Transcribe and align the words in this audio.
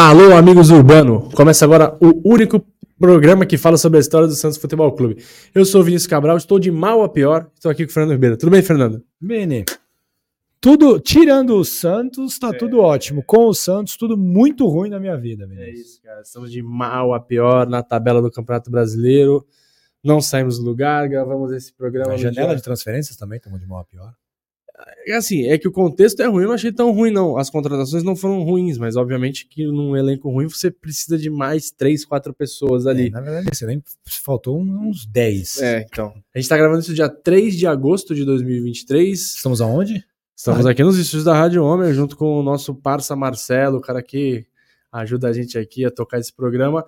Alô, 0.00 0.32
amigos 0.36 0.70
urbano! 0.70 1.28
Começa 1.34 1.64
agora 1.64 1.98
o 2.00 2.22
único 2.24 2.64
programa 3.00 3.44
que 3.44 3.58
fala 3.58 3.76
sobre 3.76 3.96
a 3.96 4.00
história 4.00 4.28
do 4.28 4.34
Santos 4.34 4.56
Futebol 4.56 4.92
Clube. 4.92 5.20
Eu 5.52 5.64
sou 5.64 5.80
o 5.80 5.84
Vinícius 5.84 6.06
Cabral, 6.06 6.36
estou 6.36 6.56
de 6.60 6.70
mal 6.70 7.02
a 7.02 7.08
pior, 7.08 7.50
estou 7.52 7.68
aqui 7.68 7.84
com 7.84 7.90
o 7.90 7.92
Fernando 7.92 8.12
Ribeiro. 8.12 8.36
Tudo 8.36 8.50
bem, 8.50 8.62
Fernando? 8.62 9.02
Bene. 9.20 9.64
Tudo, 10.60 11.00
tirando 11.00 11.56
o 11.56 11.64
Santos, 11.64 12.38
tá 12.38 12.52
tudo 12.52 12.78
ótimo. 12.78 13.24
Com 13.24 13.48
o 13.48 13.52
Santos, 13.54 13.96
tudo 13.96 14.16
muito 14.16 14.68
ruim 14.68 14.88
na 14.88 15.00
minha 15.00 15.16
vida, 15.16 15.42
É 15.42 15.46
Vinícius. 15.48 15.80
isso, 15.88 16.02
cara. 16.02 16.20
Estamos 16.20 16.52
de 16.52 16.62
mal 16.62 17.12
a 17.12 17.18
pior 17.18 17.66
na 17.68 17.82
tabela 17.82 18.22
do 18.22 18.30
Campeonato 18.30 18.70
Brasileiro. 18.70 19.44
Não 20.04 20.20
saímos 20.20 20.60
do 20.60 20.64
lugar, 20.64 21.08
gravamos 21.08 21.50
esse 21.50 21.72
programa. 21.72 22.12
A 22.12 22.16
janela 22.16 22.50
dia- 22.50 22.56
de 22.56 22.62
transferências 22.62 23.16
também 23.16 23.38
estamos 23.38 23.58
de 23.60 23.66
mal 23.66 23.80
a 23.80 23.84
pior. 23.84 24.12
É 25.06 25.16
assim, 25.16 25.46
é 25.46 25.58
que 25.58 25.66
o 25.66 25.72
contexto 25.72 26.20
é 26.20 26.26
ruim, 26.26 26.42
eu 26.42 26.48
não 26.48 26.54
achei 26.54 26.70
tão 26.72 26.92
ruim, 26.92 27.10
não. 27.10 27.36
As 27.36 27.50
contratações 27.50 28.02
não 28.02 28.14
foram 28.14 28.42
ruins, 28.44 28.78
mas 28.78 28.94
obviamente 28.96 29.46
que 29.46 29.66
num 29.66 29.96
elenco 29.96 30.30
ruim 30.30 30.48
você 30.48 30.70
precisa 30.70 31.18
de 31.18 31.28
mais 31.30 31.70
três, 31.70 32.04
quatro 32.04 32.32
pessoas 32.32 32.86
É, 32.86 32.90
ali. 32.90 33.10
na 33.10 33.20
verdade, 33.20 33.48
você 33.52 33.66
nem 33.66 33.82
faltou 34.22 34.60
uns 34.60 35.04
10. 35.06 35.62
É, 35.62 35.86
então. 35.90 36.14
A 36.34 36.38
gente 36.38 36.48
tá 36.48 36.56
gravando 36.56 36.80
isso 36.80 36.94
dia 36.94 37.08
3 37.08 37.56
de 37.56 37.66
agosto 37.66 38.14
de 38.14 38.24
2023. 38.24 39.18
Estamos 39.20 39.60
aonde? 39.60 40.04
Estamos 40.36 40.66
aqui 40.66 40.84
nos 40.84 40.96
estúdios 40.96 41.24
da 41.24 41.34
Rádio 41.34 41.64
Homem, 41.64 41.92
junto 41.92 42.16
com 42.16 42.38
o 42.38 42.42
nosso 42.44 42.72
parça 42.74 43.16
Marcelo, 43.16 43.78
o 43.78 43.80
cara 43.80 44.00
que 44.00 44.46
ajuda 44.92 45.28
a 45.28 45.32
gente 45.32 45.58
aqui 45.58 45.84
a 45.84 45.90
tocar 45.90 46.18
esse 46.20 46.32
programa. 46.32 46.84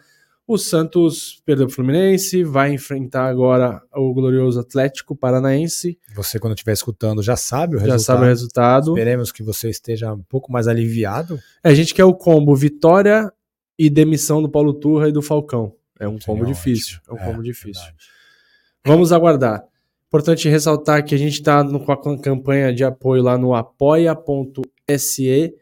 O 0.50 0.58
Santos 0.58 1.40
perdeu 1.46 1.68
pro 1.68 1.76
Fluminense, 1.76 2.42
vai 2.42 2.72
enfrentar 2.72 3.28
agora 3.28 3.80
o 3.94 4.12
glorioso 4.12 4.58
Atlético 4.58 5.14
Paranaense. 5.14 5.96
Você, 6.12 6.40
quando 6.40 6.54
estiver 6.54 6.72
escutando, 6.72 7.22
já 7.22 7.36
sabe 7.36 7.76
o 7.76 7.78
Já 7.78 7.84
resultado. 7.84 8.04
sabe 8.04 8.24
o 8.24 8.26
resultado. 8.26 8.90
Esperemos 8.90 9.30
que 9.30 9.44
você 9.44 9.70
esteja 9.70 10.12
um 10.12 10.24
pouco 10.24 10.50
mais 10.50 10.66
aliviado. 10.66 11.38
É, 11.62 11.70
a 11.70 11.74
gente 11.74 11.94
quer 11.94 12.02
o 12.02 12.12
combo 12.12 12.52
vitória 12.56 13.32
e 13.78 13.88
demissão 13.88 14.42
do 14.42 14.50
Paulo 14.50 14.74
Turra 14.74 15.08
e 15.08 15.12
do 15.12 15.22
Falcão. 15.22 15.72
É 16.00 16.08
um 16.08 16.18
combo 16.18 16.40
Seria 16.40 16.52
difícil. 16.52 16.98
É 17.08 17.12
um 17.12 17.14
ótimo. 17.14 17.30
combo 17.30 17.42
difícil. 17.44 17.82
verdade. 17.84 18.04
Vamos 18.84 19.12
aguardar. 19.12 19.62
Importante 20.08 20.48
ressaltar 20.48 21.04
que 21.04 21.14
a 21.14 21.18
gente 21.18 21.34
está 21.34 21.64
com 21.64 21.92
a 21.92 22.20
campanha 22.20 22.74
de 22.74 22.82
apoio 22.82 23.22
lá 23.22 23.38
no 23.38 23.54
apoia.se 23.54 25.54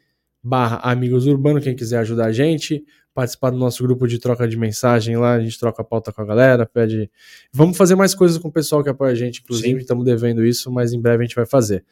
barra 0.42 0.76
Amigos 0.76 1.26
Urbano, 1.26 1.60
quem 1.60 1.76
quiser 1.76 1.98
ajudar 1.98 2.26
a 2.26 2.32
gente, 2.32 2.82
participar 3.18 3.50
do 3.50 3.56
nosso 3.58 3.82
grupo 3.82 4.06
de 4.06 4.16
troca 4.20 4.46
de 4.46 4.56
mensagem 4.56 5.16
lá, 5.16 5.34
a 5.34 5.40
gente 5.40 5.58
troca 5.58 5.82
a 5.82 5.84
pauta 5.84 6.12
com 6.12 6.22
a 6.22 6.24
galera, 6.24 6.64
pede... 6.64 7.10
Vamos 7.52 7.76
fazer 7.76 7.96
mais 7.96 8.14
coisas 8.14 8.38
com 8.38 8.46
o 8.46 8.52
pessoal 8.52 8.80
que 8.84 8.88
apoia 8.88 9.10
a 9.10 9.14
gente, 9.16 9.40
inclusive, 9.42 9.80
estamos 9.80 10.04
devendo 10.04 10.46
isso, 10.46 10.70
mas 10.70 10.92
em 10.92 11.00
breve 11.00 11.24
a 11.24 11.26
gente 11.26 11.34
vai 11.34 11.44
fazer. 11.44 11.84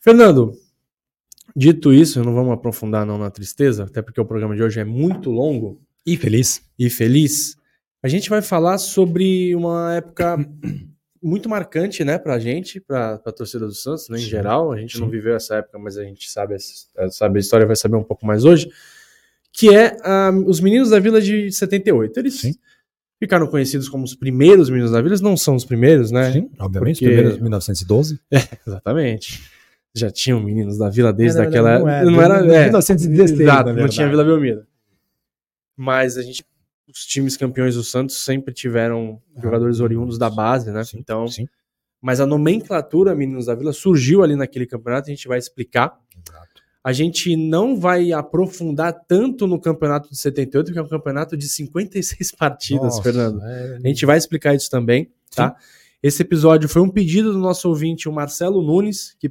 Fernando, 0.00 0.52
dito 1.54 1.92
isso, 1.92 2.24
não 2.24 2.34
vamos 2.34 2.52
aprofundar 2.52 3.06
não 3.06 3.16
na 3.16 3.30
tristeza, 3.30 3.84
até 3.84 4.02
porque 4.02 4.20
o 4.20 4.24
programa 4.24 4.56
de 4.56 4.64
hoje 4.64 4.80
é 4.80 4.84
muito 4.84 5.30
longo, 5.30 5.80
E 6.04 6.16
feliz. 6.16 6.60
e 6.76 6.90
feliz, 6.90 7.56
a 8.02 8.08
gente 8.08 8.28
vai 8.28 8.42
falar 8.42 8.78
sobre 8.78 9.54
uma 9.54 9.94
época 9.94 10.36
muito 11.22 11.48
marcante, 11.48 12.02
né, 12.04 12.18
pra 12.18 12.36
gente, 12.40 12.80
pra, 12.80 13.16
pra 13.18 13.30
torcida 13.32 13.64
do 13.64 13.72
Santos, 13.74 14.08
né, 14.08 14.18
em 14.18 14.22
Sim, 14.22 14.26
geral. 14.28 14.72
A 14.72 14.76
gente 14.76 14.98
não 14.98 15.06
sim. 15.06 15.12
viveu 15.12 15.36
essa 15.36 15.54
época, 15.54 15.78
mas 15.78 15.96
a 15.96 16.02
gente 16.02 16.28
sabe, 16.28 16.54
essa- 16.56 16.88
sabe 17.12 17.38
a 17.38 17.40
história, 17.40 17.64
vai 17.64 17.76
saber 17.76 17.94
um 17.96 18.02
pouco 18.02 18.26
mais 18.26 18.44
hoje. 18.44 18.68
Que 19.56 19.72
é 19.74 19.96
ah, 20.02 20.30
os 20.46 20.60
meninos 20.60 20.90
da 20.90 20.98
Vila 20.98 21.20
de 21.20 21.50
78. 21.52 22.18
Eles 22.18 22.40
Sim. 22.40 22.54
ficaram 23.22 23.46
conhecidos 23.46 23.88
como 23.88 24.02
os 24.04 24.14
primeiros 24.14 24.68
meninos 24.68 24.90
da 24.90 24.98
Vila, 24.98 25.10
eles 25.10 25.20
não 25.20 25.36
são 25.36 25.54
os 25.54 25.64
primeiros, 25.64 26.10
né? 26.10 26.32
Sim, 26.32 26.50
obviamente. 26.58 26.98
Porque- 27.04 27.14
Primeiro 27.14 27.40
1912. 27.42 28.18
Exatamente. 28.66 29.42
Já 29.96 30.10
tinham 30.10 30.42
meninos 30.42 30.76
da 30.76 30.90
Vila 30.90 31.12
desde 31.12 31.38
É, 31.38 31.42
na 31.42 31.48
aquela 31.48 31.76
verdade, 31.78 32.10
Não 32.10 32.20
era. 32.20 32.38
é, 32.38 32.64
1916. 32.64 33.40
Exato, 33.40 33.72
na 33.72 33.80
não 33.82 33.88
tinha. 33.88 34.08
Vila 34.08 34.24
Belmiro. 34.24 34.66
Mas 35.76 36.16
a 36.16 36.22
gente, 36.22 36.44
os 36.88 37.04
times 37.06 37.36
campeões 37.36 37.76
do 37.76 37.84
Santos 37.84 38.16
sempre 38.24 38.52
tiveram 38.52 39.20
jogadores 39.40 39.78
oriundos 39.80 40.18
da 40.18 40.28
base, 40.28 40.70
né? 40.72 40.82
Sim, 40.84 40.98
então, 40.98 41.26
Sim. 41.28 41.46
mas 42.02 42.20
a 42.20 42.26
nomenclatura 42.26 43.14
Meninos 43.14 43.46
da 43.46 43.54
Vila 43.54 43.72
surgiu 43.72 44.22
ali 44.24 44.34
naquele 44.34 44.66
campeonato, 44.66 45.08
a 45.08 45.14
gente 45.14 45.28
vai 45.28 45.38
explicar. 45.38 45.96
A 46.84 46.92
gente 46.92 47.34
não 47.34 47.80
vai 47.80 48.12
aprofundar 48.12 48.92
tanto 49.08 49.46
no 49.46 49.58
campeonato 49.58 50.10
de 50.10 50.18
78, 50.18 50.70
que 50.70 50.78
é 50.78 50.82
um 50.82 50.88
campeonato 50.88 51.34
de 51.36 51.48
56 51.48 52.30
partidas, 52.36 52.82
Nossa, 52.84 53.02
Fernando. 53.02 53.40
é- 53.42 53.78
A 53.82 53.88
gente 53.88 54.04
vai 54.04 54.18
explicar 54.18 54.54
isso 54.54 54.68
também, 54.70 55.10
tá? 55.34 55.56
Esse 56.02 56.20
episódio 56.20 56.68
foi 56.68 56.82
um 56.82 56.90
pedido 56.90 57.32
do 57.32 57.38
nosso 57.38 57.66
ouvinte, 57.70 58.06
o 58.06 58.12
Marcelo 58.12 58.60
Nunes, 58.62 59.16
que 59.18 59.30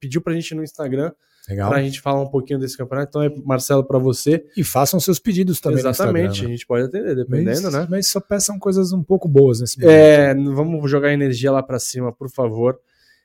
pediu 0.00 0.22
pra 0.22 0.32
gente 0.32 0.54
no 0.54 0.64
Instagram 0.64 1.12
Legal. 1.46 1.68
pra 1.68 1.82
gente 1.82 2.00
falar 2.00 2.22
um 2.22 2.28
pouquinho 2.30 2.58
desse 2.58 2.78
campeonato. 2.78 3.10
Então 3.10 3.22
é 3.22 3.28
Marcelo 3.44 3.84
pra 3.84 3.98
você. 3.98 4.42
E 4.56 4.64
façam 4.64 4.98
seus 4.98 5.18
pedidos 5.18 5.60
também 5.60 5.80
Exatamente, 5.80 6.38
no 6.40 6.46
a 6.46 6.48
né? 6.48 6.54
gente 6.54 6.66
pode 6.66 6.84
atender, 6.86 7.14
dependendo, 7.14 7.60
mas, 7.64 7.72
né? 7.74 7.86
Mas 7.90 8.06
só 8.06 8.18
peçam 8.20 8.58
coisas 8.58 8.90
um 8.94 9.02
pouco 9.02 9.28
boas 9.28 9.60
nesse 9.60 9.78
momento. 9.78 9.94
É, 9.94 10.34
vamos 10.34 10.90
jogar 10.90 11.12
energia 11.12 11.52
lá 11.52 11.62
pra 11.62 11.78
cima, 11.78 12.10
por 12.10 12.30
favor. 12.30 12.78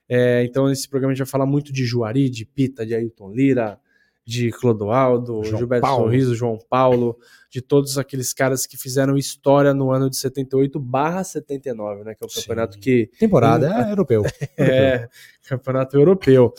É, 0.10 0.44
então, 0.44 0.68
nesse 0.68 0.90
programa 0.90 1.12
a 1.12 1.16
gente 1.16 1.24
vai 1.24 1.32
falar 1.32 1.46
muito 1.46 1.72
de 1.72 1.86
Juari, 1.86 2.30
de 2.30 2.44
Pita, 2.44 2.84
de 2.84 2.96
Ailton 2.96 3.32
Lira, 3.32 3.80
de 4.26 4.52
Clodoaldo, 4.52 5.44
João 5.44 5.58
Gilberto 5.58 5.88
Paulo. 5.88 6.06
Sorriso, 6.06 6.36
João 6.36 6.60
Paulo, 6.70 7.18
de 7.50 7.62
todos 7.62 7.98
aqueles 7.98 8.32
caras 8.32 8.68
que 8.68 8.78
fizeram 8.78 9.18
história 9.18 9.74
no 9.74 9.92
ano 9.92 10.10
de 10.10 10.18
78 10.18 10.80
barra 10.80 11.24
79, 11.24 12.04
né? 12.04 12.14
Que 12.14 12.24
é 12.24 12.28
o 12.28 12.30
Sim. 12.30 12.42
campeonato 12.42 12.80
que 12.80 13.10
Temporada 13.20 13.88
é 13.88 13.92
europeu. 13.92 14.24
é 14.58 15.08
campeonato 15.48 15.98
europeu. 15.98 16.54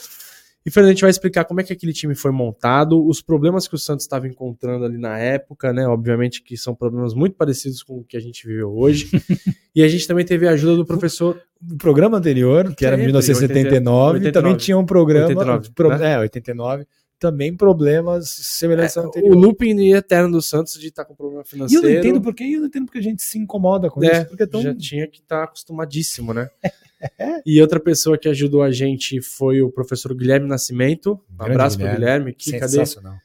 E 0.65 0.71
Fernando, 0.71 0.91
a 0.91 0.93
gente 0.93 1.01
vai 1.01 1.11
explicar 1.11 1.45
como 1.47 1.61
é 1.61 1.65
que 1.65 1.73
aquele 1.73 1.93
time 1.93 2.15
foi 2.15 2.31
montado, 2.31 3.03
os 3.07 3.23
problemas 3.23 3.67
que 3.67 3.75
o 3.75 3.79
Santos 3.79 4.05
estava 4.05 4.29
encontrando 4.29 4.85
ali 4.85 4.99
na 4.99 5.19
época, 5.19 5.73
né? 5.73 5.87
Obviamente 5.87 6.43
que 6.43 6.55
são 6.57 6.75
problemas 6.75 7.15
muito 7.15 7.35
parecidos 7.35 7.83
com 7.83 7.99
o 7.99 8.05
que 8.05 8.15
a 8.17 8.21
gente 8.21 8.47
viveu 8.47 8.71
hoje. 8.71 9.09
e 9.75 9.83
a 9.83 9.89
gente 9.89 10.07
também 10.07 10.25
teve 10.25 10.47
a 10.47 10.51
ajuda 10.51 10.77
do 10.77 10.85
professor. 10.85 11.41
O 11.71 11.77
programa 11.79 12.19
anterior, 12.19 12.75
que 12.75 12.85
era 12.85 12.95
Sempre, 12.97 13.07
1979, 13.07 14.19
89, 14.19 14.33
também 14.33 14.57
tinha 14.57 14.77
um 14.77 14.85
programa. 14.85 15.29
89, 15.29 15.71
pro- 15.75 15.89
né? 15.97 16.13
É, 16.13 16.19
89. 16.19 16.87
Também 17.19 17.55
problemas 17.55 18.29
semelhantes 18.31 18.97
ao 18.97 19.05
O 19.05 19.09
anterior. 19.09 19.35
looping 19.37 19.93
eterno 19.93 20.33
do 20.33 20.41
Santos 20.43 20.75
de 20.79 20.89
estar 20.89 21.05
com 21.05 21.15
problema 21.15 21.41
E 21.41 21.45
eu 21.45 21.47
financeiro. 21.47 21.83
não 21.87 21.91
entendo 21.99 22.21
por 22.23 22.35
quê, 22.35 22.45
e 22.45 22.55
eu 22.55 22.61
não 22.61 22.67
entendo 22.69 22.87
porque 22.87 22.99
a 22.99 23.03
gente 23.03 23.23
se 23.23 23.39
incomoda 23.39 23.89
com 23.91 24.03
É, 24.05 24.13
isso. 24.13 24.27
Porque 24.27 24.43
é 24.43 24.47
tão... 24.47 24.63
já 24.63 24.75
tinha 24.75 25.07
que 25.07 25.21
estar 25.21 25.43
acostumadíssimo, 25.45 26.33
né? 26.35 26.49
e 27.47 27.61
outra 27.61 27.81
pessoa 27.81 28.19
que 28.19 28.29
ajudou 28.29 28.63
a 28.63 28.71
gente 28.71 29.21
foi 29.21 29.63
o 29.63 29.71
professor 29.71 30.15
Guilherme 30.15 30.49
Nascimento. 30.49 31.19
Um 31.39 31.43
abraço 31.45 31.79
pro 31.79 31.89
Guilherme. 31.91 32.33
Que, 32.33 32.53
cadê? 32.53 32.65
O 32.65 32.69
sensacional. 32.69 33.19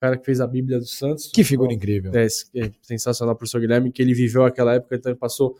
cara 0.00 0.16
que 0.16 0.24
fez 0.24 0.40
a 0.40 0.46
Bíblia 0.46 0.78
do 0.78 0.86
Santos. 0.86 1.30
Que 1.32 1.44
figura 1.44 1.68
Bom, 1.68 1.74
incrível. 1.74 2.12
É, 2.14 2.26
é 2.26 2.70
sensacional, 2.82 3.36
professor 3.36 3.60
Guilherme, 3.60 3.92
que 3.92 4.02
ele 4.02 4.14
viveu 4.14 4.44
aquela 4.44 4.74
época, 4.74 4.96
então 4.96 5.12
ele 5.12 5.18
passou 5.18 5.56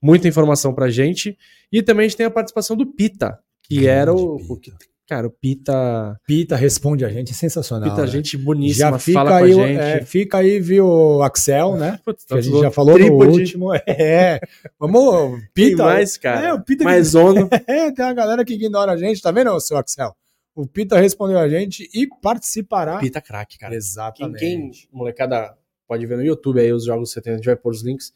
muita 0.00 0.28
informação 0.28 0.74
pra 0.74 0.88
gente. 0.90 1.36
E 1.72 1.82
também 1.82 2.06
a 2.06 2.08
gente 2.08 2.16
tem 2.18 2.26
a 2.26 2.30
participação 2.30 2.76
do 2.76 2.86
Pita, 2.86 3.38
que 3.62 3.76
Grande 3.76 3.88
era 3.88 4.14
o, 4.14 4.36
Pita. 4.36 4.52
o 4.52 4.56
que- 4.58 4.72
Cara, 5.08 5.26
o 5.28 5.30
Pita. 5.30 6.20
Pita 6.26 6.56
responde 6.56 7.04
a 7.04 7.08
gente, 7.08 7.30
é 7.30 7.34
sensacional. 7.34 7.90
Pita, 7.90 8.02
né? 8.02 8.08
gente 8.08 8.36
boníssima, 8.36 8.90
já 8.90 8.98
fica 8.98 9.18
fala 9.20 9.36
aí, 9.36 9.54
com 9.54 9.60
a 9.60 9.62
o- 9.64 9.66
gente. 9.68 9.80
é, 9.80 10.02
fica 10.04 10.38
aí, 10.38 10.58
viu, 10.58 11.22
Axel, 11.22 11.76
né? 11.76 12.00
Putz, 12.04 12.24
Que 12.24 12.32
a 12.32 12.36
tá 12.36 12.42
gente 12.42 12.60
já 12.60 12.70
falou 12.72 12.98
no 12.98 13.12
último. 13.30 13.68
É. 13.86 14.40
Vamos, 14.80 15.38
Quem 15.54 15.70
Pita. 15.70 15.84
mais, 15.84 16.16
cara? 16.16 16.46
É, 16.48 16.52
o 16.52 16.60
Pita 16.60 16.78
que- 16.78 16.84
mais 16.84 17.14
ono. 17.16 17.48
É, 17.68 17.92
tem 17.92 18.04
uma 18.04 18.14
galera 18.14 18.44
que 18.44 18.54
ignora 18.54 18.92
a 18.92 18.96
gente, 18.96 19.22
tá 19.22 19.30
vendo, 19.30 19.58
seu 19.60 19.76
Axel? 19.76 20.12
O 20.56 20.66
Pita 20.66 20.98
respondeu 20.98 21.38
a 21.38 21.48
gente 21.48 21.88
e 21.94 22.08
participará. 22.20 22.98
Pita 22.98 23.20
craque, 23.20 23.58
cara. 23.58 23.70
Quem, 23.70 23.76
Exatamente. 23.78 24.38
quem, 24.40 24.70
molecada, 24.92 25.54
pode 25.86 26.04
ver 26.04 26.16
no 26.16 26.24
YouTube 26.24 26.58
aí 26.58 26.72
os 26.72 26.84
jogos 26.84 27.12
70, 27.12 27.30
a 27.34 27.36
gente 27.36 27.46
vai 27.46 27.54
pôr 27.56 27.70
os 27.70 27.82
links. 27.84 28.12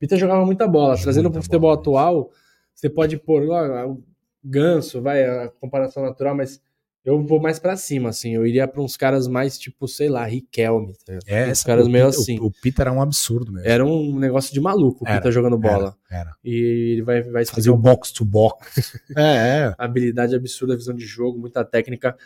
Pita 0.00 0.16
jogava 0.16 0.44
muita 0.44 0.66
bola. 0.66 0.88
Muita 0.94 1.02
Trazendo 1.04 1.30
pro 1.30 1.40
futebol 1.42 1.70
bola, 1.70 1.80
atual, 1.80 2.30
você 2.74 2.88
pode 2.90 3.16
pôr 3.18 3.46
ó, 3.48 3.86
o 3.90 4.02
ganso, 4.44 5.00
vai, 5.00 5.24
a 5.24 5.48
comparação 5.48 6.02
natural, 6.02 6.34
mas 6.34 6.60
eu 7.04 7.20
vou 7.24 7.40
mais 7.40 7.58
pra 7.58 7.76
cima, 7.76 8.10
assim. 8.10 8.34
Eu 8.34 8.46
iria 8.46 8.66
pra 8.68 8.80
uns 8.80 8.96
caras 8.96 9.26
mais, 9.26 9.58
tipo, 9.58 9.88
sei 9.88 10.08
lá, 10.08 10.24
Riquelme. 10.24 10.94
tá? 11.04 11.18
É, 11.26 11.48
uns 11.50 11.64
caras 11.64 11.88
meio 11.88 12.06
Pita- 12.08 12.18
assim. 12.20 12.38
O, 12.38 12.44
o 12.46 12.50
Pita 12.52 12.82
era 12.82 12.92
um 12.92 13.02
absurdo 13.02 13.50
mesmo. 13.52 13.68
Era 13.68 13.84
um 13.84 14.18
negócio 14.18 14.52
de 14.54 14.60
maluco 14.60 15.04
o 15.04 15.08
Era, 15.08 15.16
Pita 15.18 15.32
jogando 15.32 15.58
bola. 15.58 15.96
Era, 16.08 16.20
era. 16.20 16.36
E 16.44 16.92
ele 16.92 17.02
vai, 17.02 17.22
vai 17.22 17.44
Fazia 17.44 17.72
o 17.72 17.76
box 17.76 18.12
to 18.12 18.24
box. 18.24 19.00
é, 19.16 19.22
é. 19.68 19.74
habilidade 19.78 20.34
absurda, 20.36 20.76
visão 20.76 20.94
de 20.94 21.04
jogo, 21.04 21.38
muita 21.38 21.64
técnica. 21.64 22.16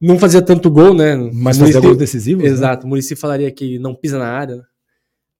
Não 0.00 0.18
fazia 0.18 0.40
tanto 0.42 0.70
gol, 0.70 0.92
né? 0.94 1.14
Mas 1.14 1.58
Muricy- 1.58 1.74
fazia 1.74 1.80
gols 1.80 1.96
decisivos. 1.98 2.42
né? 2.42 2.48
Exato, 2.50 2.86
o 2.86 2.88
Murici 2.88 3.14
falaria 3.14 3.50
que 3.52 3.78
não 3.78 3.94
pisa 3.94 4.18
na 4.18 4.28
área, 4.28 4.56
né? 4.56 4.62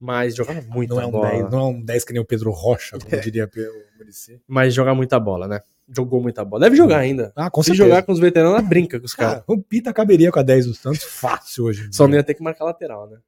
mas 0.02 0.34
jogava 0.34 0.62
muita 0.68 0.94
Não 0.94 1.02
é, 1.02 1.06
um 1.06 1.10
bola. 1.10 1.28
10, 1.30 1.50
não 1.50 1.58
é 1.58 1.64
um 1.64 1.82
10 1.82 2.04
que 2.04 2.12
nem 2.14 2.22
o 2.22 2.24
Pedro 2.24 2.50
Rocha, 2.52 2.98
como 2.98 3.10
diria 3.20 3.46
o 3.46 3.98
Muricy. 3.98 4.40
Mas 4.46 4.72
jogar 4.72 4.94
muita 4.94 5.18
bola, 5.20 5.46
né? 5.48 5.60
Jogou 5.94 6.20
muita 6.20 6.44
bola. 6.44 6.64
Deve 6.64 6.76
jogar 6.76 6.98
ainda. 6.98 7.32
Ah, 7.34 7.50
com 7.50 7.62
Se 7.62 7.68
certeza. 7.68 7.88
jogar 7.88 8.02
com 8.02 8.12
os 8.12 8.20
veteranos, 8.20 8.58
ela 8.58 8.62
brinca 8.62 8.98
com 8.98 9.06
os 9.06 9.12
caras. 9.14 9.34
Cara, 9.34 9.44
o 9.46 9.60
Pita 9.60 9.92
caberia 9.92 10.30
com 10.30 10.38
a 10.38 10.42
10 10.42 10.66
do 10.66 10.74
Santos 10.74 11.02
fácil 11.02 11.64
hoje. 11.64 11.88
Só 11.92 12.06
não 12.06 12.14
ia 12.14 12.22
ter 12.22 12.34
que 12.34 12.42
marcar 12.42 12.64
lateral, 12.64 13.08
né? 13.08 13.18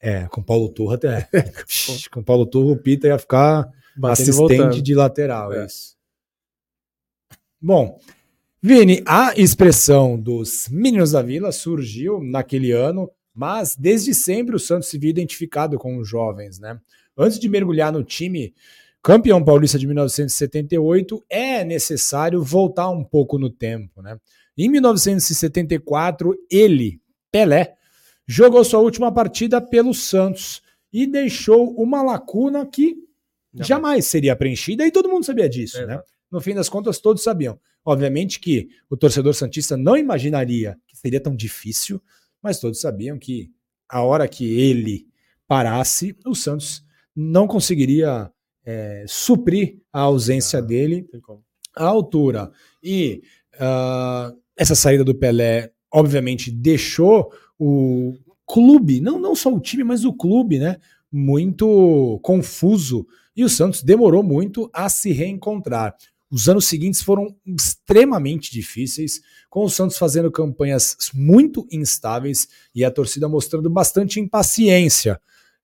É, 0.00 0.26
com 0.28 0.40
o 0.40 0.44
Paulo 0.44 0.68
Turra 0.68 0.94
até. 0.94 1.28
com 2.10 2.20
o 2.20 2.24
Paulo 2.24 2.46
Turra, 2.46 2.72
o 2.72 2.76
Pita 2.76 3.08
ia 3.08 3.18
ficar 3.18 3.68
Batendo 3.96 4.30
assistente 4.30 4.80
de 4.80 4.94
lateral. 4.94 5.52
É. 5.52 5.66
Isso. 5.66 5.96
Bom, 7.60 7.98
Vini, 8.62 9.02
a 9.06 9.34
expressão 9.36 10.18
dos 10.18 10.68
Meninos 10.70 11.12
da 11.12 11.22
Vila 11.22 11.50
surgiu 11.50 12.22
naquele 12.22 12.72
ano 12.72 13.10
Mas 13.34 13.76
desde 13.76 14.14
sempre 14.14 14.54
o 14.54 14.58
Santos 14.58 14.88
se 14.88 14.98
via 14.98 15.10
identificado 15.10 15.78
com 15.78 15.96
os 15.98 16.08
jovens, 16.08 16.58
né? 16.58 16.78
Antes 17.16 17.38
de 17.38 17.48
mergulhar 17.48 17.92
no 17.92 18.04
time 18.04 18.54
campeão 19.02 19.42
paulista 19.42 19.78
de 19.78 19.86
1978, 19.86 21.24
é 21.28 21.64
necessário 21.64 22.42
voltar 22.42 22.88
um 22.90 23.04
pouco 23.04 23.38
no 23.38 23.50
tempo, 23.50 24.02
né? 24.02 24.18
Em 24.56 24.68
1974, 24.68 26.34
ele, 26.50 27.00
Pelé, 27.32 27.74
jogou 28.26 28.62
sua 28.64 28.80
última 28.80 29.10
partida 29.10 29.60
pelo 29.60 29.94
Santos 29.94 30.60
e 30.92 31.06
deixou 31.06 31.74
uma 31.76 32.02
lacuna 32.02 32.66
que 32.66 32.96
jamais, 33.54 33.68
jamais 33.68 34.06
seria 34.06 34.36
preenchida 34.36 34.86
e 34.86 34.90
todo 34.90 35.08
mundo 35.08 35.24
sabia 35.24 35.48
disso, 35.48 35.78
é, 35.78 35.86
né? 35.86 36.00
No 36.30 36.40
fim 36.40 36.54
das 36.54 36.68
contas, 36.68 36.98
todos 36.98 37.22
sabiam. 37.22 37.58
Obviamente 37.84 38.38
que 38.38 38.68
o 38.90 38.96
torcedor 38.96 39.34
santista 39.34 39.76
não 39.76 39.96
imaginaria 39.96 40.76
que 40.86 40.96
seria 40.96 41.20
tão 41.20 41.34
difícil, 41.34 42.00
mas 42.42 42.60
todos 42.60 42.80
sabiam 42.80 43.18
que 43.18 43.50
a 43.88 44.02
hora 44.02 44.28
que 44.28 44.60
ele 44.60 45.06
parasse, 45.48 46.16
o 46.26 46.34
Santos 46.34 46.84
não 47.16 47.48
conseguiria 47.48 48.30
é, 48.64 49.04
suprir 49.08 49.78
a 49.92 50.00
ausência 50.00 50.58
ah, 50.58 50.62
dele 50.62 51.06
à 51.76 51.84
altura. 51.84 52.50
E 52.82 53.22
uh, 53.54 54.36
essa 54.56 54.74
saída 54.74 55.04
do 55.04 55.14
Pelé, 55.14 55.72
obviamente, 55.92 56.50
deixou 56.50 57.32
o 57.58 58.14
clube, 58.46 59.00
não, 59.00 59.18
não 59.18 59.34
só 59.34 59.52
o 59.52 59.60
time, 59.60 59.84
mas 59.84 60.04
o 60.04 60.12
clube, 60.12 60.58
né? 60.58 60.76
Muito 61.10 62.20
confuso. 62.22 63.06
E 63.36 63.44
o 63.44 63.48
Santos 63.48 63.82
demorou 63.82 64.22
muito 64.22 64.68
a 64.72 64.88
se 64.88 65.12
reencontrar. 65.12 65.96
Os 66.30 66.48
anos 66.48 66.66
seguintes 66.66 67.02
foram 67.02 67.34
extremamente 67.44 68.52
difíceis, 68.52 69.20
com 69.48 69.64
o 69.64 69.68
Santos 69.70 69.98
fazendo 69.98 70.30
campanhas 70.30 70.96
muito 71.12 71.66
instáveis 71.72 72.48
e 72.72 72.84
a 72.84 72.90
torcida 72.90 73.28
mostrando 73.28 73.68
bastante 73.68 74.20
impaciência. 74.20 75.20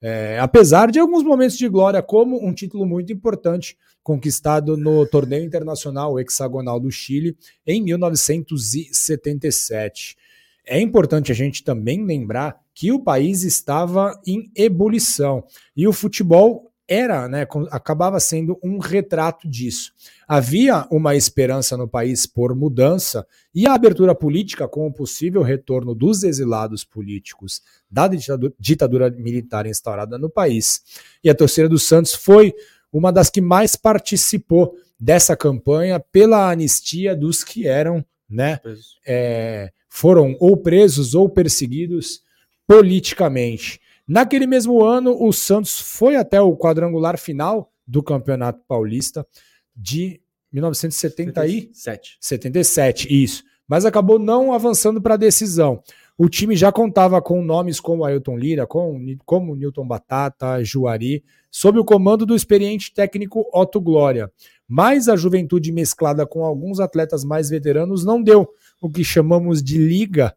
É, 0.08 0.38
apesar 0.38 0.92
de 0.92 1.00
alguns 1.00 1.24
momentos 1.24 1.58
de 1.58 1.68
glória, 1.68 2.00
como 2.00 2.40
um 2.46 2.54
título 2.54 2.86
muito 2.86 3.12
importante 3.12 3.76
conquistado 4.04 4.76
no 4.76 5.04
torneio 5.04 5.44
internacional 5.44 6.20
hexagonal 6.20 6.78
do 6.78 6.92
Chile 6.92 7.36
em 7.66 7.82
1977. 7.82 10.16
É 10.64 10.80
importante 10.80 11.32
a 11.32 11.34
gente 11.34 11.64
também 11.64 12.04
lembrar 12.04 12.56
que 12.72 12.92
o 12.92 13.00
país 13.00 13.42
estava 13.42 14.16
em 14.24 14.48
ebulição 14.54 15.42
e 15.76 15.88
o 15.88 15.92
futebol 15.92 16.70
era, 16.88 17.28
né, 17.28 17.46
acabava 17.70 18.20
sendo 18.20 18.58
um 18.62 18.78
retrato 18.78 19.48
disso. 19.48 19.92
Havia 20.26 20.86
uma 20.90 21.16
esperança 21.16 21.76
no 21.76 21.88
país 21.88 22.26
por 22.26 22.54
mudança 22.54 23.26
e 23.54 23.66
a 23.66 23.74
abertura 23.74 24.14
política 24.14 24.68
com 24.68 24.86
o 24.86 24.92
possível 24.92 25.42
retorno 25.42 25.94
dos 25.94 26.22
exilados 26.22 26.84
políticos 26.84 27.60
da 27.90 28.06
ditadura, 28.06 28.52
ditadura 28.58 29.10
militar 29.10 29.66
instaurada 29.66 30.16
no 30.16 30.30
país. 30.30 30.82
E 31.22 31.30
a 31.30 31.34
torcida 31.34 31.68
do 31.68 31.78
Santos 31.78 32.14
foi 32.14 32.54
uma 32.92 33.12
das 33.12 33.30
que 33.30 33.40
mais 33.40 33.74
participou 33.76 34.76
dessa 34.98 35.36
campanha 35.36 36.00
pela 36.00 36.50
anistia 36.50 37.14
dos 37.14 37.44
que 37.44 37.66
eram, 37.66 38.04
né, 38.28 38.60
é, 39.06 39.70
foram 39.88 40.36
ou 40.40 40.56
presos 40.56 41.14
ou 41.14 41.28
perseguidos 41.28 42.22
politicamente. 42.66 43.80
Naquele 44.06 44.46
mesmo 44.46 44.84
ano, 44.84 45.16
o 45.20 45.32
Santos 45.32 45.80
foi 45.80 46.14
até 46.14 46.40
o 46.40 46.56
quadrangular 46.56 47.18
final 47.18 47.72
do 47.86 48.02
Campeonato 48.02 48.60
Paulista 48.68 49.26
de 49.74 50.20
1977. 50.52 52.16
77, 52.20 53.24
isso. 53.24 53.42
Mas 53.66 53.84
acabou 53.84 54.18
não 54.18 54.52
avançando 54.52 55.02
para 55.02 55.14
a 55.14 55.18
decisão. 55.18 55.82
O 56.16 56.28
time 56.28 56.56
já 56.56 56.70
contava 56.70 57.20
com 57.20 57.42
nomes 57.42 57.80
como 57.80 58.04
Ailton 58.04 58.38
Lira, 58.38 58.66
com, 58.66 59.16
como 59.24 59.56
Newton 59.56 59.86
Batata, 59.86 60.62
Juari, 60.62 61.22
sob 61.50 61.78
o 61.78 61.84
comando 61.84 62.24
do 62.24 62.34
experiente 62.34 62.94
técnico 62.94 63.44
Otto 63.52 63.80
Glória. 63.80 64.30
Mas 64.68 65.08
a 65.08 65.16
juventude 65.16 65.72
mesclada 65.72 66.24
com 66.24 66.44
alguns 66.44 66.80
atletas 66.80 67.24
mais 67.24 67.50
veteranos 67.50 68.04
não 68.04 68.22
deu 68.22 68.48
o 68.80 68.88
que 68.88 69.04
chamamos 69.04 69.62
de 69.62 69.78
liga 69.78 70.34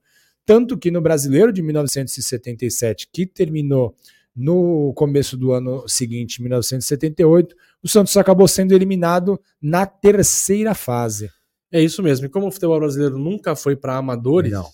tanto 0.50 0.80
que 0.80 0.90
no 0.90 1.00
Brasileiro 1.00 1.54
de 1.54 1.62
1977, 1.62 3.08
que 3.14 3.24
terminou 3.28 3.96
no 4.36 4.92
começo 4.96 5.38
do 5.38 5.52
ano 5.52 5.88
seguinte, 5.88 6.42
1978, 6.42 7.56
o 7.84 7.88
Santos 7.88 8.18
acabou 8.18 8.48
sendo 8.48 8.74
eliminado 8.74 9.40
na 9.62 9.86
terceira 9.86 10.74
fase. 10.74 11.30
É 11.72 11.80
isso 11.80 12.02
mesmo. 12.02 12.26
E 12.26 12.30
como 12.30 12.48
o 12.48 12.52
futebol 12.52 12.80
brasileiro 12.80 13.16
nunca 13.20 13.56
foi 13.56 13.76
para 13.76 13.96
amadores, 13.96 14.52
Não. 14.52 14.68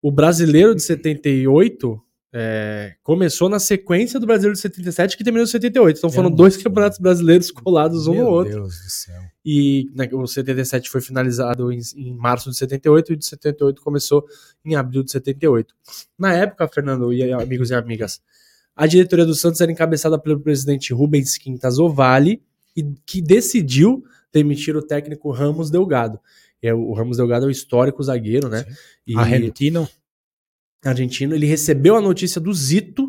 o 0.00 0.10
brasileiro 0.10 0.74
de 0.74 0.80
78 0.80 2.02
é, 2.34 2.94
começou 3.02 3.48
na 3.48 3.58
sequência 3.58 4.18
do 4.18 4.26
brasileiro 4.26 4.54
de 4.54 4.60
77 4.60 5.16
que 5.16 5.24
terminou 5.24 5.44
em 5.44 5.50
78. 5.50 5.98
Então 5.98 6.10
foram 6.10 6.30
dois 6.30 6.56
campeonatos 6.56 6.98
brasileiros 6.98 7.50
colados 7.50 8.06
um 8.06 8.14
no 8.14 8.26
outro. 8.26 8.52
Meu 8.52 8.62
Deus 8.62 8.80
do 8.80 8.90
céu. 8.90 9.22
E 9.44 9.90
né, 9.94 10.08
o 10.12 10.26
77 10.26 10.88
foi 10.88 11.00
finalizado 11.00 11.70
em, 11.70 11.80
em, 11.96 12.14
março 12.14 12.48
de 12.50 12.56
78 12.56 13.12
e 13.12 13.14
o 13.14 13.16
de 13.18 13.26
78 13.26 13.82
começou 13.82 14.24
em 14.64 14.74
abril 14.74 15.02
de 15.02 15.10
78. 15.10 15.74
Na 16.18 16.32
época, 16.32 16.66
Fernando 16.68 17.12
e 17.12 17.32
amigos 17.32 17.70
e 17.70 17.74
amigas, 17.74 18.20
a 18.74 18.86
diretoria 18.86 19.26
do 19.26 19.34
Santos 19.34 19.60
era 19.60 19.70
encabeçada 19.70 20.18
pelo 20.18 20.40
presidente 20.40 20.94
Rubens 20.94 21.36
Quintas 21.36 21.78
Ovale, 21.78 22.42
e 22.76 22.82
que 23.04 23.20
decidiu 23.20 24.02
demitir 24.32 24.76
o 24.76 24.82
técnico 24.82 25.30
Ramos 25.30 25.70
Delgado. 25.70 26.18
É, 26.62 26.72
o 26.72 26.92
Ramos 26.92 27.16
Delgado 27.16 27.44
é 27.44 27.48
o 27.48 27.50
histórico 27.50 28.02
zagueiro, 28.02 28.48
né? 28.48 28.64
E, 29.06 29.16
argentino. 29.16 29.88
Argentino. 30.84 31.34
Ele 31.34 31.46
recebeu 31.46 31.96
a 31.96 32.00
notícia 32.00 32.40
do 32.40 32.52
Zito, 32.52 33.08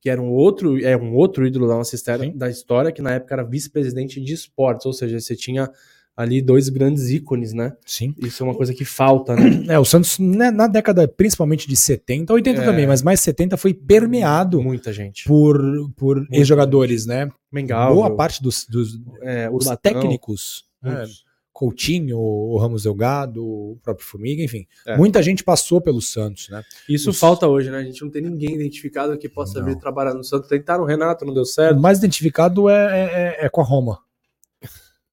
que 0.00 0.10
era 0.10 0.20
um 0.20 0.30
outro, 0.30 0.84
é 0.84 0.96
um 0.96 1.14
outro 1.14 1.46
ídolo 1.46 1.68
da 1.68 1.74
nossa 1.74 1.94
história, 1.94 2.32
da 2.34 2.50
história, 2.50 2.90
que 2.90 3.00
na 3.00 3.12
época 3.12 3.34
era 3.34 3.44
vice-presidente 3.44 4.20
de 4.20 4.32
esportes, 4.32 4.86
ou 4.86 4.92
seja, 4.92 5.20
você 5.20 5.36
tinha 5.36 5.70
ali 6.16 6.42
dois 6.42 6.68
grandes 6.68 7.08
ícones, 7.08 7.52
né? 7.52 7.72
Sim. 7.86 8.14
Isso 8.18 8.42
é 8.42 8.46
uma 8.46 8.54
coisa 8.54 8.74
que 8.74 8.84
falta, 8.84 9.34
né? 9.34 9.64
É, 9.68 9.78
o 9.78 9.84
Santos, 9.84 10.18
né, 10.18 10.50
na 10.50 10.66
década 10.66 11.08
principalmente 11.08 11.66
de 11.66 11.76
70, 11.76 12.32
80 12.32 12.60
é, 12.60 12.64
também, 12.64 12.86
mas 12.86 13.02
mais 13.02 13.20
70 13.20 13.56
foi 13.56 13.72
permeado 13.72 14.60
muita 14.60 14.92
gente 14.92 15.24
por, 15.24 15.58
por 15.96 16.26
ex-jogadores, 16.30 17.06
né? 17.06 17.30
Mengal. 17.50 17.94
Boa 17.94 18.14
parte 18.14 18.42
dos, 18.42 18.66
dos, 18.66 19.00
é, 19.22 19.48
dos 19.48 19.66
técnicos. 19.80 20.64
Né? 20.82 21.06
Coutinho, 21.52 22.18
o 22.18 22.56
Ramos 22.56 22.84
Delgado, 22.84 23.44
o 23.44 23.78
próprio 23.82 24.06
Formiga, 24.06 24.42
enfim. 24.42 24.66
É. 24.86 24.96
Muita 24.96 25.22
gente 25.22 25.44
passou 25.44 25.80
pelo 25.80 26.00
Santos, 26.00 26.48
né? 26.48 26.62
Isso 26.88 27.10
Os... 27.10 27.18
falta 27.18 27.46
hoje, 27.46 27.70
né? 27.70 27.78
A 27.78 27.84
gente 27.84 28.02
não 28.02 28.10
tem 28.10 28.22
ninguém 28.22 28.54
identificado 28.54 29.16
que 29.18 29.28
possa 29.28 29.60
não. 29.60 29.66
vir 29.66 29.76
trabalhar 29.76 30.14
no 30.14 30.24
Santos. 30.24 30.48
Tentaram 30.48 30.84
o 30.84 30.86
Renato, 30.86 31.24
não 31.24 31.34
deu 31.34 31.44
certo. 31.44 31.76
O 31.76 31.82
mais 31.82 31.98
identificado 31.98 32.68
é, 32.70 32.74
é, 32.74 33.04
é, 33.42 33.46
é 33.46 33.48
com 33.48 33.60
a 33.60 33.64
Roma. 33.64 33.98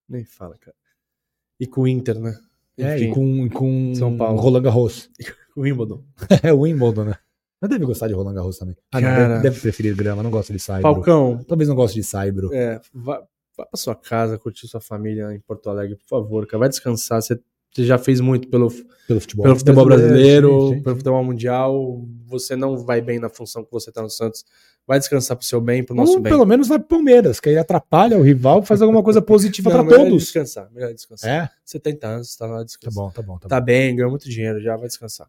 Nem 0.08 0.24
fala, 0.24 0.58
cara. 0.58 0.76
E 1.60 1.68
com 1.68 1.82
o 1.82 1.88
Inter, 1.88 2.18
né? 2.18 2.36
Enfim, 2.78 2.90
é, 2.90 3.00
e 3.00 3.14
com, 3.14 3.50
com 3.50 3.94
São 3.94 4.18
Paulo. 4.18 4.40
Roland 4.40 4.62
Garros. 4.62 5.10
o 5.56 5.62
Wimbledon. 5.62 6.04
é, 6.42 6.54
o 6.54 6.62
Wimbledon, 6.62 7.04
né? 7.04 7.16
Mas 7.62 7.70
deve 7.70 7.86
gostar 7.86 8.08
de 8.08 8.14
Roland 8.14 8.34
Garros 8.34 8.58
também. 8.58 8.78
Ah, 8.94 9.02
não, 9.02 9.10
deve, 9.10 9.44
deve 9.44 9.60
preferir 9.60 9.94
grama, 9.94 10.24
não 10.24 10.32
gosta 10.32 10.54
de 10.54 10.60
saibro. 10.60 10.94
Falcão. 10.94 11.44
Talvez 11.46 11.68
não 11.68 11.76
goste 11.76 12.00
de 12.00 12.04
saibro. 12.04 12.54
É, 12.54 12.80
vai, 12.94 13.20
Vá 13.60 13.66
pra 13.66 13.78
sua 13.78 13.94
casa, 13.94 14.38
curtir 14.38 14.70
sua 14.70 14.80
família 14.80 15.34
em 15.34 15.40
Porto 15.42 15.70
Alegre, 15.70 15.98
por 15.98 16.08
favor, 16.08 16.48
cara. 16.48 16.60
Vai 16.60 16.70
descansar. 16.70 17.22
Você, 17.22 17.38
você 17.70 17.84
já 17.84 17.98
fez 17.98 18.22
muito 18.22 18.48
pelo, 18.48 18.72
pelo 19.06 19.20
futebol, 19.20 19.44
pelo 19.44 19.56
futebol 19.58 19.86
brasileiro, 19.86 20.16
brasileiro 20.16 20.70
sim, 20.70 20.76
sim. 20.76 20.84
pelo 20.84 20.96
futebol 20.96 21.24
mundial. 21.26 22.08
Você 22.28 22.56
não 22.56 22.78
vai 22.78 23.02
bem 23.02 23.20
na 23.20 23.28
função 23.28 23.66
que 23.66 23.72
você 23.72 23.92
tá 23.92 24.02
no 24.02 24.10
Santos. 24.10 24.46
Vai 24.88 24.98
descansar 24.98 25.36
pro 25.36 25.46
seu 25.46 25.60
bem, 25.60 25.84
pro 25.84 25.94
nosso 25.94 26.14
Ou, 26.14 26.20
bem. 26.22 26.32
pelo 26.32 26.46
menos 26.46 26.70
vai 26.70 26.80
pro 26.80 26.88
Palmeiras, 26.88 27.42
que 27.42 27.50
aí 27.50 27.58
atrapalha 27.58 28.18
o 28.18 28.24
rival, 28.24 28.64
faz 28.64 28.82
alguma 28.82 29.04
coisa 29.04 29.22
positiva 29.22 29.70
para 29.70 29.84
todos. 29.84 30.24
descansar, 30.24 30.72
melhor 30.72 30.94
descansar. 30.94 31.30
É? 31.30 31.50
70 31.66 32.08
anos, 32.08 32.36
tá 32.38 32.48
lá 32.48 32.64
descansar. 32.64 32.94
Tá 32.94 33.02
bom, 33.02 33.12
tá 33.12 33.22
bom. 33.22 33.38
Tá, 33.40 33.50
tá 33.50 33.62
bem, 33.62 33.94
ganhou 33.94 34.10
muito 34.10 34.30
dinheiro, 34.30 34.62
já 34.62 34.78
vai 34.78 34.88
descansar. 34.88 35.28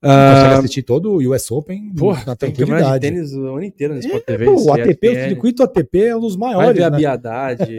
Consegue 0.00 0.54
uh, 0.54 0.58
assistir 0.58 0.82
todo 0.82 1.12
o 1.12 1.34
US 1.34 1.50
Open 1.50 1.92
porra, 1.94 2.24
na 2.24 2.34
tranquilidade. 2.34 3.00
Tem 3.00 3.12
tênis 3.12 3.34
o 3.34 3.46
ano 3.46 3.62
inteiro 3.62 3.94
nesse 3.94 4.10
é, 4.10 4.18
TV. 4.18 4.46
Pô, 4.46 4.62
o 4.62 4.72
ATP, 4.72 5.08
o 5.08 5.14
circuito 5.14 5.62
ATP 5.62 6.04
é 6.04 6.16
um 6.16 6.20
dos 6.20 6.36
maiores. 6.36 6.66
Vai 6.66 6.74
ver 6.74 6.80
né? 6.80 6.86
a 6.86 6.90
Biadade. 6.90 7.76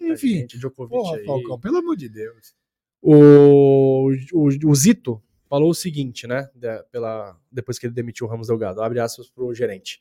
Enfim, 0.00 0.38
gente, 0.38 0.58
Djokovic 0.58 0.96
porra, 0.96 1.18
Falcão, 1.26 1.60
pelo 1.60 1.76
amor 1.76 1.94
de 1.94 2.08
Deus. 2.08 2.54
O, 3.02 4.10
o, 4.32 4.48
o 4.64 4.74
Zito 4.74 5.22
falou 5.48 5.70
o 5.70 5.74
seguinte, 5.74 6.26
né? 6.26 6.48
De, 6.54 6.82
pela, 6.90 7.36
depois 7.52 7.78
que 7.78 7.86
ele 7.86 7.94
demitiu 7.94 8.26
o 8.26 8.30
Ramos 8.30 8.48
Delgado, 8.48 8.82
abre 8.82 9.00
aspas 9.00 9.28
pro 9.28 9.52
gerente. 9.54 10.00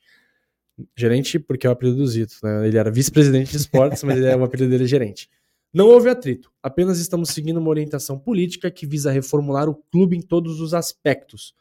Gerente, 0.96 1.38
porque 1.38 1.68
é 1.68 1.70
o 1.70 1.74
apelido 1.74 1.98
do 1.98 2.08
Zito, 2.08 2.36
né? 2.44 2.68
Ele 2.68 2.78
era 2.78 2.90
vice-presidente 2.90 3.52
de 3.52 3.58
esportes, 3.58 4.04
mas 4.04 4.18
ele 4.18 4.28
é, 4.28 4.38
o 4.38 4.44
apelido 4.44 4.70
dele 4.70 4.86
é 4.86 4.88
gerente. 4.88 5.30
Não 5.74 5.88
houve 5.88 6.10
atrito, 6.10 6.52
apenas 6.64 7.00
estamos 7.00 7.30
seguindo 7.30 7.58
uma 7.58 7.70
orientação 7.70 8.18
política 8.18 8.72
que 8.72 8.86
visa 8.86 9.12
reformular 9.12 9.70
o 9.70 9.76
clube 9.76 10.16
em 10.16 10.22
todos 10.22 10.60
os 10.60 10.74
aspectos. 10.74 11.54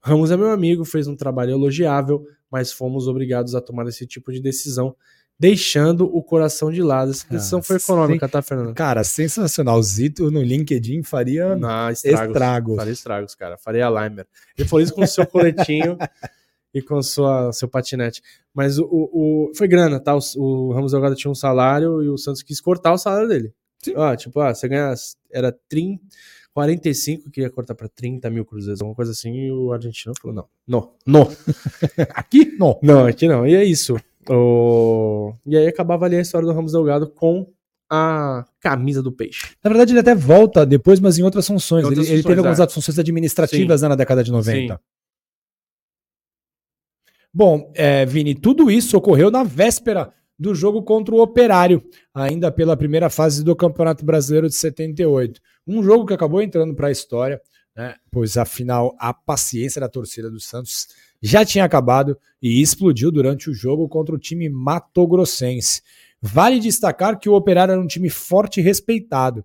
Ramos 0.00 0.30
é 0.30 0.36
meu 0.36 0.50
amigo, 0.50 0.84
fez 0.84 1.06
um 1.08 1.16
trabalho 1.16 1.52
elogiável, 1.52 2.26
mas 2.50 2.70
fomos 2.70 3.08
obrigados 3.08 3.54
a 3.54 3.60
tomar 3.60 3.86
esse 3.88 4.06
tipo 4.06 4.30
de 4.30 4.38
decisão, 4.38 4.94
deixando 5.38 6.04
o 6.04 6.22
coração 6.22 6.70
de 6.70 6.82
lado. 6.82 7.10
Essa 7.10 7.26
decisão 7.28 7.60
ah, 7.60 7.62
foi 7.62 7.76
econômica, 7.76 8.28
tá, 8.28 8.42
Fernando? 8.42 8.74
Cara, 8.74 9.02
sensacional. 9.02 9.82
Zito 9.82 10.30
no 10.30 10.42
LinkedIn 10.42 11.02
faria 11.02 11.56
Não, 11.56 11.90
estragos, 11.90 12.28
estragos. 12.28 12.76
Faria 12.76 12.92
estragos, 12.92 13.34
cara. 13.34 13.56
Faria 13.56 13.88
Limer. 13.88 14.26
Ele 14.56 14.68
falou 14.68 14.82
isso 14.82 14.94
com 14.94 15.02
o 15.02 15.06
seu 15.06 15.26
coletinho. 15.26 15.96
e 16.74 16.82
com 16.82 17.00
sua, 17.00 17.52
seu 17.52 17.68
patinete. 17.68 18.20
Mas 18.52 18.78
o, 18.78 18.86
o, 18.90 19.52
foi 19.54 19.68
grana, 19.68 20.00
tá? 20.00 20.14
O, 20.14 20.20
o 20.36 20.72
Ramos 20.72 20.92
Delgado 20.92 21.14
tinha 21.14 21.30
um 21.30 21.34
salário 21.34 22.02
e 22.02 22.08
o 22.08 22.18
Santos 22.18 22.42
quis 22.42 22.60
cortar 22.60 22.92
o 22.92 22.98
salário 22.98 23.28
dele. 23.28 23.54
Ó, 23.94 24.16
tipo, 24.16 24.40
ah, 24.40 24.54
você 24.54 24.66
ganha. 24.66 24.92
Era 25.30 25.56
30, 25.68 26.02
45, 26.52 27.30
queria 27.30 27.50
cortar 27.50 27.74
pra 27.74 27.88
30 27.88 28.30
mil 28.30 28.44
cruzeiros, 28.44 28.80
alguma 28.80 28.94
coisa 28.96 29.12
assim, 29.12 29.32
e 29.34 29.52
o 29.52 29.72
argentino 29.72 30.14
falou: 30.20 30.34
não, 30.34 30.48
não, 30.66 30.90
não. 31.06 31.30
Aqui? 32.14 32.56
Não. 32.58 32.78
Não, 32.82 33.06
aqui 33.06 33.28
não. 33.28 33.46
E 33.46 33.54
é 33.54 33.64
isso. 33.64 33.96
O... 34.28 35.34
E 35.44 35.56
aí 35.56 35.66
acabava 35.66 36.06
ali 36.06 36.16
a 36.16 36.20
história 36.20 36.46
do 36.46 36.54
Ramos 36.54 36.72
Delgado 36.72 37.08
com 37.08 37.46
a 37.90 38.46
camisa 38.60 39.02
do 39.02 39.12
peixe. 39.12 39.54
Na 39.62 39.68
verdade, 39.68 39.92
ele 39.92 40.00
até 40.00 40.14
volta 40.14 40.64
depois, 40.64 40.98
mas 41.00 41.18
em 41.18 41.22
outras 41.22 41.46
funções. 41.46 41.82
Em 41.82 41.86
outras 41.86 42.06
ele, 42.06 42.16
ele 42.16 42.22
funções, 42.22 42.36
teve 42.36 42.48
algumas 42.48 42.60
é. 42.60 42.72
funções 42.72 42.98
administrativas 42.98 43.82
né, 43.82 43.88
na 43.88 43.94
década 43.96 44.24
de 44.24 44.32
90. 44.32 44.74
Sim. 44.74 44.80
Bom, 47.36 47.72
é, 47.74 48.06
Vini, 48.06 48.32
tudo 48.32 48.70
isso 48.70 48.96
ocorreu 48.96 49.28
na 49.28 49.42
véspera 49.42 50.14
do 50.38 50.54
jogo 50.54 50.84
contra 50.84 51.12
o 51.12 51.20
Operário, 51.20 51.82
ainda 52.14 52.48
pela 52.52 52.76
primeira 52.76 53.10
fase 53.10 53.42
do 53.42 53.56
Campeonato 53.56 54.04
Brasileiro 54.04 54.48
de 54.48 54.54
78. 54.54 55.40
Um 55.66 55.82
jogo 55.82 56.06
que 56.06 56.14
acabou 56.14 56.40
entrando 56.40 56.76
para 56.76 56.86
a 56.86 56.92
história, 56.92 57.40
né, 57.74 57.96
pois 58.08 58.36
afinal 58.36 58.94
a 59.00 59.12
paciência 59.12 59.80
da 59.80 59.88
torcida 59.88 60.30
do 60.30 60.38
Santos 60.38 60.86
já 61.20 61.44
tinha 61.44 61.64
acabado 61.64 62.16
e 62.40 62.62
explodiu 62.62 63.10
durante 63.10 63.50
o 63.50 63.54
jogo 63.54 63.88
contra 63.88 64.14
o 64.14 64.18
time 64.18 64.48
matogrossense. 64.48 65.82
Vale 66.22 66.60
destacar 66.60 67.18
que 67.18 67.28
o 67.28 67.34
Operário 67.34 67.72
era 67.72 67.80
um 67.80 67.86
time 67.88 68.10
forte 68.10 68.60
e 68.60 68.62
respeitado. 68.62 69.44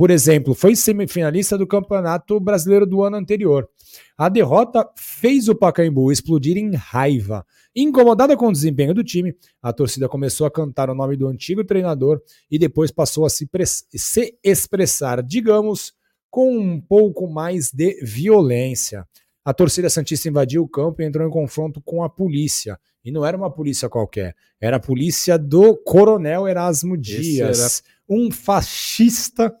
Por 0.00 0.10
exemplo, 0.10 0.54
foi 0.54 0.74
semifinalista 0.74 1.58
do 1.58 1.66
Campeonato 1.66 2.40
Brasileiro 2.40 2.86
do 2.86 3.02
ano 3.02 3.18
anterior. 3.18 3.68
A 4.16 4.30
derrota 4.30 4.88
fez 4.96 5.46
o 5.46 5.54
Pacaembu 5.54 6.10
explodir 6.10 6.56
em 6.56 6.74
raiva. 6.74 7.44
Incomodada 7.76 8.34
com 8.34 8.48
o 8.48 8.52
desempenho 8.52 8.94
do 8.94 9.04
time, 9.04 9.36
a 9.60 9.74
torcida 9.74 10.08
começou 10.08 10.46
a 10.46 10.50
cantar 10.50 10.88
o 10.88 10.94
nome 10.94 11.18
do 11.18 11.28
antigo 11.28 11.62
treinador 11.64 12.18
e 12.50 12.58
depois 12.58 12.90
passou 12.90 13.26
a 13.26 13.28
se, 13.28 13.46
se 13.94 14.38
expressar, 14.42 15.22
digamos, 15.22 15.92
com 16.30 16.50
um 16.58 16.80
pouco 16.80 17.28
mais 17.28 17.70
de 17.70 18.02
violência. 18.02 19.06
A 19.44 19.52
torcida 19.52 19.90
Santista 19.90 20.30
invadiu 20.30 20.62
o 20.62 20.68
campo 20.68 21.02
e 21.02 21.04
entrou 21.04 21.28
em 21.28 21.30
confronto 21.30 21.78
com 21.84 22.02
a 22.02 22.08
polícia. 22.08 22.80
E 23.04 23.10
não 23.10 23.24
era 23.24 23.36
uma 23.36 23.50
polícia 23.50 23.88
qualquer, 23.88 24.34
era 24.60 24.76
a 24.76 24.80
polícia 24.80 25.38
do 25.38 25.74
Coronel 25.74 26.46
Erasmo 26.46 26.96
Dias, 26.96 27.82
um 28.10 28.30
fascista, 28.30 29.54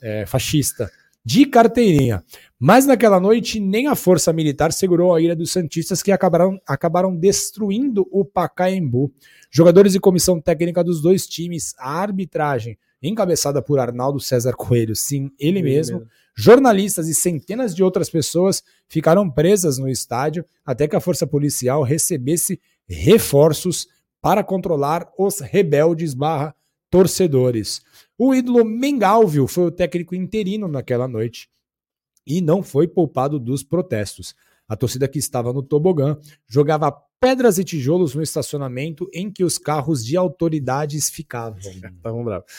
é, 0.00 0.24
fascista 0.24 0.90
de 1.24 1.44
carteirinha. 1.44 2.24
Mas 2.58 2.86
naquela 2.86 3.20
noite, 3.20 3.60
nem 3.60 3.86
a 3.86 3.94
força 3.94 4.32
militar 4.32 4.72
segurou 4.72 5.14
a 5.14 5.20
ira 5.20 5.36
dos 5.36 5.50
Santistas 5.50 6.02
que 6.02 6.12
acabaram, 6.12 6.60
acabaram 6.66 7.14
destruindo 7.14 8.06
o 8.10 8.24
Pacaembu. 8.24 9.12
Jogadores 9.50 9.94
e 9.94 10.00
comissão 10.00 10.40
técnica 10.40 10.82
dos 10.82 11.02
dois 11.02 11.26
times, 11.26 11.74
a 11.78 12.00
arbitragem, 12.00 12.78
encabeçada 13.02 13.62
por 13.62 13.78
Arnaldo 13.78 14.20
César 14.20 14.52
Coelho, 14.52 14.94
sim, 14.94 15.30
ele 15.38 15.62
mesmo, 15.62 16.06
jornalistas 16.36 17.08
e 17.08 17.14
centenas 17.14 17.74
de 17.74 17.82
outras 17.82 18.10
pessoas 18.10 18.62
ficaram 18.88 19.30
presas 19.30 19.78
no 19.78 19.88
estádio 19.88 20.44
até 20.64 20.86
que 20.86 20.96
a 20.96 21.00
força 21.00 21.26
policial 21.26 21.82
recebesse 21.82 22.60
reforços 22.86 23.88
para 24.20 24.44
controlar 24.44 25.08
os 25.18 25.40
rebeldes 25.40 26.12
barra 26.12 26.54
torcedores. 26.90 27.82
O 28.18 28.34
ídolo 28.34 28.64
Mengalvio 28.64 29.46
foi 29.46 29.66
o 29.66 29.70
técnico 29.70 30.14
interino 30.14 30.68
naquela 30.68 31.08
noite 31.08 31.48
e 32.26 32.40
não 32.40 32.62
foi 32.62 32.86
poupado 32.86 33.38
dos 33.38 33.62
protestos. 33.62 34.34
A 34.68 34.76
torcida 34.76 35.08
que 35.08 35.18
estava 35.18 35.52
no 35.52 35.62
tobogã 35.62 36.18
jogava 36.46 36.92
pedras 37.18 37.58
e 37.58 37.64
tijolos 37.64 38.14
no 38.14 38.22
estacionamento 38.22 39.08
em 39.12 39.30
que 39.30 39.44
os 39.44 39.58
carros 39.58 40.04
de 40.04 40.16
autoridades 40.16 41.10
ficavam. 41.10 41.58
Estavam 41.96 42.24
bravos. 42.24 42.50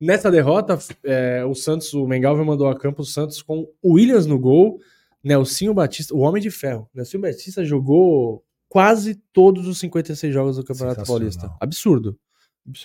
Nessa 0.00 0.30
derrota, 0.30 0.78
é, 1.04 1.44
o 1.44 1.54
Santos, 1.54 1.94
o 1.94 2.06
Mengalvio 2.06 2.44
mandou 2.44 2.68
a 2.68 2.78
campo 2.78 3.02
o 3.02 3.04
Santos 3.04 3.40
com 3.40 3.66
o 3.82 3.94
Williams 3.94 4.26
no 4.26 4.38
gol, 4.38 4.78
Nelsinho 5.24 5.72
Batista, 5.72 6.14
o 6.14 6.18
Homem 6.18 6.42
de 6.42 6.50
Ferro. 6.50 6.88
Nelsinho 6.94 7.22
Batista 7.22 7.64
jogou 7.64 8.44
quase 8.68 9.14
todos 9.32 9.66
os 9.66 9.78
56 9.78 10.32
jogos 10.32 10.56
do 10.56 10.64
Campeonato. 10.64 11.04
Paulista. 11.04 11.50
Absurdo. 11.58 12.18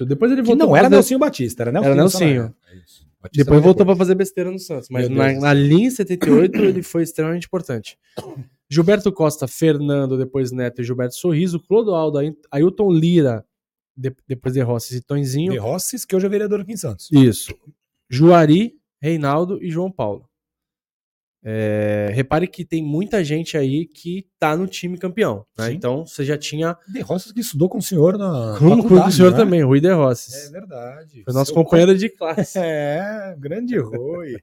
Depois 0.07 0.31
ele 0.31 0.41
Que 0.41 0.47
voltou 0.47 0.65
não 0.67 0.69
pra 0.69 0.79
era 0.79 0.85
fazer- 0.88 0.95
Nelsinho 0.95 1.19
Batista, 1.19 1.63
era 1.63 1.71
Nelsinho. 1.71 1.91
Era 1.93 2.01
Nelsinho. 2.01 2.41
É. 2.41 2.73
Batista 3.21 3.43
Depois 3.43 3.61
voltou 3.61 3.85
pra 3.85 3.93
depois. 3.93 3.97
fazer 3.97 4.15
besteira 4.15 4.50
no 4.51 4.57
Santos, 4.59 4.89
mas 4.89 5.07
na, 5.09 5.31
na 5.33 5.53
linha 5.53 5.88
em 5.88 5.91
78 5.91 6.57
ele 6.57 6.81
foi 6.81 7.03
extremamente 7.03 7.45
importante. 7.45 7.97
Gilberto 8.69 9.11
Costa, 9.11 9.47
Fernando, 9.47 10.17
depois 10.17 10.51
Neto 10.51 10.81
e 10.81 10.83
Gilberto 10.83 11.15
Sorriso, 11.15 11.59
Clodoaldo, 11.59 12.17
Ailton 12.50 12.89
Lira, 12.91 13.45
de- 13.95 14.15
depois 14.27 14.53
de 14.55 14.61
Rossi 14.61 14.95
e 14.97 15.01
Tonzinho. 15.01 15.51
De 15.51 15.57
Rosses, 15.57 16.05
que 16.05 16.15
hoje 16.15 16.25
é 16.25 16.29
vereador 16.29 16.61
aqui 16.61 16.71
em 16.71 16.77
Santos. 16.77 17.09
Isso. 17.11 17.53
Juari, 18.09 18.73
Reinaldo 19.01 19.61
e 19.61 19.69
João 19.69 19.91
Paulo. 19.91 20.25
É, 21.43 22.12
repare 22.13 22.48
que 22.48 22.63
tem 22.63 22.83
muita 22.83 23.24
gente 23.24 23.57
aí 23.57 23.86
que 23.88 24.27
tá 24.39 24.55
no 24.55 24.67
time 24.67 24.95
campeão. 24.98 25.43
né? 25.57 25.71
Então 25.74 26.05
você 26.05 26.24
já 26.24 26.38
tinha. 26.38 26.77
De 26.88 27.01
Rosses 27.01 27.31
que 27.31 27.39
estudou 27.39 27.67
com 27.67 27.79
o 27.79 27.81
senhor 27.81 28.17
na. 28.17 28.55
Com, 28.60 28.83
com 28.83 28.93
o 28.95 29.12
senhor 29.12 29.31
né? 29.31 29.38
também, 29.38 29.63
Rui 29.63 29.79
De 29.79 29.91
Rosses. 29.91 30.48
É 30.48 30.51
verdade. 30.51 31.24
Foi 31.25 31.33
nosso 31.33 31.48
Seu 31.53 31.55
companheiro 31.55 31.98
de 31.98 32.10
classe. 32.10 32.60
É, 32.62 33.36
grande 33.39 33.77
Rui. 33.77 34.38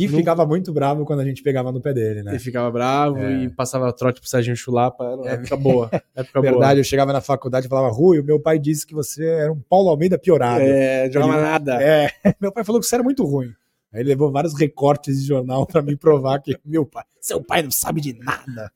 Não- 0.00 0.08
ficava 0.08 0.44
muito 0.44 0.72
bravo 0.72 1.04
quando 1.04 1.20
a 1.20 1.24
gente 1.24 1.42
pegava 1.44 1.70
no 1.70 1.80
pé 1.80 1.92
dele, 1.94 2.22
né? 2.24 2.32
Ele 2.32 2.38
ficava 2.40 2.68
bravo 2.72 3.18
É. 3.18 3.44
e 3.44 3.48
passava 3.48 3.92
trote 3.92 4.20
pro 4.20 4.28
Serginho 4.28 4.56
Chulapa. 4.56 5.04
Era 5.04 5.16
uma 5.16 5.28
época 5.30 5.56
boa. 5.56 5.90
Época 6.16 6.40
Verdade, 6.40 6.80
eu 6.80 6.84
chegava 6.84 7.12
na 7.12 7.20
faculdade 7.20 7.66
e 7.66 7.68
falava, 7.68 7.88
Rui, 7.88 8.18
o 8.18 8.24
meu 8.24 8.40
pai 8.40 8.58
disse 8.58 8.84
que 8.84 8.94
você 8.94 9.24
era 9.24 9.52
um 9.52 9.60
Paulo 9.60 9.88
Almeida 9.90 10.18
piorado. 10.18 10.58
boa. 10.64 10.74
É, 10.74 11.10
jogava 11.10 11.40
nada. 11.40 11.80
É, 11.80 12.10
meu 12.40 12.50
pai 12.50 12.64
falou 12.64 12.80
que 12.80 12.86
você 12.86 12.96
era 12.96 13.04
muito 13.04 13.24
ruim. 13.24 13.52
Aí 13.92 14.00
ele 14.00 14.08
levou 14.08 14.32
vários 14.32 14.54
recortes 14.58 15.20
de 15.20 15.26
jornal 15.26 15.66
pra 15.66 15.82
me 15.82 15.96
provar 15.96 16.40
que 16.40 16.56
meu 16.64 16.86
pai, 16.86 17.04
seu 17.20 17.42
pai 17.42 17.62
não 17.62 17.70
sabe 17.70 18.00
de 18.00 18.14
nada. 18.14 18.72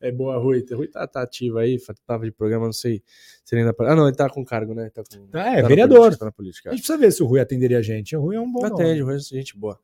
É 0.00 0.12
boa, 0.12 0.36
Rui. 0.38 0.64
Rui 0.70 0.86
tá, 0.86 1.06
tá 1.06 1.22
ativo 1.22 1.58
aí, 1.58 1.78
tava 2.06 2.24
de 2.24 2.30
programa, 2.32 2.66
não 2.66 2.72
sei 2.72 3.02
se 3.44 3.54
ele 3.54 3.62
ainda. 3.62 3.74
Ah, 3.80 3.96
não, 3.96 4.06
ele 4.06 4.16
tá 4.16 4.28
com 4.28 4.44
cargo, 4.44 4.74
né? 4.74 4.90
Tá 4.90 5.02
com, 5.02 5.38
É, 5.38 5.62
tá 5.62 5.68
vereador. 5.68 5.98
política, 5.98 6.18
tá 6.18 6.24
na 6.26 6.32
política. 6.32 6.68
A 6.70 6.72
gente 6.72 6.80
precisa 6.82 6.98
ver 6.98 7.10
se 7.10 7.22
o 7.22 7.26
Rui 7.26 7.40
atenderia 7.40 7.78
a 7.78 7.82
gente. 7.82 8.14
O 8.14 8.20
Rui 8.20 8.36
é 8.36 8.40
um 8.40 8.52
bom 8.52 8.60
Não 8.60 8.74
atende, 8.74 9.00
Rui 9.00 9.16
é 9.16 9.18
gente 9.18 9.56
boa. 9.56 9.78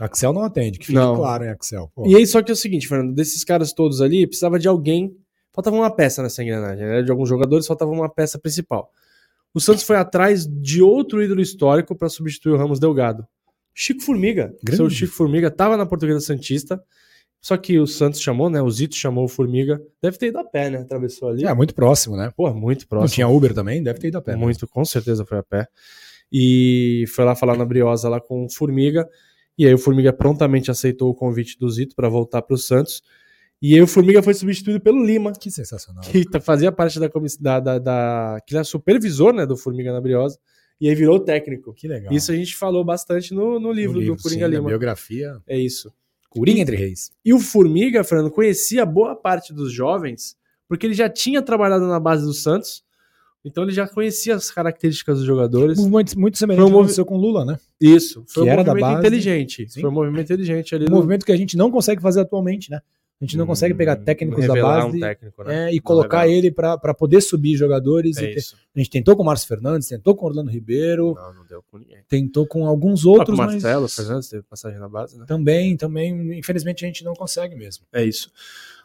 Axel 0.00 0.32
não 0.32 0.42
atende, 0.42 0.78
que 0.78 0.86
fique 0.86 0.98
Não. 0.98 1.16
claro, 1.16 1.44
hein, 1.44 1.50
Axel. 1.50 1.90
Pô. 1.94 2.06
E 2.06 2.14
aí, 2.14 2.26
só 2.26 2.40
que 2.40 2.50
é 2.52 2.54
o 2.54 2.56
seguinte, 2.56 2.86
Fernando, 2.86 3.14
desses 3.14 3.42
caras 3.42 3.72
todos 3.72 4.00
ali, 4.00 4.26
precisava 4.26 4.58
de 4.58 4.68
alguém. 4.68 5.16
Faltava 5.52 5.74
uma 5.76 5.90
peça 5.90 6.22
nessa 6.22 6.42
engrenagem, 6.42 6.86
né? 6.86 7.02
De 7.02 7.10
alguns 7.10 7.28
jogadores, 7.28 7.66
faltava 7.66 7.90
uma 7.90 8.08
peça 8.08 8.38
principal. 8.38 8.92
O 9.52 9.60
Santos 9.60 9.82
foi 9.82 9.96
atrás 9.96 10.46
de 10.46 10.80
outro 10.80 11.22
ídolo 11.22 11.40
histórico 11.40 11.96
para 11.96 12.08
substituir 12.08 12.52
o 12.52 12.56
Ramos 12.56 12.78
Delgado. 12.78 13.26
Chico 13.80 14.02
Formiga. 14.02 14.52
Grande. 14.64 14.76
Seu 14.76 14.90
Chico 14.90 15.12
Formiga 15.12 15.46
estava 15.48 15.76
na 15.76 15.86
Portuguesa 15.86 16.20
Santista. 16.20 16.82
Só 17.40 17.56
que 17.56 17.78
o 17.78 17.86
Santos 17.86 18.20
chamou, 18.20 18.50
né? 18.50 18.60
O 18.60 18.68
Zito 18.68 18.96
chamou 18.96 19.24
o 19.24 19.28
Formiga. 19.28 19.80
Deve 20.02 20.18
ter 20.18 20.26
ido 20.26 20.38
a 20.38 20.44
pé, 20.44 20.68
né? 20.68 20.78
Atravessou 20.78 21.28
ali. 21.28 21.44
É, 21.44 21.54
muito 21.54 21.72
próximo, 21.72 22.16
né? 22.16 22.32
Pô, 22.36 22.52
muito 22.52 22.80
Não 22.82 22.88
próximo. 22.88 23.14
tinha 23.14 23.28
Uber 23.28 23.54
também, 23.54 23.80
deve 23.80 24.00
ter 24.00 24.08
ido 24.08 24.18
a 24.18 24.20
pé. 24.22 24.32
né? 24.32 24.38
Muito, 24.38 24.66
com 24.66 24.84
certeza 24.84 25.24
foi 25.24 25.38
a 25.38 25.42
pé. 25.44 25.68
E 26.32 27.04
foi 27.14 27.24
lá 27.24 27.36
falar 27.36 27.56
na 27.56 27.64
Briosa 27.64 28.08
lá 28.08 28.20
com 28.20 28.44
o 28.44 28.50
Formiga. 28.50 29.08
E 29.56 29.66
aí 29.66 29.72
o 29.72 29.78
Formiga 29.78 30.12
prontamente 30.12 30.70
aceitou 30.70 31.10
o 31.10 31.14
convite 31.14 31.56
do 31.58 31.70
Zito 31.70 31.94
para 31.94 32.08
voltar 32.08 32.42
para 32.42 32.54
o 32.54 32.58
Santos. 32.58 33.02
E 33.62 33.74
aí 33.74 33.82
o 33.82 33.86
Formiga 33.86 34.22
foi 34.22 34.34
substituído 34.34 34.80
pelo 34.80 35.04
Lima, 35.04 35.32
Que 35.32 35.50
sensacional. 35.50 36.02
que 36.04 36.24
tá- 36.24 36.40
fazia 36.40 36.70
parte 36.70 37.00
da 37.00 37.08
comissão 37.08 37.42
da, 37.42 37.58
da, 37.58 37.78
da- 37.78 38.40
que 38.46 38.54
era 38.54 38.62
supervisor, 38.64 39.32
né, 39.32 39.44
do 39.46 39.56
Formiga 39.56 39.92
na 39.92 40.00
Briosa. 40.00 40.38
E 40.80 40.88
aí 40.88 40.94
virou 40.94 41.18
técnico. 41.18 41.72
Que 41.74 41.88
legal. 41.88 42.12
Isso 42.12 42.30
a 42.30 42.34
gente 42.36 42.54
falou 42.56 42.84
bastante 42.84 43.34
no, 43.34 43.58
no 43.58 43.72
livro, 43.72 44.00
No 44.00 44.16
do 44.16 44.22
Coringa 44.22 44.46
sim, 44.46 44.52
na 44.52 44.58
Lima. 44.58 44.68
biografia. 44.68 45.36
É 45.46 45.58
isso. 45.58 45.92
Coringa 46.30 46.60
entre 46.60 46.76
Reis. 46.76 47.10
E 47.24 47.32
o 47.32 47.40
Formiga, 47.40 48.04
Fernando, 48.04 48.30
conhecia 48.30 48.84
boa 48.86 49.16
parte 49.16 49.52
dos 49.52 49.72
jovens, 49.72 50.36
porque 50.68 50.86
ele 50.86 50.94
já 50.94 51.08
tinha 51.08 51.40
trabalhado 51.42 51.86
na 51.86 51.98
base 51.98 52.24
do 52.24 52.32
Santos. 52.34 52.84
Então 53.44 53.62
ele 53.64 53.72
já 53.72 53.88
conhecia 53.88 54.34
as 54.34 54.50
características 54.50 55.18
dos 55.18 55.26
jogadores. 55.26 55.78
Muito, 55.78 56.18
muito 56.18 56.36
semelhante 56.36 56.62
Foi 56.62 56.70
um 56.70 56.74
ao 56.74 56.78
que 56.80 56.84
aconteceu 56.84 57.06
com 57.06 57.16
o 57.16 57.20
Lula, 57.20 57.44
né? 57.44 57.58
Isso, 57.80 58.24
foi 58.28 58.44
Que 58.44 58.50
um 58.50 58.52
era 58.52 58.62
da 58.64 58.72
movimento 58.72 58.94
base. 58.96 59.06
inteligente. 59.06 59.66
Sim. 59.70 59.80
Foi 59.80 59.90
um 59.90 59.92
movimento 59.92 60.24
inteligente 60.24 60.74
ali. 60.74 60.84
Um 60.84 60.88
do- 60.88 60.94
movimento 60.96 61.24
que 61.24 61.32
a 61.32 61.36
gente 61.36 61.56
não 61.56 61.70
consegue 61.70 62.02
fazer 62.02 62.20
atualmente, 62.20 62.70
né? 62.70 62.80
A 63.20 63.24
gente 63.24 63.36
não 63.36 63.46
consegue 63.46 63.74
pegar 63.74 63.98
Hum, 63.98 64.04
técnicos 64.04 64.46
da 64.46 64.54
base 64.54 64.86
um 64.96 65.00
técnico, 65.00 65.42
né? 65.42 65.70
é, 65.70 65.74
e 65.74 65.80
colocar 65.80 66.28
ele 66.28 66.52
pra 66.52 66.78
poder 66.94 67.20
subir 67.20 67.56
jogadores. 67.56 68.16
É 68.16 68.20
ter-. 68.34 68.38
A 68.76 68.78
gente 68.78 68.90
tentou 68.90 69.16
com 69.16 69.22
o 69.24 69.26
Márcio 69.26 69.48
Fernandes, 69.48 69.88
tentou 69.88 70.14
com 70.14 70.24
o 70.24 70.28
Orlando 70.28 70.50
Ribeiro, 70.52 71.14
Não, 71.16 71.34
não 71.34 71.44
deu 71.44 71.60
com 71.68 71.78
ninguém. 71.78 71.98
tentou 72.08 72.46
com 72.46 72.64
alguns 72.64 73.04
O 73.04 73.10
outros, 73.10 73.36
Marcelo 73.36 73.82
mas 73.82 73.96
Fernandes 73.96 74.28
teve 74.28 74.44
passagem 74.44 74.78
na 74.78 74.88
base, 74.88 75.18
né? 75.18 75.24
também, 75.26 75.76
também, 75.76 76.38
infelizmente 76.38 76.84
a 76.84 76.86
gente 76.88 77.02
não 77.04 77.12
consegue 77.14 77.56
mesmo. 77.56 77.84
É 77.92 78.04
isso. 78.04 78.30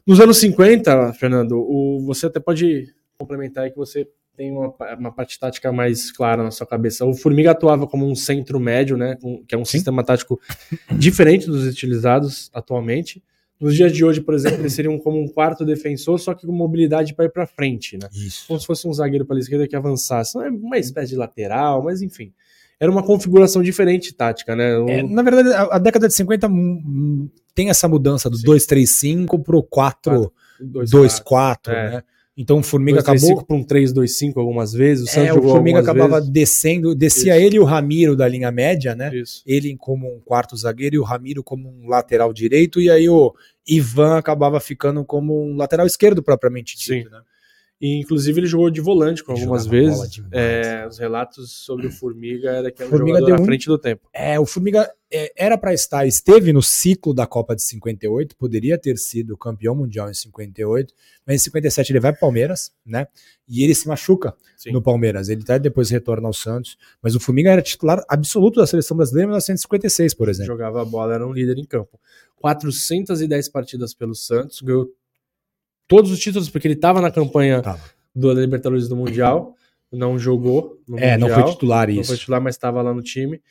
Nos 0.05 0.19
anos 0.19 0.37
50, 0.37 1.13
Fernando, 1.13 1.51
o, 1.59 2.01
você 2.03 2.25
até 2.25 2.39
pode 2.39 2.91
complementar 3.19 3.65
aí 3.65 3.69
que 3.69 3.77
você 3.77 4.07
tem 4.35 4.51
uma, 4.51 4.73
uma 4.97 5.11
parte 5.11 5.39
tática 5.39 5.71
mais 5.71 6.11
clara 6.11 6.41
na 6.41 6.49
sua 6.49 6.65
cabeça. 6.65 7.05
O 7.05 7.13
Formiga 7.13 7.51
atuava 7.51 7.85
como 7.85 8.09
um 8.09 8.15
centro 8.15 8.59
médio, 8.59 8.97
né? 8.97 9.15
com- 9.21 9.43
que 9.47 9.53
é 9.53 9.57
um 9.59 9.63
Sim. 9.63 9.77
sistema 9.77 10.03
tático 10.03 10.41
diferente 10.97 11.45
dos 11.45 11.67
utilizados 11.67 12.49
atualmente. 12.51 13.23
Nos 13.63 13.75
dias 13.75 13.93
de 13.93 14.03
hoje, 14.03 14.19
por 14.19 14.33
exemplo, 14.33 14.59
ele 14.59 14.69
seria 14.69 14.91
um, 14.91 14.99
como 14.99 15.21
um 15.21 15.27
quarto 15.27 15.63
defensor, 15.63 16.19
só 16.19 16.33
que 16.33 16.45
com 16.45 16.51
mobilidade 16.51 17.13
para 17.13 17.25
ir 17.25 17.29
para 17.29 17.47
frente, 17.47 17.97
né? 17.97 18.09
Isso. 18.13 18.45
Como 18.47 18.59
se 18.59 18.65
fosse 18.65 18.85
um 18.87 18.93
zagueiro 18.93 19.25
pela 19.25 19.39
esquerda 19.39 19.67
que 19.67 19.75
avançasse. 19.75 20.35
Não 20.35 20.43
é 20.45 20.49
uma 20.49 20.77
espécie 20.77 21.11
de 21.11 21.15
lateral, 21.15 21.81
mas 21.83 22.01
enfim. 22.01 22.33
Era 22.79 22.91
uma 22.91 23.01
configuração 23.03 23.61
diferente 23.63 24.13
tática, 24.13 24.55
né? 24.55 24.77
O- 24.77 24.89
É, 24.89 25.01
na 25.01 25.21
verdade, 25.21 25.49
a, 25.53 25.75
a 25.75 25.79
década 25.79 26.07
de 26.09 26.13
50 26.13 26.47
hum, 26.47 26.51
hum, 26.85 27.29
tem 27.55 27.69
essa 27.69 27.87
mudança 27.87 28.29
do 28.29 28.35
Sim. 28.37 28.47
2-3-5 28.47 29.41
pro 29.41 29.63
4 29.63 30.31
dois 30.59 30.91
2-4, 30.91 31.71
É. 31.71 31.91
né? 31.91 32.03
Então 32.35 32.59
o 32.59 32.63
Formiga 32.63 32.99
2-3-5 33.01 33.01
acabou. 33.01 33.45
para 33.45 33.55
um 33.55 33.63
3-2-5 33.63 34.37
algumas 34.37 34.73
vezes. 34.73 35.03
O 35.03 35.07
Santos 35.07 35.29
É, 35.29 35.33
o 35.33 35.41
Formiga 35.43 35.79
acabava 35.79 36.15
vezes. 36.15 36.29
descendo, 36.31 36.95
descia 36.95 37.37
Isso. 37.37 37.45
ele 37.45 37.55
e 37.57 37.59
o 37.59 37.63
Ramiro 37.63 38.15
da 38.15 38.27
linha 38.27 38.51
média, 38.51 38.95
né? 38.95 39.13
Isso. 39.15 39.43
Ele 39.45 39.75
como 39.77 40.07
um 40.11 40.19
quarto 40.19 40.57
zagueiro 40.57 40.95
e 40.95 40.99
o 40.99 41.03
Ramiro 41.03 41.43
como 41.43 41.69
um 41.69 41.87
lateral 41.87 42.33
direito, 42.33 42.81
e 42.81 42.89
aí 42.89 43.07
o 43.07 43.33
Ivan 43.67 44.17
acabava 44.17 44.59
ficando 44.59 45.05
como 45.05 45.45
um 45.45 45.55
lateral 45.55 45.85
esquerdo 45.85 46.23
propriamente 46.23 46.75
dito, 46.75 47.07
Sim. 47.07 47.09
né? 47.11 47.21
E, 47.83 47.99
inclusive, 47.99 48.39
ele 48.39 48.47
jogou 48.47 48.69
de 48.69 48.79
volante 48.79 49.21
com 49.21 49.33
algumas 49.33 49.67
vezes. 49.67 50.21
É, 50.31 50.87
os 50.87 50.97
relatos 50.97 51.51
sobre 51.51 51.87
o 51.87 51.91
Formiga 51.91 52.49
era 52.49 52.71
que 52.71 52.81
era 52.81 52.87
um 52.87 52.97
Formiga 52.97 53.17
jogador 53.17 53.35
deu 53.35 53.43
à 53.43 53.45
frente 53.45 53.67
do 53.67 53.77
tempo. 53.77 54.07
É, 54.13 54.39
o 54.39 54.45
Formiga 54.45 54.89
é, 55.11 55.33
era 55.35 55.57
para 55.57 55.73
estar, 55.73 56.07
esteve 56.07 56.53
no 56.53 56.61
ciclo 56.61 57.13
da 57.13 57.27
Copa 57.27 57.53
de 57.53 57.61
58, 57.61 58.37
poderia 58.37 58.77
ter 58.77 58.97
sido 58.97 59.35
campeão 59.35 59.75
mundial 59.75 60.09
em 60.09 60.13
58, 60.13 60.93
mas 61.27 61.35
em 61.35 61.43
57 61.43 61.91
ele 61.91 61.99
vai 61.99 62.13
para 62.13 62.21
Palmeiras, 62.21 62.71
né? 62.85 63.05
E 63.49 63.65
ele 63.65 63.75
se 63.75 63.85
machuca 63.85 64.33
Sim. 64.55 64.71
no 64.71 64.81
Palmeiras. 64.81 65.27
Ele 65.27 65.41
até 65.41 65.59
depois 65.59 65.89
retorna 65.89 66.25
ao 66.25 66.33
Santos, 66.33 66.77
mas 67.01 67.15
o 67.15 67.19
Formiga 67.19 67.51
era 67.51 67.61
titular 67.61 68.01
absoluto 68.07 68.61
da 68.61 68.65
seleção 68.65 68.95
brasileira 68.95 69.25
em 69.25 69.31
1956, 69.31 70.13
por 70.13 70.29
exemplo. 70.29 70.53
Jogava 70.53 70.81
a 70.81 70.85
bola, 70.85 71.15
era 71.15 71.27
um 71.27 71.33
líder 71.33 71.57
em 71.57 71.65
campo. 71.65 71.99
410 72.37 73.49
partidas 73.49 73.93
pelo 73.93 74.15
Santos, 74.15 74.61
ganhou 74.61 74.89
todos 75.87 76.11
os 76.11 76.19
títulos, 76.19 76.49
porque 76.49 76.67
ele 76.67 76.75
estava 76.75 77.01
na 77.01 77.11
campanha 77.11 77.61
Tava. 77.61 77.81
do 78.15 78.31
Libertadores 78.33 78.87
do 78.87 78.95
Mundial, 78.95 79.55
não 79.91 80.17
jogou 80.17 80.79
É, 80.97 81.17
não 81.17 81.27
Mundial, 81.27 81.43
foi 81.43 81.51
titular 81.53 81.87
não 81.87 81.95
isso. 82.01 82.07
foi 82.07 82.17
titular, 82.17 82.41
mas 82.41 82.55
estava 82.55 82.81
lá 82.81 82.93
no 82.93 83.01
time. 83.01 83.41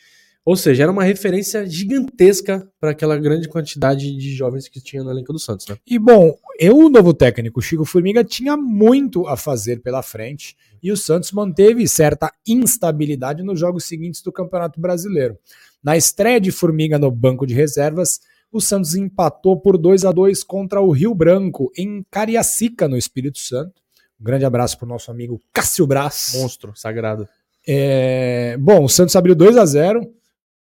Ou 0.44 0.56
seja, 0.56 0.82
era 0.82 0.90
uma 0.90 1.04
referência 1.04 1.64
gigantesca 1.64 2.68
para 2.80 2.90
aquela 2.90 3.16
grande 3.16 3.48
quantidade 3.48 4.16
de 4.16 4.34
jovens 4.34 4.66
que 4.66 4.80
tinha 4.80 5.04
no 5.04 5.10
elenco 5.12 5.32
do 5.32 5.38
Santos, 5.38 5.68
né? 5.68 5.76
E 5.86 6.00
bom, 6.00 6.34
eu, 6.58 6.76
o 6.76 6.88
novo 6.88 7.14
técnico, 7.14 7.62
Chico 7.62 7.84
Formiga, 7.84 8.24
tinha 8.24 8.56
muito 8.56 9.28
a 9.28 9.36
fazer 9.36 9.80
pela 9.82 10.02
frente 10.02 10.56
e 10.82 10.90
o 10.90 10.96
Santos 10.96 11.30
manteve 11.30 11.86
certa 11.86 12.32
instabilidade 12.44 13.44
nos 13.44 13.60
jogos 13.60 13.84
seguintes 13.84 14.20
do 14.20 14.32
Campeonato 14.32 14.80
Brasileiro. 14.80 15.38
Na 15.80 15.96
estreia 15.96 16.40
de 16.40 16.50
Formiga 16.50 16.98
no 16.98 17.10
banco 17.10 17.46
de 17.46 17.54
reservas, 17.54 18.18
o 18.52 18.61
Santos 18.61 18.94
empatou 18.94 19.59
por 19.59 19.78
2 19.78 20.04
a 20.04 20.12
2 20.12 20.44
contra 20.44 20.80
o 20.80 20.90
Rio 20.90 21.14
Branco, 21.14 21.73
em 21.76 22.04
Cariacica, 22.11 22.87
no 22.87 22.99
Espírito 22.99 23.38
Santo. 23.38 23.80
Um 24.21 24.25
grande 24.25 24.44
abraço 24.44 24.78
para 24.78 24.85
o 24.85 24.88
nosso 24.88 25.11
amigo 25.11 25.40
Cássio 25.52 25.87
Braz. 25.87 26.35
Monstro, 26.37 26.73
sagrado. 26.76 27.26
É, 27.66 28.56
bom, 28.59 28.85
o 28.85 28.88
Santos 28.88 29.16
abriu 29.16 29.35
2 29.35 29.56
a 29.56 29.64
0 29.64 30.12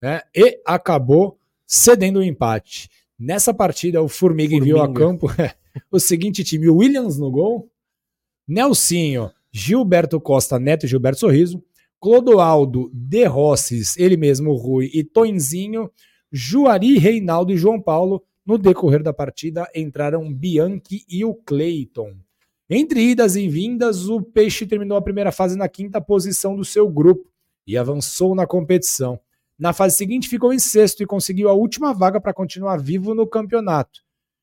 né, 0.01 0.21
e 0.33 0.59
acabou 0.65 1.37
cedendo 1.67 2.19
o 2.19 2.23
empate. 2.23 2.89
Nessa 3.19 3.53
partida, 3.53 4.01
o 4.01 4.07
Formiga, 4.07 4.55
enviou 4.55 4.79
a 4.79 4.85
Formiga. 4.85 4.99
campo 4.99 5.27
o 5.91 5.99
seguinte 5.99 6.43
time: 6.43 6.69
Williams 6.69 7.19
no 7.19 7.29
gol, 7.29 7.69
Nelsinho, 8.47 9.29
Gilberto 9.51 10.19
Costa 10.19 10.57
Neto 10.57 10.85
e 10.85 10.89
Gilberto 10.89 11.19
Sorriso, 11.19 11.61
Clodoaldo, 11.99 12.89
De 12.93 13.25
Rosses, 13.25 13.95
ele 13.97 14.17
mesmo, 14.17 14.55
Rui 14.55 14.89
e 14.93 15.03
Tonzinho, 15.03 15.91
Juari, 16.31 16.97
Reinaldo 16.97 17.51
e 17.51 17.57
João 17.57 17.81
Paulo. 17.81 18.23
No 18.45 18.57
decorrer 18.57 19.03
da 19.03 19.13
partida 19.13 19.69
entraram 19.75 20.33
Bianchi 20.33 21.05
e 21.07 21.23
o 21.23 21.33
Cleiton. 21.33 22.15
Entre 22.69 23.01
idas 23.01 23.35
e 23.35 23.47
vindas, 23.47 24.07
o 24.07 24.21
Peixe 24.21 24.65
terminou 24.65 24.97
a 24.97 25.01
primeira 25.01 25.31
fase 25.31 25.57
na 25.57 25.67
quinta 25.67 25.99
posição 25.99 26.55
do 26.55 26.63
seu 26.63 26.89
grupo 26.89 27.29
e 27.67 27.77
avançou 27.77 28.33
na 28.33 28.47
competição. 28.47 29.19
Na 29.59 29.73
fase 29.73 29.95
seguinte, 29.95 30.27
ficou 30.27 30.51
em 30.53 30.57
sexto 30.57 31.03
e 31.03 31.05
conseguiu 31.05 31.49
a 31.49 31.53
última 31.53 31.93
vaga 31.93 32.19
para 32.19 32.33
continuar 32.33 32.77
vivo 32.77 33.13
no 33.13 33.27
campeonato. 33.27 33.99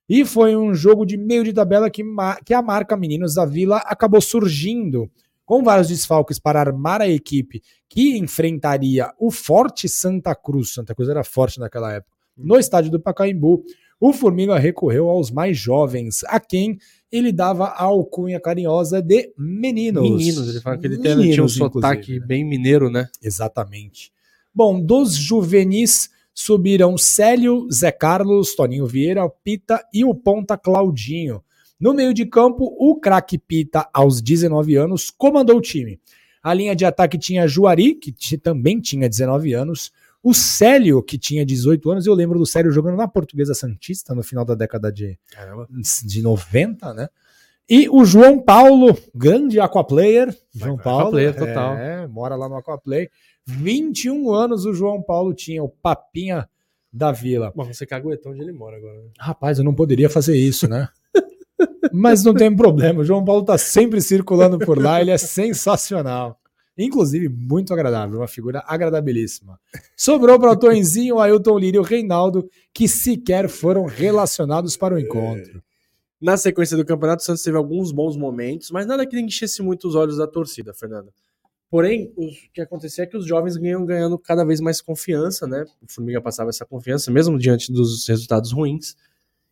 E 0.08 0.24
foi 0.24 0.54
um 0.54 0.74
jogo 0.74 1.04
de 1.04 1.16
meio 1.16 1.42
de 1.42 1.52
tabela 1.52 1.90
que, 1.90 2.04
que 2.44 2.54
a 2.54 2.62
marca 2.62 2.96
Meninos 2.96 3.34
da 3.34 3.44
Vila 3.44 3.78
acabou 3.78 4.20
surgindo, 4.20 5.10
com 5.48 5.62
vários 5.62 5.88
desfalques 5.88 6.38
para 6.38 6.60
armar 6.60 7.00
a 7.00 7.08
equipe 7.08 7.62
que 7.88 8.18
enfrentaria 8.18 9.10
o 9.18 9.30
forte 9.30 9.88
Santa 9.88 10.34
Cruz. 10.34 10.74
Santa 10.74 10.94
Cruz 10.94 11.08
era 11.08 11.24
forte 11.24 11.58
naquela 11.58 11.90
época. 11.90 12.12
No 12.36 12.58
estádio 12.58 12.90
do 12.90 13.00
Pacaembu, 13.00 13.64
o 13.98 14.12
Formiga 14.12 14.58
recorreu 14.58 15.08
aos 15.08 15.30
mais 15.30 15.56
jovens, 15.56 16.22
a 16.24 16.38
quem 16.38 16.76
ele 17.10 17.32
dava 17.32 17.64
a 17.64 17.84
alcunha 17.84 18.38
carinhosa 18.38 19.00
de 19.00 19.32
meninos. 19.38 20.02
Meninos, 20.02 20.50
ele 20.50 20.60
fala 20.60 20.76
que 20.76 20.86
ele 20.86 20.96
ele 20.96 21.02
tinha 21.04 21.16
um 21.16 21.46
Meninos, 21.46 21.54
sotaque 21.54 22.20
né? 22.20 22.26
bem 22.26 22.44
mineiro, 22.44 22.90
né? 22.90 23.08
Exatamente. 23.22 24.12
Bom, 24.54 24.78
dos 24.78 25.14
juvenis 25.14 26.10
subiram 26.34 26.98
Célio, 26.98 27.66
Zé 27.72 27.90
Carlos, 27.90 28.54
Toninho 28.54 28.86
Vieira, 28.86 29.26
Pita 29.42 29.82
e 29.94 30.04
o 30.04 30.14
ponta 30.14 30.58
Claudinho. 30.58 31.42
No 31.78 31.94
meio 31.94 32.12
de 32.12 32.26
campo, 32.26 32.74
o 32.78 32.96
craque 32.98 33.38
Pita, 33.38 33.88
aos 33.92 34.20
19 34.20 34.76
anos, 34.76 35.10
comandou 35.10 35.56
o 35.58 35.60
time. 35.60 36.00
A 36.42 36.52
linha 36.54 36.74
de 36.74 36.84
ataque 36.84 37.18
tinha 37.18 37.46
Juari, 37.46 37.94
que 37.94 38.38
também 38.38 38.80
tinha 38.80 39.08
19 39.08 39.52
anos, 39.52 39.92
o 40.22 40.34
Célio, 40.34 41.02
que 41.02 41.16
tinha 41.16 41.46
18 41.46 41.90
anos, 41.90 42.06
eu 42.06 42.14
lembro 42.14 42.38
do 42.38 42.46
Célio 42.46 42.72
jogando 42.72 42.96
na 42.96 43.06
Portuguesa 43.06 43.54
Santista 43.54 44.14
no 44.14 44.22
final 44.22 44.44
da 44.44 44.54
década 44.54 44.92
de, 44.92 45.18
Caramba. 45.30 45.68
de 46.04 46.22
90, 46.22 46.92
né? 46.94 47.08
E 47.70 47.88
o 47.88 48.04
João 48.04 48.40
Paulo, 48.40 48.96
grande 49.14 49.60
aquaplayer. 49.60 50.34
João 50.54 50.76
vai, 50.76 50.84
Paulo. 50.84 51.00
aquaplayer 51.00 51.36
total. 51.36 51.76
É, 51.76 52.06
mora 52.08 52.34
lá 52.34 52.48
no 52.48 52.56
Aquaplay. 52.56 53.10
21 53.46 54.32
anos 54.32 54.64
o 54.64 54.72
João 54.72 55.02
Paulo 55.02 55.34
tinha, 55.34 55.62
o 55.62 55.68
papinha 55.68 56.48
da 56.92 57.12
vila. 57.12 57.52
Bom, 57.54 57.64
você 57.64 57.86
caguetou 57.86 58.32
onde 58.32 58.40
ele 58.40 58.52
mora 58.52 58.78
agora. 58.78 58.98
né? 58.98 59.10
Rapaz, 59.18 59.58
eu 59.58 59.64
não 59.64 59.74
poderia 59.74 60.08
fazer 60.08 60.36
isso, 60.36 60.66
né? 60.68 60.88
Mas 61.92 62.22
não 62.22 62.34
tem 62.34 62.54
problema, 62.54 63.00
o 63.00 63.04
João 63.04 63.24
Paulo 63.24 63.44
tá 63.44 63.58
sempre 63.58 64.00
circulando 64.00 64.58
por 64.58 64.80
lá, 64.80 65.00
ele 65.00 65.10
é 65.10 65.18
sensacional. 65.18 66.38
Inclusive, 66.76 67.28
muito 67.28 67.72
agradável, 67.72 68.20
uma 68.20 68.28
figura 68.28 68.62
agradabilíssima. 68.64 69.58
Sobrou 69.96 70.38
para 70.38 70.52
o 70.52 70.56
Tonzinho, 70.56 71.18
Ailton 71.18 71.58
Lírio 71.58 71.78
e 71.78 71.80
o 71.80 71.82
Reinaldo, 71.82 72.48
que 72.72 72.86
sequer 72.86 73.48
foram 73.48 73.84
relacionados 73.84 74.76
para 74.76 74.94
o 74.94 74.98
encontro. 74.98 75.60
Na 76.20 76.36
sequência 76.36 76.76
do 76.76 76.84
campeonato, 76.84 77.22
o 77.22 77.24
Santos 77.24 77.42
teve 77.42 77.56
alguns 77.56 77.90
bons 77.90 78.16
momentos, 78.16 78.70
mas 78.70 78.86
nada 78.86 79.06
que 79.06 79.18
enchesse 79.18 79.60
muito 79.60 79.88
os 79.88 79.96
olhos 79.96 80.18
da 80.18 80.26
torcida, 80.26 80.72
Fernando. 80.72 81.12
Porém, 81.70 82.12
o 82.16 82.28
que 82.52 82.60
acontecia 82.60 83.04
é 83.04 83.06
que 83.06 83.16
os 83.16 83.26
jovens 83.26 83.56
ganham 83.56 83.84
ganhando 83.84 84.18
cada 84.18 84.44
vez 84.44 84.60
mais 84.60 84.80
confiança, 84.80 85.46
né? 85.46 85.64
O 85.82 85.92
Formiga 85.92 86.20
passava 86.20 86.48
essa 86.48 86.64
confiança, 86.64 87.10
mesmo 87.10 87.38
diante 87.38 87.72
dos 87.72 88.06
resultados 88.08 88.52
ruins, 88.52 88.96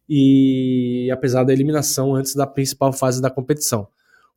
e 0.09 1.11
apesar 1.13 1.45
da 1.45 1.53
eliminação 1.53 2.15
antes 2.15 2.35
da 2.35 2.47
principal 2.47 2.93
fase 2.93 3.21
da 3.21 3.31
competição. 3.31 3.89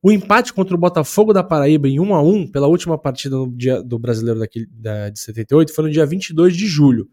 O 0.02 0.12
empate 0.12 0.54
contra 0.54 0.74
o 0.74 0.80
Botafogo 0.80 1.34
da 1.34 1.44
Paraíba 1.44 1.88
em 1.88 2.00
1 2.00 2.16
a 2.16 2.22
1 2.22 2.48
pela 2.52 2.68
última 2.68 2.98
partida 2.98 3.36
dia 3.54 3.84
do 3.84 4.00
Brasileiro 4.00 4.40
daquele, 4.40 4.66
da, 4.72 5.10
de 5.10 5.20
78 5.20 5.74
foi 5.74 5.86
no 5.86 5.92
dia 5.92 6.06
22 6.06 6.56
de 6.56 6.66
julho. 6.68 7.10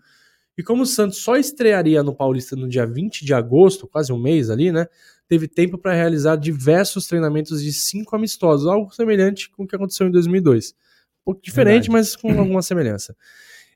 E 0.56 0.62
como 0.62 0.84
o 0.84 0.86
Santos 0.86 1.18
só 1.18 1.36
estrearia 1.36 2.02
no 2.02 2.14
Paulista 2.14 2.56
no 2.56 2.68
dia 2.68 2.86
20 2.86 3.24
de 3.24 3.34
agosto, 3.34 3.86
quase 3.86 4.12
um 4.12 4.18
mês 4.18 4.48
ali, 4.48 4.72
né? 4.72 4.86
Teve 5.28 5.48
tempo 5.48 5.76
para 5.76 5.92
realizar 5.92 6.36
diversos 6.36 7.06
treinamentos 7.06 7.62
de 7.62 7.72
cinco 7.72 8.14
amistosos, 8.14 8.66
algo 8.66 8.94
semelhante 8.94 9.50
com 9.50 9.64
o 9.64 9.66
que 9.66 9.74
aconteceu 9.74 10.06
em 10.06 10.10
2002. 10.10 10.70
Um 10.70 11.24
pouco 11.24 11.42
diferente, 11.42 11.90
Verdade. 11.90 11.90
mas 11.90 12.16
com 12.16 12.30
alguma 12.38 12.62
semelhança. 12.62 13.14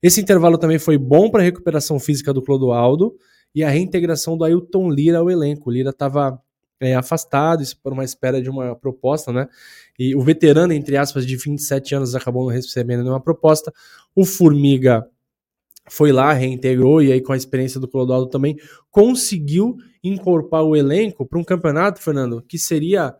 Esse 0.00 0.20
intervalo 0.20 0.56
também 0.56 0.78
foi 0.78 0.96
bom 0.96 1.28
para 1.28 1.40
a 1.42 1.44
recuperação 1.44 1.98
física 1.98 2.32
do 2.32 2.40
Clodoaldo 2.40 3.14
e 3.54 3.64
a 3.64 3.68
reintegração 3.70 4.36
do 4.36 4.44
Ailton 4.44 4.90
Lira 4.90 5.18
ao 5.18 5.30
elenco. 5.30 5.70
O 5.70 5.72
Lira 5.72 5.90
estava 5.90 6.40
é, 6.80 6.94
afastado 6.94 7.62
por 7.82 7.92
uma 7.92 8.04
espera 8.04 8.40
de 8.40 8.48
uma 8.48 8.74
proposta, 8.74 9.32
né? 9.32 9.48
E 9.98 10.14
o 10.14 10.22
veterano, 10.22 10.72
entre 10.72 10.96
aspas, 10.96 11.26
de 11.26 11.36
27 11.36 11.94
anos 11.94 12.14
acabou 12.14 12.44
não 12.44 12.50
recebendo 12.50 13.02
nenhuma 13.02 13.20
proposta. 13.20 13.72
O 14.14 14.24
Formiga 14.24 15.06
foi 15.88 16.12
lá, 16.12 16.32
reintegrou, 16.32 17.02
e 17.02 17.12
aí 17.12 17.20
com 17.20 17.32
a 17.32 17.36
experiência 17.36 17.80
do 17.80 17.88
Clodoaldo 17.88 18.30
também 18.30 18.56
conseguiu 18.90 19.76
incorporar 20.02 20.64
o 20.64 20.76
elenco 20.76 21.26
para 21.26 21.38
um 21.38 21.44
campeonato, 21.44 22.00
Fernando, 22.00 22.42
que 22.42 22.58
seria 22.58 23.14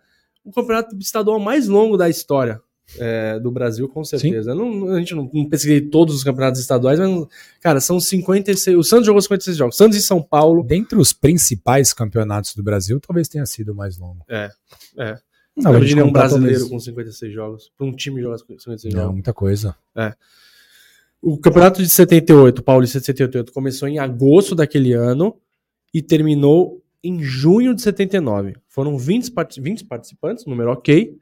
o 0.45 0.53
campeonato 0.53 0.97
estadual 0.99 1.39
mais 1.39 1.69
longo 1.69 1.97
da 1.97 2.09
história 2.09 2.63
é, 2.99 3.39
do 3.39 3.51
Brasil, 3.51 3.89
com 3.89 4.05
certeza. 4.05 4.55
Não, 4.55 4.91
a 4.91 4.99
gente 4.99 5.15
não, 5.15 5.31
não 5.33 5.49
pesquisei 5.49 5.81
todos 5.81 6.15
os 6.15 6.25
campeonatos 6.25 6.61
estaduais, 6.61 6.99
mas, 6.99 7.27
cara, 7.61 7.81
são 7.81 8.01
56. 8.01 8.77
O 8.77 8.83
Santos 8.83 9.07
jogou 9.07 9.21
56 9.21 9.57
jogos. 9.57 9.77
Santos 9.77 9.97
e 9.97 10.03
São 10.03 10.23
Paulo. 10.23 10.63
Dentre 10.63 10.99
os 10.99 11.13
principais 11.13 11.93
campeonatos 11.93 12.55
do 12.55 12.63
Brasil, 12.63 13.01
talvez 13.01 13.29
tenha 13.29 13.47
sido 13.47 13.73
o 13.73 13.75
mais 13.75 13.99
longo. 13.99 14.25
É, 14.29 14.51
é. 14.99 15.19
Não, 15.57 15.73
Não, 15.73 15.81
de 15.81 15.95
contar 15.95 16.29
brasileiro 16.29 16.69
com 16.69 16.79
56 16.79 17.33
jogos. 17.33 17.71
Para 17.77 17.87
um 17.87 17.93
time 17.93 18.21
jogar 18.21 18.39
56 18.39 18.95
Não, 18.95 19.01
jogos. 19.01 19.15
muita 19.15 19.33
coisa. 19.35 19.75
O 21.21 21.37
campeonato 21.37 21.83
de 21.83 21.89
78, 21.89 22.61
o 22.61 22.63
Paulista 22.63 22.99
de 22.99 23.07
78, 23.07 23.53
começou 23.53 23.87
em 23.89 23.99
agosto 23.99 24.55
daquele 24.55 24.93
ano 24.95 25.37
e 25.93 26.01
terminou 26.01 26.83
em 27.03 27.23
junho 27.23 27.75
de 27.75 27.83
79. 27.83 28.55
Foram 28.69 28.97
20, 28.97 29.33
20 29.59 29.85
participantes, 29.85 30.47
número 30.47 30.71
ok, 30.71 31.19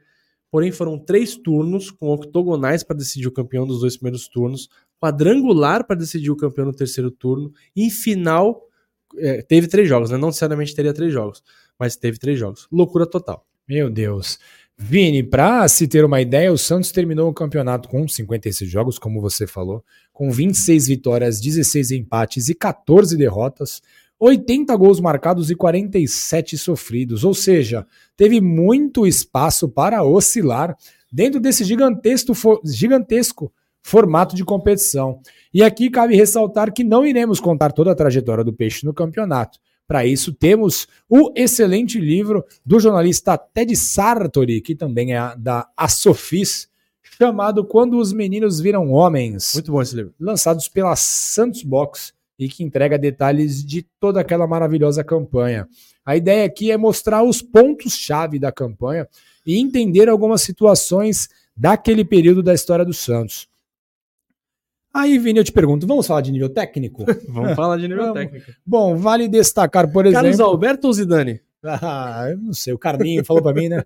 porém 0.50 0.72
foram 0.72 0.98
três 0.98 1.36
turnos 1.36 1.90
com 1.90 2.08
octogonais 2.10 2.82
para 2.82 2.96
decidir 2.96 3.26
o 3.26 3.32
campeão 3.32 3.66
dos 3.66 3.80
dois 3.80 3.96
primeiros 3.96 4.28
turnos, 4.28 4.68
quadrangular 5.00 5.86
para 5.86 5.96
decidir 5.96 6.30
o 6.30 6.36
campeão 6.36 6.66
no 6.66 6.74
terceiro 6.74 7.10
turno 7.10 7.52
e 7.74 7.90
final 7.90 8.68
é, 9.16 9.42
teve 9.42 9.66
três 9.68 9.88
jogos, 9.88 10.10
né? 10.10 10.16
não 10.16 10.28
necessariamente 10.28 10.74
teria 10.74 10.92
três 10.92 11.12
jogos, 11.12 11.42
mas 11.78 11.96
teve 11.96 12.18
três 12.18 12.38
jogos. 12.38 12.66
Loucura 12.70 13.06
total. 13.06 13.46
Meu 13.66 13.90
Deus. 13.90 14.38
Vini, 14.80 15.24
para 15.24 15.66
se 15.66 15.88
ter 15.88 16.04
uma 16.04 16.20
ideia, 16.20 16.52
o 16.52 16.56
Santos 16.56 16.92
terminou 16.92 17.28
o 17.28 17.34
campeonato 17.34 17.88
com 17.88 18.06
56 18.06 18.70
jogos, 18.70 18.98
como 18.98 19.20
você 19.20 19.44
falou, 19.44 19.84
com 20.12 20.30
26 20.30 20.86
vitórias, 20.86 21.40
16 21.40 21.90
empates 21.90 22.48
e 22.48 22.54
14 22.54 23.16
derrotas, 23.16 23.82
80 24.20 24.74
gols 24.76 25.00
marcados 25.00 25.50
e 25.50 25.54
47 25.54 26.58
sofridos, 26.58 27.24
ou 27.24 27.34
seja, 27.34 27.86
teve 28.16 28.40
muito 28.40 29.06
espaço 29.06 29.68
para 29.68 30.02
oscilar 30.02 30.76
dentro 31.12 31.40
desse 31.40 31.64
gigantesco, 31.64 32.32
gigantesco 32.64 33.52
formato 33.82 34.34
de 34.34 34.44
competição. 34.44 35.20
E 35.52 35.62
aqui 35.62 35.88
cabe 35.88 36.16
ressaltar 36.16 36.72
que 36.72 36.84
não 36.84 37.06
iremos 37.06 37.40
contar 37.40 37.72
toda 37.72 37.92
a 37.92 37.94
trajetória 37.94 38.44
do 38.44 38.52
Peixe 38.52 38.84
no 38.84 38.92
campeonato. 38.92 39.58
Para 39.86 40.04
isso, 40.04 40.34
temos 40.34 40.86
o 41.08 41.32
excelente 41.34 41.98
livro 41.98 42.44
do 42.64 42.78
jornalista 42.78 43.38
Ted 43.38 43.74
Sartori, 43.74 44.60
que 44.60 44.74
também 44.74 45.14
é 45.14 45.34
da 45.38 45.66
Asofis, 45.74 46.68
chamado 47.16 47.64
Quando 47.64 47.98
os 47.98 48.12
Meninos 48.12 48.60
Viram 48.60 48.92
Homens. 48.92 49.52
Muito 49.54 49.72
bom 49.72 49.80
esse 49.80 49.96
livro. 49.96 50.12
Lançados 50.20 50.68
pela 50.68 50.94
Santos 50.94 51.62
Box 51.62 52.12
e 52.38 52.48
que 52.48 52.62
entrega 52.62 52.98
detalhes 52.98 53.64
de 53.64 53.82
toda 53.98 54.20
aquela 54.20 54.46
maravilhosa 54.46 55.02
campanha. 55.02 55.68
A 56.04 56.16
ideia 56.16 56.44
aqui 56.44 56.70
é 56.70 56.76
mostrar 56.76 57.22
os 57.22 57.42
pontos-chave 57.42 58.38
da 58.38 58.52
campanha 58.52 59.08
e 59.44 59.58
entender 59.58 60.08
algumas 60.08 60.42
situações 60.42 61.28
daquele 61.56 62.04
período 62.04 62.42
da 62.42 62.54
história 62.54 62.84
do 62.84 62.94
Santos. 62.94 63.48
Aí, 64.94 65.18
Vini, 65.18 65.38
eu 65.38 65.44
te 65.44 65.52
pergunto, 65.52 65.86
vamos 65.86 66.06
falar 66.06 66.20
de 66.20 66.32
nível 66.32 66.48
técnico? 66.48 67.04
vamos 67.28 67.54
falar 67.54 67.76
de 67.76 67.88
nível 67.88 68.04
vamos. 68.04 68.14
técnico. 68.14 68.52
Bom, 68.64 68.96
vale 68.96 69.28
destacar, 69.28 69.90
por 69.92 70.06
exemplo... 70.06 70.22
Carlos 70.22 70.40
Alberto 70.40 70.86
ou 70.86 70.92
Zidane? 70.92 71.40
Ah, 71.60 72.28
eu 72.30 72.38
não 72.38 72.52
sei, 72.52 72.72
o 72.72 72.78
Carlinho 72.78 73.24
falou 73.24 73.42
para 73.42 73.52
mim, 73.52 73.68
né? 73.68 73.84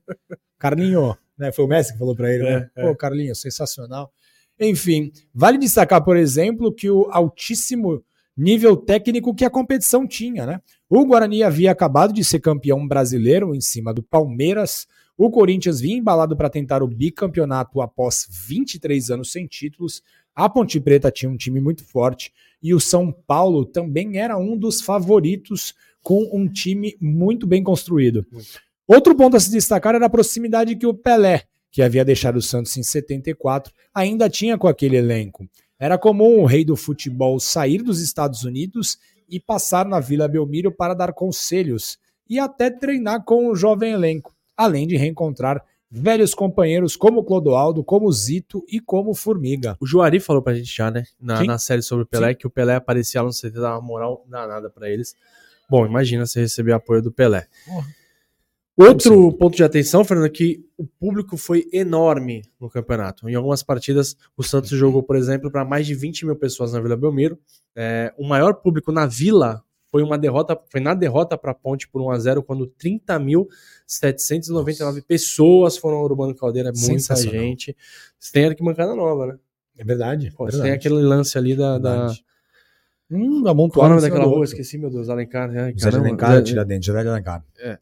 Carlinho, 0.58 1.16
né? 1.38 1.50
Foi 1.50 1.64
o 1.64 1.68
Messi 1.68 1.94
que 1.94 1.98
falou 1.98 2.14
para 2.14 2.30
ele, 2.30 2.44
né? 2.44 2.70
É, 2.76 2.82
Pô, 2.82 2.88
é. 2.90 2.94
Carlinho, 2.94 3.34
sensacional. 3.34 4.12
Enfim, 4.60 5.10
vale 5.34 5.56
destacar, 5.56 6.04
por 6.04 6.14
exemplo, 6.14 6.70
que 6.70 6.90
o 6.90 7.08
altíssimo 7.10 8.04
nível 8.36 8.76
técnico 8.76 9.34
que 9.34 9.44
a 9.44 9.50
competição 9.50 10.06
tinha, 10.06 10.46
né? 10.46 10.60
O 10.88 11.04
Guarani 11.04 11.42
havia 11.42 11.70
acabado 11.70 12.12
de 12.12 12.24
ser 12.24 12.40
campeão 12.40 12.86
brasileiro 12.86 13.54
em 13.54 13.60
cima 13.60 13.92
do 13.92 14.02
Palmeiras. 14.02 14.86
O 15.16 15.30
Corinthians 15.30 15.80
vinha 15.80 15.96
embalado 15.96 16.36
para 16.36 16.50
tentar 16.50 16.82
o 16.82 16.88
bicampeonato 16.88 17.80
após 17.80 18.26
23 18.30 19.10
anos 19.10 19.32
sem 19.32 19.46
títulos. 19.46 20.02
A 20.34 20.48
Ponte 20.48 20.80
Preta 20.80 21.10
tinha 21.10 21.30
um 21.30 21.36
time 21.36 21.60
muito 21.60 21.84
forte 21.84 22.32
e 22.62 22.72
o 22.72 22.80
São 22.80 23.12
Paulo 23.12 23.64
também 23.64 24.18
era 24.18 24.38
um 24.38 24.56
dos 24.56 24.80
favoritos 24.80 25.74
com 26.02 26.28
um 26.32 26.48
time 26.48 26.96
muito 27.00 27.46
bem 27.46 27.62
construído. 27.62 28.26
Muito. 28.30 28.60
Outro 28.86 29.14
ponto 29.14 29.36
a 29.36 29.40
se 29.40 29.50
destacar 29.50 29.94
era 29.94 30.06
a 30.06 30.10
proximidade 30.10 30.74
que 30.76 30.86
o 30.86 30.94
Pelé, 30.94 31.44
que 31.70 31.82
havia 31.82 32.04
deixado 32.04 32.36
o 32.36 32.42
Santos 32.42 32.76
em 32.76 32.82
74, 32.82 33.72
ainda 33.94 34.28
tinha 34.28 34.58
com 34.58 34.66
aquele 34.66 34.96
elenco. 34.96 35.48
Era 35.82 35.98
comum 35.98 36.40
o 36.40 36.46
rei 36.46 36.64
do 36.64 36.76
futebol 36.76 37.40
sair 37.40 37.82
dos 37.82 38.00
Estados 38.00 38.44
Unidos 38.44 39.00
e 39.28 39.40
passar 39.40 39.84
na 39.84 39.98
Vila 39.98 40.28
Belmiro 40.28 40.70
para 40.70 40.94
dar 40.94 41.12
conselhos 41.12 41.98
e 42.30 42.38
até 42.38 42.70
treinar 42.70 43.24
com 43.24 43.48
o 43.48 43.56
jovem 43.56 43.92
elenco, 43.92 44.32
além 44.56 44.86
de 44.86 44.96
reencontrar 44.96 45.60
velhos 45.90 46.36
companheiros 46.36 46.94
como 46.94 47.24
Clodoaldo, 47.24 47.82
como 47.82 48.12
Zito 48.12 48.64
e 48.68 48.78
como 48.78 49.12
Formiga. 49.12 49.76
O 49.80 49.84
Juari 49.84 50.20
falou 50.20 50.40
pra 50.40 50.54
gente 50.54 50.72
já, 50.72 50.88
né, 50.88 51.02
na, 51.20 51.42
na 51.42 51.58
série 51.58 51.82
sobre 51.82 52.04
o 52.04 52.06
Pelé, 52.06 52.28
Sim. 52.28 52.36
que 52.36 52.46
o 52.46 52.50
Pelé 52.50 52.76
aparecia 52.76 53.20
lá 53.20 53.26
no 53.26 53.34
CT, 53.34 53.50
dava 53.50 53.80
moral 53.80 54.24
danada 54.28 54.70
para 54.70 54.88
eles. 54.88 55.16
Bom, 55.68 55.84
imagina 55.84 56.24
você 56.24 56.42
receber 56.42 56.74
apoio 56.74 57.02
do 57.02 57.10
Pelé. 57.10 57.48
Outro 58.76 59.32
ponto 59.32 59.54
de 59.54 59.62
atenção, 59.62 60.04
Fernando, 60.04 60.26
é 60.26 60.30
que 60.30 60.64
o 60.78 60.86
público 60.86 61.36
foi 61.36 61.68
enorme 61.72 62.42
no 62.58 62.70
campeonato. 62.70 63.28
Em 63.28 63.34
algumas 63.34 63.62
partidas, 63.62 64.16
o 64.36 64.42
Santos 64.42 64.70
jogou, 64.70 65.02
por 65.02 65.14
exemplo, 65.14 65.50
para 65.50 65.62
mais 65.64 65.86
de 65.86 65.94
20 65.94 66.26
mil 66.26 66.36
pessoas 66.36 66.72
na 66.72 66.80
Vila 66.80 66.96
Belmiro. 66.96 67.38
É, 67.76 68.12
o 68.16 68.26
maior 68.26 68.54
público 68.54 68.90
na 68.90 69.04
Vila 69.06 69.62
foi 69.90 70.02
uma 70.02 70.16
derrota, 70.16 70.58
foi 70.70 70.80
na 70.80 70.94
derrota 70.94 71.36
para 71.36 71.52
a 71.52 71.54
Ponte 71.54 71.86
por 71.86 72.00
1 72.00 72.10
a 72.10 72.18
0 72.18 72.42
quando 72.42 72.66
30.799 72.82 75.04
pessoas 75.06 75.76
foram 75.76 75.98
ao 75.98 76.04
Urbano 76.04 76.34
Caldeira, 76.34 76.70
é 76.70 76.72
muita 76.74 77.14
gente. 77.14 77.76
Você 78.18 78.32
tem 78.32 78.46
arquibancada 78.46 78.94
nova, 78.94 79.26
né? 79.26 79.36
É 79.78 79.84
verdade. 79.84 80.32
Pô, 80.34 80.44
verdade. 80.44 80.64
Tem 80.64 80.72
aquele 80.72 80.94
lance 80.94 81.36
ali 81.36 81.54
da. 81.54 81.76
da... 81.78 82.10
Hum, 83.10 83.46
amontoado. 83.46 83.72
Qual 83.72 83.84
é 83.84 83.86
o 83.86 83.90
nome 83.90 84.00
daquela 84.00 84.24
rua? 84.24 84.44
Esqueci, 84.44 84.78
meu 84.78 84.88
Deus. 84.88 85.10
Alencar. 85.10 85.50
Né? 85.50 85.74
José 85.76 85.90
de 85.90 85.96
Alencar, 85.96 86.42
Tiradentes, 86.42 86.86
José 86.86 87.02
de 87.02 87.08
Alencar. 87.08 87.44
É. 87.58 87.78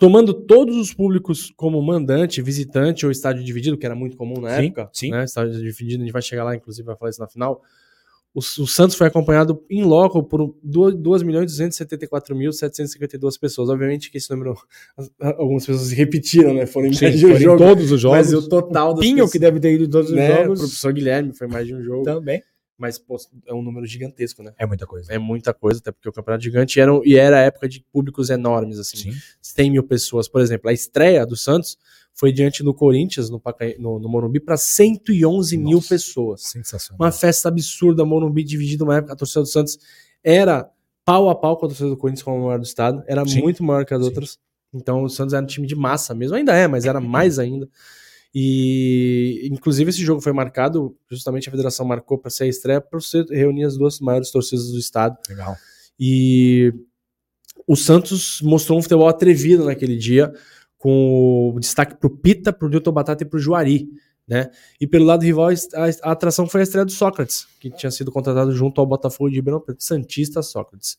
Tomando 0.00 0.32
todos 0.32 0.76
os 0.78 0.92
públicos 0.94 1.52
como 1.54 1.82
mandante, 1.82 2.40
visitante 2.40 3.04
ou 3.04 3.12
estádio 3.12 3.44
dividido, 3.44 3.76
que 3.76 3.84
era 3.84 3.94
muito 3.94 4.16
comum 4.16 4.40
na 4.40 4.56
sim, 4.56 4.68
época. 4.68 4.88
Sim. 4.94 5.10
Né? 5.10 5.24
Estádio 5.24 5.60
dividido, 5.60 6.02
a 6.02 6.06
gente 6.06 6.12
vai 6.12 6.22
chegar 6.22 6.42
lá, 6.42 6.56
inclusive, 6.56 6.86
vai 6.86 6.96
falar 6.96 7.10
isso 7.10 7.20
na 7.20 7.28
final. 7.28 7.60
O, 8.32 8.38
o 8.38 8.66
Santos 8.66 8.96
foi 8.96 9.08
acompanhado 9.08 9.62
em 9.68 9.84
loco 9.84 10.22
por 10.22 10.54
2.274.752 10.66 13.38
pessoas. 13.38 13.68
Obviamente 13.68 14.10
que 14.10 14.16
esse 14.16 14.30
número, 14.30 14.56
algumas 15.36 15.66
pessoas 15.66 15.92
repetiram, 15.92 16.54
né? 16.54 16.64
Foram 16.64 16.86
em 16.86 16.94
Sim, 16.94 17.10
de 17.10 17.26
um 17.26 17.36
jogo, 17.36 17.58
todos 17.58 17.92
os 17.92 18.00
jogos. 18.00 18.16
Mas 18.16 18.32
o 18.32 18.48
total 18.48 18.94
dos 18.94 19.02
Pinho 19.02 19.16
pessoas, 19.16 19.32
que 19.32 19.38
deve 19.38 19.60
ter 19.60 19.74
ido 19.74 19.84
em 19.84 19.90
todos 19.90 20.08
os 20.08 20.16
né? 20.16 20.34
jogos. 20.34 20.60
O 20.60 20.62
professor 20.62 20.94
Guilherme 20.94 21.34
foi 21.34 21.46
mais 21.46 21.66
de 21.66 21.74
um 21.74 21.82
jogo. 21.82 22.04
Também. 22.04 22.42
Mas 22.80 22.98
pô, 22.98 23.16
é 23.46 23.52
um 23.52 23.62
número 23.62 23.84
gigantesco, 23.86 24.42
né? 24.42 24.52
É 24.58 24.64
muita 24.64 24.86
coisa. 24.86 25.12
É 25.12 25.18
muita 25.18 25.52
coisa, 25.52 25.80
até 25.80 25.92
porque 25.92 26.08
o 26.08 26.12
campeonato 26.12 26.42
gigante 26.42 26.80
era, 26.80 26.90
e 27.04 27.16
era 27.16 27.36
a 27.36 27.40
época 27.40 27.68
de 27.68 27.84
públicos 27.92 28.30
enormes, 28.30 28.78
assim. 28.78 29.12
Sim. 29.12 29.18
100 29.42 29.70
mil 29.70 29.82
pessoas. 29.82 30.28
Por 30.28 30.40
exemplo, 30.40 30.70
a 30.70 30.72
estreia 30.72 31.26
do 31.26 31.36
Santos 31.36 31.76
foi 32.14 32.32
diante 32.32 32.62
do 32.62 32.72
Corinthians, 32.72 33.28
no, 33.28 33.40
no, 33.78 33.98
no 33.98 34.08
Morumbi, 34.08 34.40
para 34.40 34.56
111 34.56 35.56
Nossa, 35.56 35.68
mil 35.68 35.82
pessoas. 35.82 36.42
Sensacional. 36.42 36.98
Uma 36.98 37.12
festa 37.12 37.48
absurda, 37.48 38.04
Morumbi 38.04 38.42
dividido 38.42 38.84
uma 38.84 38.96
época. 38.96 39.12
A 39.12 39.16
torcida 39.16 39.42
do 39.42 39.46
Santos 39.46 39.78
era 40.24 40.70
pau 41.04 41.28
a 41.28 41.34
pau 41.34 41.56
com 41.56 41.66
a 41.66 41.68
torcida 41.68 41.88
do 41.88 41.96
Corinthians 41.96 42.22
como 42.22 42.44
maior 42.44 42.58
do 42.58 42.64
estado, 42.64 43.02
era 43.06 43.26
Sim. 43.26 43.42
muito 43.42 43.62
maior 43.62 43.84
que 43.84 43.92
as 43.92 44.00
Sim. 44.00 44.06
outras. 44.06 44.38
Então 44.72 45.02
o 45.02 45.08
Santos 45.08 45.34
era 45.34 45.42
um 45.42 45.46
time 45.46 45.66
de 45.66 45.74
massa 45.74 46.14
mesmo, 46.14 46.36
ainda 46.36 46.54
é, 46.54 46.66
mas 46.66 46.84
era 46.84 47.00
mais 47.02 47.38
ainda. 47.38 47.68
E 48.34 49.48
inclusive 49.50 49.90
esse 49.90 50.04
jogo 50.04 50.20
foi 50.20 50.32
marcado, 50.32 50.96
justamente 51.10 51.48
a 51.48 51.50
federação 51.50 51.84
marcou 51.84 52.16
para 52.16 52.30
ser 52.30 52.44
a 52.44 52.48
estreia 52.48 52.80
para 52.80 53.00
você 53.00 53.22
reunir 53.30 53.64
as 53.64 53.76
duas 53.76 53.98
maiores 54.00 54.30
torcidas 54.30 54.70
do 54.70 54.78
estado. 54.78 55.16
Legal. 55.28 55.56
E 55.98 56.72
o 57.66 57.76
Santos 57.76 58.40
mostrou 58.42 58.78
um 58.78 58.82
futebol 58.82 59.08
atrevido 59.08 59.64
naquele 59.64 59.96
dia 59.96 60.32
com 60.78 61.56
destaque 61.60 61.94
para 61.96 62.06
o 62.06 62.10
Pita, 62.10 62.52
para 62.52 62.66
o 62.66 62.70
Newton 62.70 62.92
Batata 62.92 63.22
e 63.22 63.26
para 63.26 63.36
o 63.36 63.40
Juari. 63.40 63.88
Né? 64.26 64.48
E 64.80 64.86
pelo 64.86 65.04
lado 65.04 65.22
rival, 65.22 65.48
a, 65.74 66.12
atração 66.12 66.46
foi 66.46 66.60
a 66.60 66.62
estreia 66.62 66.84
do 66.84 66.92
Sócrates, 66.92 67.48
que 67.58 67.68
tinha 67.68 67.90
sido 67.90 68.12
contratado 68.12 68.52
junto 68.54 68.80
ao 68.80 68.86
Botafogo 68.86 69.28
de 69.28 69.36
Ribeirão 69.36 69.62
Santista 69.76 70.40
Sócrates. 70.40 70.98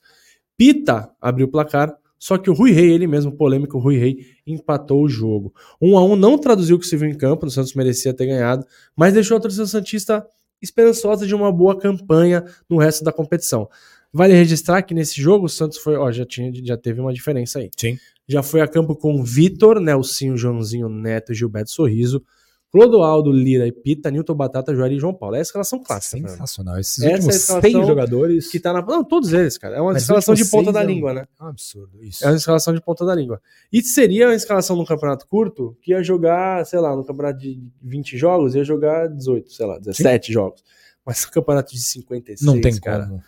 Pita 0.58 1.10
abriu 1.20 1.48
o 1.48 1.50
placar, 1.50 1.98
só 2.22 2.38
que 2.38 2.52
o 2.52 2.54
Rui 2.54 2.72
Rei, 2.72 2.92
ele 2.92 3.08
mesmo, 3.08 3.32
polêmico, 3.32 3.80
Rui 3.80 3.98
Rei, 3.98 4.28
empatou 4.46 5.02
o 5.02 5.10
jogo. 5.10 5.52
Um 5.82 5.98
a 5.98 6.06
um 6.06 6.16
não 6.16 6.38
traduziu 6.38 6.76
o 6.76 6.80
que 6.80 6.86
se 6.86 6.96
viu 6.96 7.10
em 7.10 7.18
campo, 7.18 7.48
o 7.48 7.50
Santos 7.50 7.74
merecia 7.74 8.14
ter 8.14 8.28
ganhado, 8.28 8.64
mas 8.96 9.12
deixou 9.12 9.38
a 9.38 9.40
torcida 9.40 9.66
Santista 9.66 10.24
esperançosa 10.62 11.26
de 11.26 11.34
uma 11.34 11.52
boa 11.52 11.76
campanha 11.76 12.46
no 12.70 12.78
resto 12.78 13.04
da 13.04 13.12
competição. 13.12 13.68
Vale 14.14 14.34
registrar 14.34 14.84
que 14.84 14.94
nesse 14.94 15.20
jogo 15.20 15.46
o 15.46 15.50
Santos 15.50 15.80
foi, 15.80 15.96
ó, 15.96 16.12
já, 16.12 16.24
tinha, 16.24 16.52
já 16.64 16.78
teve 16.78 17.02
uma 17.02 17.12
diferença 17.12 17.58
aí. 17.58 17.72
Sim 17.76 17.98
já 18.32 18.42
foi 18.42 18.62
a 18.62 18.68
campo 18.68 18.96
com 18.96 19.24
Vitor, 19.24 19.80
Nelsinho, 19.80 20.38
Joãozinho, 20.38 20.88
Neto, 20.88 21.34
Gilberto 21.34 21.70
Sorriso, 21.70 22.24
Clodoaldo, 22.72 23.32
Lira 23.32 23.68
e 23.68 23.72
Pita, 23.72 24.10
Nilton 24.10 24.34
Batata, 24.34 24.74
Juari 24.74 24.96
e 24.96 25.00
João 25.00 25.14
Paulo. 25.14 25.36
É 25.36 25.40
a 25.40 25.42
escalação 25.42 25.84
clássica. 25.84 26.28
Sensacional. 26.30 26.80
Esses 26.80 27.04
Essa 27.04 27.16
últimos 27.16 27.50
é 27.50 27.62
100 27.62 27.86
jogadores. 27.86 28.50
Que 28.50 28.60
tá 28.60 28.72
na... 28.72 28.82
Não, 28.82 29.04
todos 29.04 29.34
eles, 29.34 29.58
cara. 29.58 29.76
É 29.76 29.82
uma 29.82 29.92
Mas 29.92 30.04
escalação 30.04 30.34
de 30.34 30.46
ponta 30.46 30.72
da 30.72 30.82
é 30.82 30.86
língua, 30.86 31.14
né? 31.14 31.28
É 31.40 31.44
um 31.44 31.48
absurdo 31.48 32.02
isso. 32.02 32.24
É 32.24 32.30
uma 32.30 32.38
escalação 32.38 32.74
de 32.74 32.82
ponta 32.82 33.06
da 33.06 33.14
língua. 33.14 33.42
E 33.74 33.82
seria 33.82 34.28
uma 34.28 34.36
escalação 34.36 34.78
num 34.78 34.86
campeonato 34.86 35.28
curto 35.28 35.78
que 35.82 35.92
ia 35.92 36.02
jogar, 36.02 36.66
sei 36.66 36.80
lá, 36.80 36.96
no 36.96 37.04
campeonato 37.04 37.40
de 37.40 37.62
20 37.82 38.18
jogos, 38.18 38.56
ia 38.56 38.64
jogar 38.64 39.08
18, 39.08 39.52
sei 39.52 39.66
lá, 39.66 39.78
17 39.78 40.28
Sim. 40.28 40.34
jogos. 40.34 40.64
Mas 41.06 41.26
no 41.26 41.32
campeonato 41.32 41.74
de 41.74 41.82
56, 41.82 42.42
Não 42.42 42.62
tem 42.62 42.80
cara. 42.80 43.06
Como. 43.06 43.22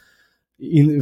E 0.57 0.99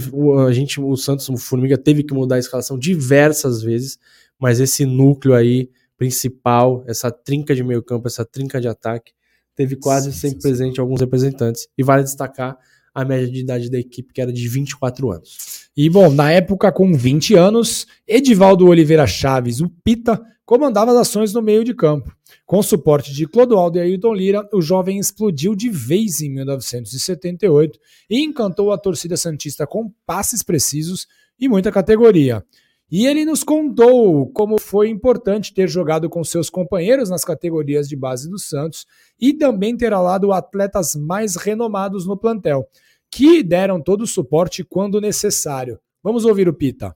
a 0.47 0.51
gente, 0.51 0.81
o 0.81 0.95
Santos, 0.97 1.29
o 1.29 1.37
Formiga, 1.37 1.77
teve 1.77 2.01
que 2.01 2.13
mudar 2.13 2.37
a 2.37 2.39
escalação 2.39 2.79
diversas 2.79 3.61
vezes 3.61 3.99
mas 4.41 4.59
esse 4.59 4.87
núcleo 4.87 5.35
aí 5.35 5.69
principal, 6.01 6.83
essa 6.87 7.11
trinca 7.11 7.53
de 7.53 7.63
meio 7.63 7.83
campo, 7.83 8.07
essa 8.07 8.25
trinca 8.25 8.59
de 8.59 8.67
ataque, 8.67 9.11
teve 9.55 9.75
quase 9.75 10.11
sim, 10.11 10.17
sempre 10.17 10.41
sim, 10.41 10.47
presente 10.47 10.75
sim. 10.77 10.81
alguns 10.81 10.99
representantes. 10.99 11.67
E 11.77 11.83
vale 11.83 12.01
destacar 12.01 12.57
a 12.91 13.05
média 13.05 13.29
de 13.29 13.41
idade 13.41 13.69
da 13.69 13.77
equipe, 13.77 14.11
que 14.11 14.19
era 14.19 14.33
de 14.33 14.47
24 14.47 15.11
anos. 15.11 15.69
E 15.77 15.87
bom, 15.91 16.09
na 16.09 16.31
época, 16.31 16.71
com 16.71 16.91
20 16.91 17.35
anos, 17.35 17.85
Edivaldo 18.07 18.67
Oliveira 18.67 19.05
Chaves, 19.05 19.61
o 19.61 19.69
Pita, 19.83 20.19
comandava 20.43 20.89
as 20.89 20.97
ações 20.97 21.33
no 21.33 21.41
meio 21.41 21.63
de 21.63 21.75
campo. 21.75 22.11
Com 22.47 22.63
suporte 22.63 23.13
de 23.13 23.27
Clodoaldo 23.27 23.77
e 23.77 23.81
Ailton 23.81 24.15
Lira, 24.15 24.49
o 24.51 24.59
jovem 24.59 24.97
explodiu 24.97 25.55
de 25.55 25.69
vez 25.69 26.19
em 26.19 26.31
1978 26.31 27.77
e 28.09 28.23
encantou 28.23 28.71
a 28.71 28.77
torcida 28.77 29.15
santista 29.15 29.67
com 29.67 29.93
passes 30.03 30.41
precisos 30.41 31.05
e 31.39 31.47
muita 31.47 31.71
categoria. 31.71 32.43
E 32.91 33.07
ele 33.07 33.23
nos 33.23 33.41
contou 33.41 34.29
como 34.33 34.59
foi 34.59 34.89
importante 34.89 35.53
ter 35.53 35.69
jogado 35.69 36.09
com 36.09 36.25
seus 36.25 36.49
companheiros 36.49 37.09
nas 37.09 37.23
categorias 37.23 37.87
de 37.87 37.95
base 37.95 38.29
do 38.29 38.37
Santos 38.37 38.85
e 39.17 39.33
também 39.33 39.77
ter 39.77 39.93
alado 39.93 40.33
atletas 40.33 40.93
mais 40.93 41.37
renomados 41.37 42.05
no 42.05 42.17
plantel, 42.17 42.67
que 43.09 43.41
deram 43.41 43.81
todo 43.81 44.01
o 44.01 44.07
suporte 44.07 44.61
quando 44.65 44.99
necessário. 44.99 45.79
Vamos 46.03 46.25
ouvir 46.25 46.49
o 46.49 46.53
Pita. 46.53 46.93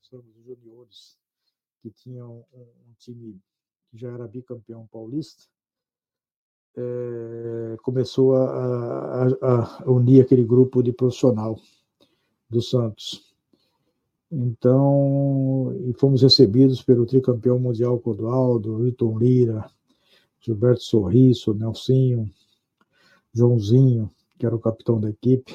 Somos 0.00 0.34
juniores 0.44 1.16
que 1.80 1.90
tinham 1.92 2.44
um, 2.52 2.66
time 2.98 3.40
que 3.92 3.96
já 3.96 4.10
era 4.10 4.26
bicampeão 4.26 4.88
paulista, 4.90 5.44
é, 6.76 7.76
começou 7.82 8.34
a, 8.34 9.22
a, 9.22 9.82
a 9.84 9.90
unir 9.90 10.22
aquele 10.22 10.44
grupo 10.44 10.82
de 10.82 10.92
profissional 10.92 11.56
do 12.50 12.60
Santos 12.60 13.27
então, 14.30 15.74
e 15.86 15.92
fomos 15.94 16.22
recebidos 16.22 16.82
pelo 16.82 17.06
tricampeão 17.06 17.58
mundial 17.58 17.98
Clodoaldo, 17.98 18.76
Wilton 18.76 19.18
Lira, 19.18 19.70
Gilberto 20.40 20.82
Sorriso, 20.82 21.54
Nelsinho, 21.54 22.30
Joãozinho, 23.32 24.10
que 24.38 24.44
era 24.44 24.54
o 24.54 24.60
capitão 24.60 25.00
da 25.00 25.08
equipe, 25.08 25.54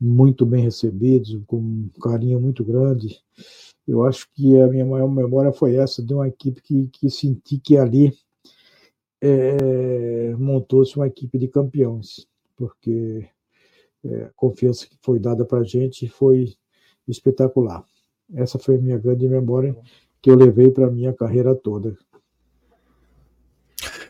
muito 0.00 0.44
bem 0.44 0.62
recebidos, 0.62 1.40
com 1.46 1.58
um 1.58 1.90
carinho 2.00 2.40
muito 2.40 2.64
grande. 2.64 3.20
Eu 3.86 4.04
acho 4.04 4.28
que 4.34 4.58
a 4.60 4.66
minha 4.66 4.84
maior 4.84 5.08
memória 5.08 5.52
foi 5.52 5.76
essa, 5.76 6.02
de 6.02 6.12
uma 6.12 6.26
equipe 6.26 6.60
que, 6.62 6.88
que 6.88 7.08
senti 7.08 7.58
que 7.58 7.76
ali 7.76 8.12
é, 9.20 10.34
montou-se 10.36 10.96
uma 10.96 11.06
equipe 11.06 11.38
de 11.38 11.48
campeões, 11.48 12.26
porque 12.56 13.28
é, 14.04 14.24
a 14.24 14.30
confiança 14.34 14.86
que 14.86 14.96
foi 15.00 15.18
dada 15.18 15.44
para 15.44 15.60
a 15.60 15.64
gente 15.64 16.08
foi 16.08 16.54
espetacular. 17.08 17.84
Essa 18.34 18.58
foi 18.58 18.76
a 18.76 18.80
minha 18.80 18.98
grande 18.98 19.28
memória 19.28 19.76
que 20.22 20.30
eu 20.30 20.34
levei 20.34 20.70
para 20.70 20.86
a 20.86 20.90
minha 20.90 21.12
carreira 21.12 21.54
toda. 21.54 21.96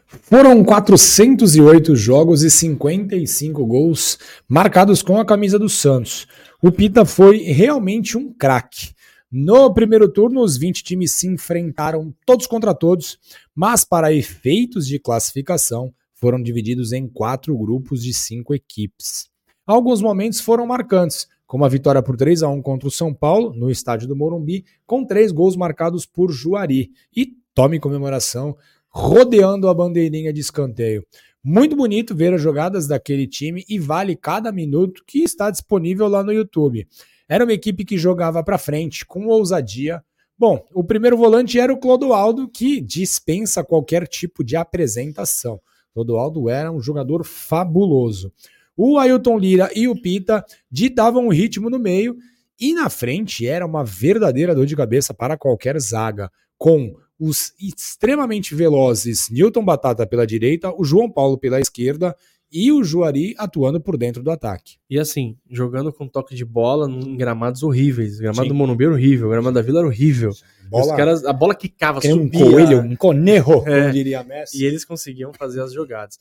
Foram 0.06 0.64
408 0.64 1.96
jogos 1.96 2.42
e 2.42 2.50
55 2.50 3.66
gols 3.66 4.18
marcados 4.48 5.02
com 5.02 5.18
a 5.18 5.24
camisa 5.24 5.58
do 5.58 5.68
Santos. 5.68 6.26
O 6.62 6.70
Pita 6.70 7.04
foi 7.04 7.38
realmente 7.38 8.16
um 8.16 8.32
craque. 8.32 8.94
No 9.30 9.74
primeiro 9.74 10.08
turno, 10.08 10.40
os 10.42 10.56
20 10.56 10.84
times 10.84 11.12
se 11.12 11.26
enfrentaram 11.26 12.14
todos 12.24 12.46
contra 12.46 12.72
todos, 12.72 13.18
mas 13.54 13.84
para 13.84 14.12
efeitos 14.12 14.86
de 14.86 14.98
classificação, 15.00 15.92
foram 16.14 16.40
divididos 16.40 16.92
em 16.92 17.08
quatro 17.08 17.56
grupos 17.58 18.02
de 18.02 18.14
cinco 18.14 18.54
equipes. 18.54 19.28
Alguns 19.66 20.00
momentos 20.00 20.40
foram 20.40 20.66
marcantes, 20.66 21.26
como 21.46 21.64
a 21.64 21.68
vitória 21.68 22.02
por 22.02 22.16
3 22.16 22.42
a 22.42 22.48
1 22.48 22.62
contra 22.62 22.88
o 22.88 22.90
São 22.90 23.12
Paulo, 23.12 23.52
no 23.54 23.70
estádio 23.70 24.08
do 24.08 24.16
Morumbi, 24.16 24.64
com 24.86 25.04
três 25.04 25.30
gols 25.30 25.56
marcados 25.56 26.06
por 26.06 26.30
Juari. 26.32 26.90
E 27.14 27.34
tome 27.54 27.78
comemoração 27.78 28.56
rodeando 28.88 29.68
a 29.68 29.74
bandeirinha 29.74 30.32
de 30.32 30.40
escanteio. 30.40 31.04
Muito 31.42 31.76
bonito 31.76 32.14
ver 32.14 32.32
as 32.32 32.40
jogadas 32.40 32.86
daquele 32.86 33.26
time 33.26 33.64
e 33.68 33.78
vale 33.78 34.16
cada 34.16 34.50
minuto 34.50 35.02
que 35.06 35.18
está 35.22 35.50
disponível 35.50 36.08
lá 36.08 36.22
no 36.22 36.32
YouTube. 36.32 36.86
Era 37.28 37.44
uma 37.44 37.52
equipe 37.52 37.84
que 37.84 37.98
jogava 37.98 38.42
para 38.42 38.56
frente, 38.56 39.04
com 39.04 39.26
ousadia. 39.26 40.02
Bom, 40.38 40.64
o 40.72 40.84
primeiro 40.84 41.16
volante 41.16 41.58
era 41.58 41.72
o 41.72 41.78
Clodoaldo, 41.78 42.48
que 42.48 42.80
dispensa 42.80 43.64
qualquer 43.64 44.06
tipo 44.06 44.44
de 44.44 44.56
apresentação. 44.56 45.60
Clodoaldo 45.92 46.48
era 46.48 46.72
um 46.72 46.80
jogador 46.80 47.24
fabuloso. 47.24 48.32
O 48.76 48.98
Ailton 48.98 49.38
Lira 49.38 49.70
e 49.74 49.86
o 49.86 50.00
Pita 50.00 50.44
ditavam 50.70 51.26
o 51.26 51.32
ritmo 51.32 51.70
no 51.70 51.78
meio 51.78 52.16
e 52.60 52.72
na 52.72 52.88
frente 52.88 53.46
era 53.46 53.66
uma 53.66 53.84
verdadeira 53.84 54.54
dor 54.54 54.66
de 54.66 54.76
cabeça 54.76 55.12
para 55.12 55.36
qualquer 55.36 55.78
zaga, 55.80 56.30
com 56.56 56.94
os 57.18 57.52
extremamente 57.60 58.54
velozes 58.54 59.28
Newton 59.30 59.64
Batata 59.64 60.06
pela 60.06 60.26
direita, 60.26 60.72
o 60.76 60.84
João 60.84 61.10
Paulo 61.10 61.38
pela 61.38 61.60
esquerda 61.60 62.14
e 62.56 62.70
o 62.70 62.84
Juari 62.84 63.34
atuando 63.36 63.80
por 63.80 63.96
dentro 63.96 64.22
do 64.22 64.30
ataque. 64.30 64.76
E 64.88 64.98
assim, 64.98 65.36
jogando 65.50 65.92
com 65.92 66.06
toque 66.06 66.36
de 66.36 66.44
bola 66.44 66.88
em 66.88 67.16
gramados 67.16 67.64
horríveis. 67.64 68.20
Gramado 68.20 68.44
Sim. 68.44 68.48
do 68.48 68.54
Monumbi 68.54 68.84
era 68.84 68.94
horrível, 68.94 69.28
gramado 69.28 69.54
da 69.54 69.62
Vila 69.62 69.80
era 69.80 69.88
horrível. 69.88 70.30
Bola, 70.68 70.84
Os 70.84 70.92
caras, 70.92 71.24
a 71.24 71.32
bola 71.32 71.54
quicava, 71.54 72.00
subia. 72.00 72.16
Um 72.16 72.30
coelho, 72.52 72.80
um 72.80 72.94
conejo, 72.94 73.64
é, 73.66 73.80
como 73.80 73.92
diria 73.92 74.22
Messi. 74.22 74.62
E 74.62 74.64
eles 74.64 74.84
conseguiam 74.84 75.32
fazer 75.32 75.62
as 75.62 75.72
jogadas. 75.72 76.16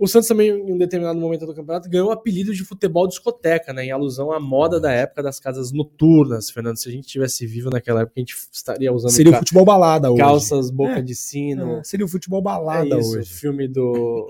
O 0.00 0.06
Santos 0.06 0.28
também, 0.28 0.48
em 0.48 0.72
um 0.72 0.78
determinado 0.78 1.20
momento 1.20 1.44
do 1.44 1.54
campeonato, 1.54 1.86
ganhou 1.86 2.08
o 2.08 2.10
apelido 2.10 2.54
de 2.54 2.64
futebol 2.64 3.06
discoteca, 3.06 3.70
né? 3.70 3.84
Em 3.84 3.90
alusão 3.90 4.32
à 4.32 4.40
moda 4.40 4.80
da 4.80 4.90
época 4.90 5.22
das 5.22 5.38
casas 5.38 5.72
noturnas, 5.72 6.48
Fernando. 6.48 6.78
Se 6.78 6.88
a 6.88 6.92
gente 6.92 7.06
tivesse 7.06 7.46
vivo 7.46 7.68
naquela 7.68 8.00
época, 8.00 8.14
a 8.16 8.20
gente 8.20 8.34
estaria 8.50 8.90
usando. 8.90 9.10
Seria 9.10 9.32
o 9.32 9.36
futebol 9.36 9.62
balada 9.62 10.10
hoje. 10.10 10.22
Calças, 10.22 10.70
boca 10.70 11.00
é, 11.00 11.02
de 11.02 11.14
sino. 11.14 11.76
É, 11.76 11.84
seria 11.84 12.06
o 12.06 12.08
futebol 12.08 12.40
balada 12.40 12.96
é 12.96 12.98
isso, 12.98 13.18
hoje. 13.18 13.30
filme 13.30 13.68
do. 13.68 14.26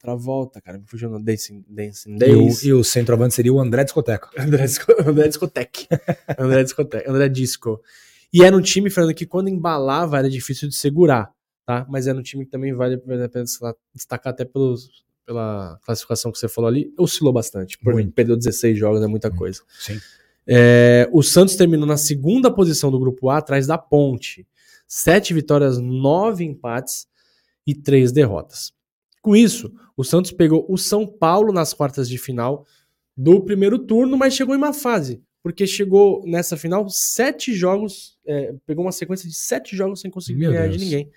Travolta, 0.00 0.60
cara, 0.60 0.78
me 0.78 0.84
fugiu 0.84 1.08
no 1.08 1.22
Dancing, 1.22 1.64
Dancing 1.68 2.16
Days. 2.16 2.64
E 2.64 2.72
o, 2.72 2.76
e 2.76 2.80
o 2.80 2.82
centroavante 2.82 3.34
seria 3.34 3.52
o 3.52 3.60
André 3.60 3.84
Discoteca. 3.84 4.28
André, 4.36 4.64
Disco, 4.64 4.92
André 4.98 5.28
Discoteca. 5.28 6.02
André 6.36 6.64
Discoteca. 6.64 7.08
André 7.08 7.28
Disco. 7.28 7.80
E 8.32 8.42
era 8.42 8.56
um 8.56 8.60
time, 8.60 8.90
Fernando, 8.90 9.14
que 9.14 9.26
quando 9.26 9.48
embalava 9.48 10.18
era 10.18 10.28
difícil 10.28 10.68
de 10.68 10.74
segurar 10.74 11.32
tá? 11.68 11.84
Mas 11.86 12.06
é 12.06 12.14
um 12.14 12.22
time 12.22 12.46
que 12.46 12.50
também 12.50 12.72
vale, 12.72 12.94
a 12.94 12.98
pena 12.98 13.28
destacar 13.94 14.32
até 14.32 14.42
pelos, 14.42 15.04
pela 15.26 15.78
classificação 15.84 16.32
que 16.32 16.38
você 16.38 16.48
falou 16.48 16.66
ali, 16.66 16.90
oscilou 16.98 17.30
bastante. 17.30 17.76
Por 17.76 17.92
perdeu 18.10 18.38
16 18.38 18.78
jogos, 18.78 19.02
é 19.02 19.06
muita 19.06 19.28
Muito. 19.28 19.38
coisa. 19.38 19.60
Sim. 19.78 20.00
É, 20.46 21.06
o 21.12 21.22
Santos 21.22 21.56
terminou 21.56 21.86
na 21.86 21.98
segunda 21.98 22.50
posição 22.50 22.90
do 22.90 22.98
grupo 22.98 23.28
A, 23.28 23.36
atrás 23.36 23.66
da 23.66 23.76
Ponte. 23.76 24.48
Sete 24.86 25.34
vitórias, 25.34 25.76
nove 25.76 26.42
empates 26.42 27.06
e 27.66 27.74
três 27.74 28.12
derrotas. 28.12 28.72
Com 29.20 29.36
isso, 29.36 29.70
o 29.94 30.02
Santos 30.02 30.32
pegou 30.32 30.64
o 30.70 30.78
São 30.78 31.06
Paulo 31.06 31.52
nas 31.52 31.74
quartas 31.74 32.08
de 32.08 32.16
final 32.16 32.64
do 33.14 33.42
primeiro 33.42 33.78
turno, 33.78 34.16
mas 34.16 34.32
chegou 34.32 34.54
em 34.54 34.58
uma 34.58 34.72
fase, 34.72 35.20
porque 35.42 35.66
chegou 35.66 36.24
nessa 36.26 36.56
final 36.56 36.88
sete 36.88 37.52
jogos, 37.52 38.18
é, 38.26 38.54
pegou 38.64 38.86
uma 38.86 38.92
sequência 38.92 39.28
de 39.28 39.34
sete 39.36 39.76
jogos 39.76 40.00
sem 40.00 40.10
conseguir 40.10 40.38
Meu 40.38 40.52
ganhar 40.52 40.68
Deus. 40.68 40.78
de 40.78 40.84
ninguém. 40.84 41.12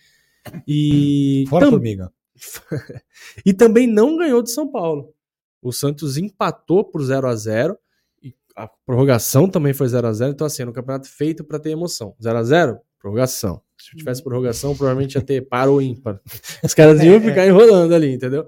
E 0.67 1.45
Fora 1.49 1.65
tam... 1.65 1.71
formiga. 1.71 2.12
e 3.45 3.54
também 3.54 3.88
não 3.88 4.17
ganhou 4.17 4.41
de 4.41 4.51
São 4.51 4.69
Paulo. 4.69 5.13
O 5.62 5.71
Santos 5.71 6.17
empatou 6.17 6.84
por 6.84 7.04
0 7.04 7.27
a 7.27 7.36
0 7.36 7.77
e 8.23 8.34
a 8.56 8.67
prorrogação 8.86 9.47
também 9.47 9.73
foi 9.73 9.88
0 9.88 10.08
a 10.08 10.13
0 10.13 10.32
Então, 10.32 10.47
assim, 10.47 10.63
era 10.63 10.71
um 10.71 10.73
campeonato 10.73 11.08
feito 11.08 11.43
para 11.43 11.60
ter 11.60 11.69
emoção. 11.69 12.15
0 12.21 12.38
a 12.38 12.43
0 12.43 12.80
prorrogação. 12.99 13.62
Se 13.77 13.95
tivesse 13.95 14.23
prorrogação, 14.23 14.75
provavelmente 14.75 15.15
ia 15.15 15.21
ter 15.21 15.41
par 15.49 15.67
ou 15.67 15.82
ímpar. 15.82 16.21
Os 16.63 16.73
caras 16.73 17.01
iam 17.01 17.19
ficar 17.19 17.47
enrolando 17.47 17.93
ali, 17.93 18.13
entendeu? 18.13 18.47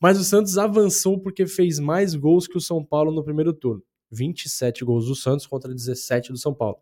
Mas 0.00 0.18
o 0.18 0.24
Santos 0.24 0.56
avançou 0.58 1.18
porque 1.18 1.46
fez 1.46 1.78
mais 1.78 2.14
gols 2.14 2.46
que 2.46 2.56
o 2.56 2.60
São 2.60 2.84
Paulo 2.84 3.10
no 3.10 3.24
primeiro 3.24 3.52
turno. 3.52 3.82
27 4.10 4.84
gols 4.84 5.06
do 5.06 5.14
Santos 5.14 5.46
contra 5.46 5.74
17 5.74 6.32
do 6.32 6.38
São 6.38 6.54
Paulo. 6.54 6.78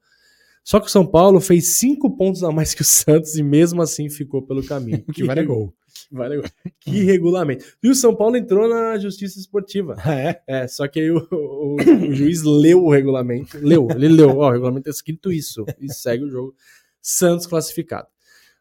Só 0.66 0.80
que 0.80 0.88
o 0.88 0.90
São 0.90 1.06
Paulo 1.06 1.40
fez 1.40 1.78
cinco 1.78 2.16
pontos 2.16 2.42
a 2.42 2.50
mais 2.50 2.74
que 2.74 2.82
o 2.82 2.84
Santos 2.84 3.36
e 3.36 3.42
mesmo 3.42 3.80
assim 3.80 4.10
ficou 4.10 4.42
pelo 4.42 4.66
caminho. 4.66 5.04
que 5.14 5.22
vale 5.22 5.44
gol. 5.44 5.72
Que, 5.94 6.14
vale 6.14 6.36
gol. 6.38 6.44
que 6.80 7.04
regulamento. 7.04 7.64
E 7.80 7.88
o 7.88 7.94
São 7.94 8.16
Paulo 8.16 8.36
entrou 8.36 8.68
na 8.68 8.98
justiça 8.98 9.38
esportiva. 9.38 9.94
Ah, 9.98 10.14
é? 10.14 10.42
É, 10.44 10.66
só 10.66 10.88
que 10.88 10.98
aí 10.98 11.10
o, 11.12 11.24
o, 11.30 11.76
o 11.76 12.12
juiz 12.12 12.42
leu 12.42 12.82
o 12.82 12.90
regulamento. 12.90 13.56
Leu, 13.58 13.86
ele 13.92 14.08
leu. 14.08 14.38
Ó, 14.38 14.48
o 14.48 14.50
regulamento 14.50 14.88
é 14.88 14.90
escrito 14.90 15.32
isso. 15.32 15.64
E 15.80 15.92
segue 15.92 16.24
o 16.24 16.30
jogo. 16.30 16.52
Santos 17.00 17.46
classificado. 17.46 18.08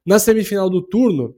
Na 0.06 0.20
semifinal 0.20 0.70
do 0.70 0.84
turno, 0.84 1.36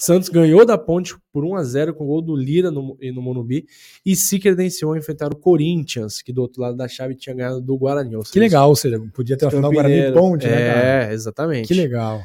Santos 0.00 0.30
ganhou 0.30 0.64
da 0.64 0.78
Ponte 0.78 1.14
por 1.30 1.44
1 1.44 1.56
a 1.56 1.62
0 1.62 1.94
com 1.94 2.04
o 2.04 2.06
gol 2.06 2.22
do 2.22 2.34
Lira 2.34 2.70
no, 2.70 2.96
no 2.98 3.22
Monubi 3.22 3.66
e 4.04 4.16
se 4.16 4.38
credenciou 4.38 4.94
a 4.94 4.98
enfrentar 4.98 5.30
o 5.30 5.36
Corinthians, 5.36 6.22
que 6.22 6.32
do 6.32 6.40
outro 6.40 6.62
lado 6.62 6.74
da 6.74 6.88
chave 6.88 7.14
tinha 7.14 7.36
ganhado 7.36 7.60
do 7.60 7.76
Guarani. 7.76 8.12
Seja, 8.12 8.32
que 8.32 8.40
legal, 8.40 8.70
ou 8.70 8.76
seja, 8.76 8.98
podia 9.12 9.36
ter 9.36 9.44
uma 9.44 9.50
final 9.50 9.70
Guarani 9.70 10.12
Ponte, 10.12 10.46
né, 10.46 11.08
É, 11.08 11.12
exatamente. 11.12 11.68
Que 11.68 11.74
legal. 11.74 12.22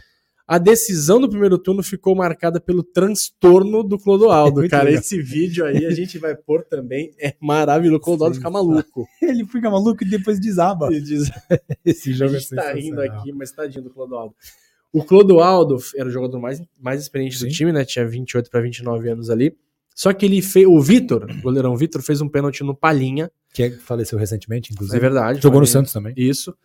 A 0.48 0.58
decisão 0.58 1.20
do 1.20 1.28
primeiro 1.28 1.58
turno 1.58 1.84
ficou 1.84 2.16
marcada 2.16 2.62
pelo 2.62 2.82
transtorno 2.82 3.84
do 3.84 3.98
Clodoaldo. 3.98 4.64
É 4.66 4.70
cara, 4.70 4.84
legal. 4.86 5.02
esse 5.02 5.22
vídeo 5.22 5.66
aí 5.66 5.86
a 5.86 5.92
gente 5.92 6.18
vai 6.18 6.34
pôr 6.34 6.64
também. 6.64 7.12
É 7.20 7.36
maravilhoso. 7.42 7.98
O 7.98 8.00
Clodoaldo 8.00 8.36
Sim. 8.36 8.40
fica 8.42 8.52
maluco. 8.52 9.06
Ele 9.22 9.46
fica 9.46 9.70
maluco 9.70 10.04
e 10.04 10.10
depois 10.10 10.40
desaba. 10.40 10.90
Diz... 10.90 11.30
Esse 11.84 12.14
jogo 12.14 12.36
a 12.36 12.40
gente 12.40 12.54
é 12.54 12.56
tá 12.56 12.74
rindo 12.74 13.02
aqui, 13.02 13.34
mas 13.34 13.52
tadinho 13.52 13.84
do 13.84 13.90
Clodoaldo. 13.90 14.34
O 14.96 15.04
Clodoaldo 15.04 15.78
era 15.98 16.08
o 16.08 16.12
jogador 16.12 16.40
mais, 16.40 16.62
mais 16.80 17.02
experiente 17.02 17.38
Sim. 17.38 17.48
do 17.48 17.52
time, 17.52 17.74
né? 17.74 17.84
Tinha 17.84 18.08
28 18.08 18.50
para 18.50 18.62
29 18.62 19.10
anos 19.10 19.30
ali. 19.30 19.54
Só 19.94 20.14
que 20.14 20.26
ele 20.26 20.42
fez. 20.42 20.66
O 20.66 20.80
Vitor, 20.80 21.30
o 21.30 21.42
goleirão 21.42 21.76
Vitor, 21.76 22.02
fez 22.02 22.22
um 22.22 22.30
pênalti 22.30 22.64
no 22.64 22.74
Palhinha. 22.74 23.30
Que 23.54 23.64
é- 23.64 23.72
faleceu 23.72 24.18
recentemente, 24.18 24.72
inclusive. 24.72 24.96
É 24.96 25.00
verdade. 25.02 25.42
Jogou 25.42 25.60
no. 25.60 25.68
Santos 25.68 25.92
também. 25.92 26.14
Isso. 26.16 26.56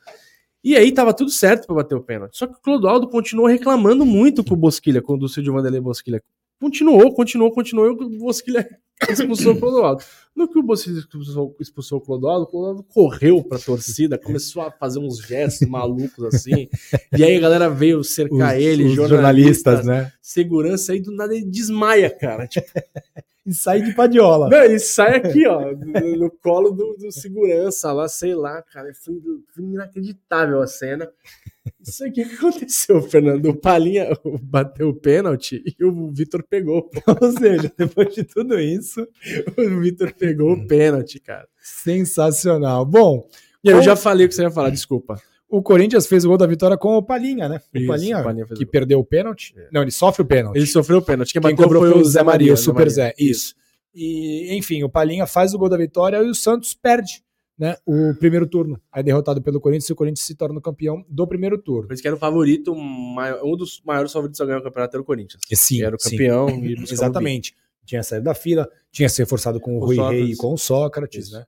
E 0.62 0.77
aí 0.77 0.93
tava 0.93 1.12
tudo 1.12 1.29
certo 1.29 1.66
pra 1.66 1.75
bater 1.75 1.97
o 1.97 2.03
pênalti. 2.03 2.38
Só 2.38 2.47
que 2.47 2.53
o 2.53 2.61
Clodoaldo 2.61 3.09
continuou 3.09 3.49
reclamando 3.49 4.07
muito 4.07 4.45
com 4.45 4.55
o 4.55 4.57
Bosquilha, 4.57 5.03
com 5.03 5.14
o 5.14 5.19
Dulce 5.19 5.43
de 5.43 5.51
Vanderlei 5.51 5.81
Bosquilha. 5.81 6.23
Continuou, 6.61 7.14
continuou, 7.14 7.51
continuou, 7.51 7.87
e 7.87 7.90
o 7.90 8.18
Bosquilha 8.18 8.68
expulsou 9.09 9.55
o 9.55 9.59
Clodoaldo. 9.59 10.05
No 10.37 10.46
que 10.46 10.59
o 10.59 10.62
Bosquilha 10.62 10.99
expulsou, 10.99 11.57
expulsou 11.59 11.99
o 11.99 12.01
Clodoaldo, 12.03 12.44
o 12.44 12.46
Clodoaldo 12.46 12.83
correu 12.83 13.42
pra 13.42 13.59
torcida, 13.59 14.18
começou 14.18 14.62
a 14.62 14.70
fazer 14.70 14.99
uns 14.99 15.18
gestos 15.18 15.66
malucos 15.66 16.23
assim. 16.25 16.68
E 17.16 17.25
aí 17.25 17.37
a 17.37 17.40
galera 17.40 17.70
veio 17.70 18.05
cercar 18.05 18.61
ele, 18.61 18.85
os 18.85 18.92
jornalistas, 18.94 19.87
né? 19.87 20.12
segurança, 20.20 20.92
aí 20.92 21.01
do 21.01 21.12
nada 21.12 21.35
ele 21.35 21.46
desmaia, 21.46 22.11
cara. 22.11 22.46
Tipo, 22.46 22.68
E 23.46 23.55
sai 23.55 23.81
de 23.83 23.94
padiola. 23.94 24.48
não, 24.50 24.62
ele 24.62 24.79
sai 24.79 25.16
aqui, 25.16 25.46
ó, 25.46 25.72
no, 25.72 26.16
no 26.16 26.31
colo 26.31 26.70
do, 26.70 26.94
do 26.98 27.11
segurança 27.11 27.90
lá, 27.92 28.07
sei 28.07 28.35
lá, 28.35 28.62
cara. 28.62 28.92
Foi, 28.94 29.14
foi 29.55 29.64
inacreditável 29.64 30.61
a 30.61 30.66
cena. 30.66 31.11
Isso 31.81 32.05
aqui 32.05 32.24
que 32.24 32.35
aconteceu, 32.35 33.00
Fernando. 33.03 33.46
O 33.46 33.57
Palinha 33.57 34.09
bateu 34.42 34.90
o 34.90 34.94
pênalti 34.94 35.62
e 35.64 35.85
o 35.85 36.11
Vitor 36.12 36.42
pegou. 36.48 36.90
Ou 37.20 37.33
seja, 37.33 37.72
depois 37.76 38.14
de 38.14 38.24
tudo 38.24 38.61
isso, 38.61 39.07
O 39.57 39.81
Vitor 39.81 40.12
pegou 40.12 40.53
o 40.53 40.66
pênalti, 40.66 41.18
cara. 41.18 41.48
sensacional. 41.59 42.85
Bom, 42.85 43.26
E 43.64 43.68
eu 43.70 43.83
já 43.83 43.96
falei 43.96 44.26
o 44.26 44.29
que 44.29 44.35
você 44.35 44.42
ia 44.42 44.50
falar, 44.50 44.70
desculpa. 44.70 45.20
O 45.51 45.63
Corinthians 45.63 46.07
fez 46.07 46.25
o 46.25 46.29
gol 46.29 46.39
da 46.39 46.47
vitória 46.47 46.77
com 46.77 46.97
o 46.97 47.03
Palinha, 47.03 47.49
né? 47.49 47.61
O 47.75 47.79
Isso, 47.79 47.87
Palinha, 47.87 48.21
o 48.21 48.25
Palinha 48.25 48.47
que 48.47 48.65
o 48.65 48.67
perdeu 48.67 49.01
o 49.01 49.05
pênalti. 49.05 49.55
Não, 49.73 49.83
ele 49.83 49.91
sofre 49.91 50.23
o 50.23 50.25
pênalti. 50.25 50.57
Ele 50.57 50.67
sofreu 50.67 50.99
o 50.99 51.03
pênalti. 51.03 51.33
Quem, 51.33 51.43
Quem 51.43 51.57
cobrou 51.57 51.83
foi 51.83 52.01
o 52.01 52.05
Zé 52.05 52.23
Maria, 52.23 52.53
o 52.53 52.57
Super 52.57 52.87
Maria. 52.87 52.91
Zé. 52.91 53.15
Isso. 53.19 53.55
E, 53.95 54.57
enfim, 54.57 54.85
o 54.85 54.89
Palinha 54.89 55.27
faz 55.27 55.53
o 55.53 55.59
gol 55.59 55.69
da 55.69 55.77
vitória 55.77 56.17
e 56.19 56.31
o 56.31 56.35
Santos 56.35 56.73
perde 56.75 57.25
né, 57.59 57.77
o 57.85 58.15
primeiro 58.15 58.47
turno. 58.47 58.81
É 58.95 59.03
derrotado 59.03 59.43
pelo 59.43 59.61
Corinthians 59.61 59.89
e 59.89 59.93
o 59.93 59.97
Corinthians 59.97 60.25
se 60.25 60.35
torna 60.35 60.59
o 60.59 60.63
campeão 60.63 61.05
do 61.09 61.27
primeiro 61.27 61.59
turno. 61.59 61.89
Por 61.89 61.93
isso 61.95 62.03
que 62.03 62.09
era 62.09 62.17
o 62.17 62.19
favorito, 62.19 62.73
um 62.73 63.57
dos 63.57 63.83
maiores 63.85 64.13
favoritos 64.13 64.41
a 64.41 64.47
ganhar 64.47 64.59
o 64.59 64.63
campeonato 64.63 64.97
era 64.97 65.03
o 65.03 65.05
Corinthians. 65.05 65.43
E 65.51 65.57
sim, 65.57 65.83
era 65.83 65.95
o 65.95 65.99
sim. 65.99 66.11
campeão. 66.11 66.49
e 66.49 66.77
buscava 66.81 66.91
o 66.91 66.93
Exatamente. 66.95 67.55
Tinha 67.85 68.03
saído 68.03 68.25
da 68.25 68.35
fila, 68.35 68.69
tinha 68.93 69.09
se 69.09 69.21
reforçado 69.21 69.59
com 69.59 69.77
o 69.77 69.81
Com 69.81 69.87
Rui 69.87 69.97
Sócrates. 69.97 70.25
Rei 70.25 70.33
e 70.33 70.37
com 70.37 70.55
o 70.55 70.59
Sócrates, 70.59 71.27
Isso. 71.27 71.35
né? 71.37 71.45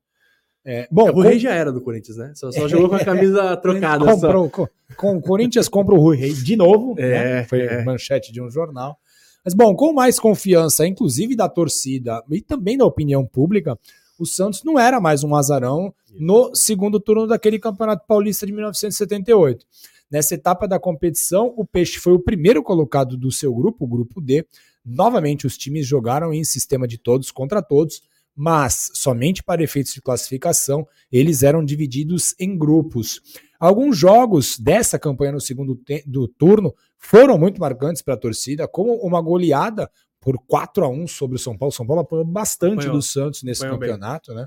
É, 0.64 0.87
bom, 0.90 1.11
O 1.11 1.20
Rei 1.20 1.38
já 1.38 1.53
era 1.53 1.72
do 1.72 1.81
Corinthians, 1.81 2.16
né? 2.16 2.33
Só, 2.35 2.51
só 2.53 2.68
jogou 2.68 2.88
com 2.88 2.94
a 2.94 3.05
camisa 3.05 3.57
trocada. 3.59 4.05
comprou, 4.05 4.48
com, 4.48 4.68
com 4.96 5.16
o 5.16 5.20
Corinthians 5.20 5.68
compra 5.68 5.94
o 5.94 5.98
Rui 5.98 6.16
Rei 6.16 6.33
de 6.33 6.55
novo, 6.55 6.94
É, 6.98 7.09
né? 7.09 7.44
foi 7.44 7.62
é. 7.62 7.85
manchete 7.85 8.33
de 8.33 8.40
um 8.40 8.48
jornal. 8.48 8.96
Mas 9.44 9.55
bom, 9.55 9.75
com 9.75 9.92
mais 9.92 10.20
confiança, 10.20 10.87
inclusive 10.87 11.35
da 11.35 11.48
torcida 11.48 12.22
e 12.31 12.40
também 12.40 12.79
da 12.79 12.87
opinião 12.87 13.27
pública, 13.27 13.77
o 14.18 14.25
Santos 14.25 14.62
não 14.62 14.79
era 14.79 15.01
mais 15.01 15.25
um 15.25 15.35
azarão 15.35 15.92
no 16.16 16.55
segundo 16.55 17.01
turno 17.01 17.27
daquele 17.27 17.59
Campeonato 17.59 18.07
Paulista 18.07 18.46
de 18.46 18.53
1978. 18.53 19.66
Nessa 20.09 20.35
etapa 20.35 20.68
da 20.68 20.79
competição, 20.79 21.53
o 21.57 21.64
Peixe 21.64 21.98
foi 21.98 22.12
o 22.12 22.20
primeiro 22.20 22.62
colocado 22.62 23.16
do 23.16 23.33
seu 23.33 23.53
grupo, 23.53 23.85
o 23.85 23.88
grupo 23.88 24.20
D. 24.20 24.46
Novamente, 24.85 25.46
os 25.46 25.57
times 25.57 25.87
jogaram 25.87 26.33
em 26.33 26.44
sistema 26.44 26.87
de 26.87 26.98
todos 26.98 27.31
contra 27.33 27.62
todos, 27.62 28.03
mas 28.35 28.90
somente 28.95 29.42
para 29.42 29.62
efeitos 29.62 29.92
de 29.92 30.01
classificação, 30.01 30.87
eles 31.11 31.42
eram 31.42 31.64
divididos 31.64 32.35
em 32.38 32.57
grupos. 32.57 33.21
Alguns 33.61 33.97
jogos 33.97 34.59
dessa 34.59 34.99
campanha 34.99 35.33
no 35.33 35.40
segundo 35.40 35.81
do 36.07 36.27
turno 36.27 36.75
foram 36.99 37.38
muito 37.38 37.61
marcantes 37.61 38.03
para 38.03 38.14
a 38.14 38.16
torcida, 38.16 38.66
como 38.66 38.95
uma 38.97 39.21
goleada 39.21 39.90
por 40.21 40.38
4 40.47 40.85
a 40.85 40.88
1 40.88 41.07
sobre 41.09 41.37
o 41.37 41.38
São 41.38 41.57
Paulo. 41.59 41.71
O 41.71 41.75
São 41.75 41.87
Paulo 41.87 42.03
apoiou 42.03 42.25
bastante 42.25 42.81
Apanhou. 42.81 42.95
do 42.95 43.03
Santos 43.03 43.42
nesse 43.42 43.62
bem. 43.62 43.71
campeonato, 43.71 44.33
né? 44.33 44.47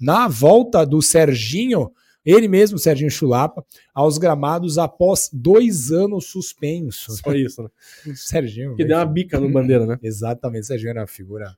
Na 0.00 0.26
volta 0.26 0.84
do 0.84 1.00
Serginho, 1.02 1.90
ele 2.24 2.48
mesmo, 2.48 2.78
Serginho 2.78 3.10
Chulapa, 3.10 3.64
aos 3.94 4.18
gramados 4.18 4.78
após 4.78 5.28
dois 5.32 5.92
anos 5.92 6.26
suspensos. 6.26 7.20
Foi 7.20 7.42
isso, 7.42 7.62
né? 7.62 7.68
Serginho. 8.16 8.74
Que 8.74 8.84
deu 8.84 8.96
uma 8.96 9.04
bica 9.04 9.38
no 9.38 9.50
bandeira, 9.50 9.86
né? 9.86 9.98
Exatamente, 10.02 10.66
Serginho 10.66 10.90
era 10.90 11.00
uma 11.00 11.06
figura 11.06 11.54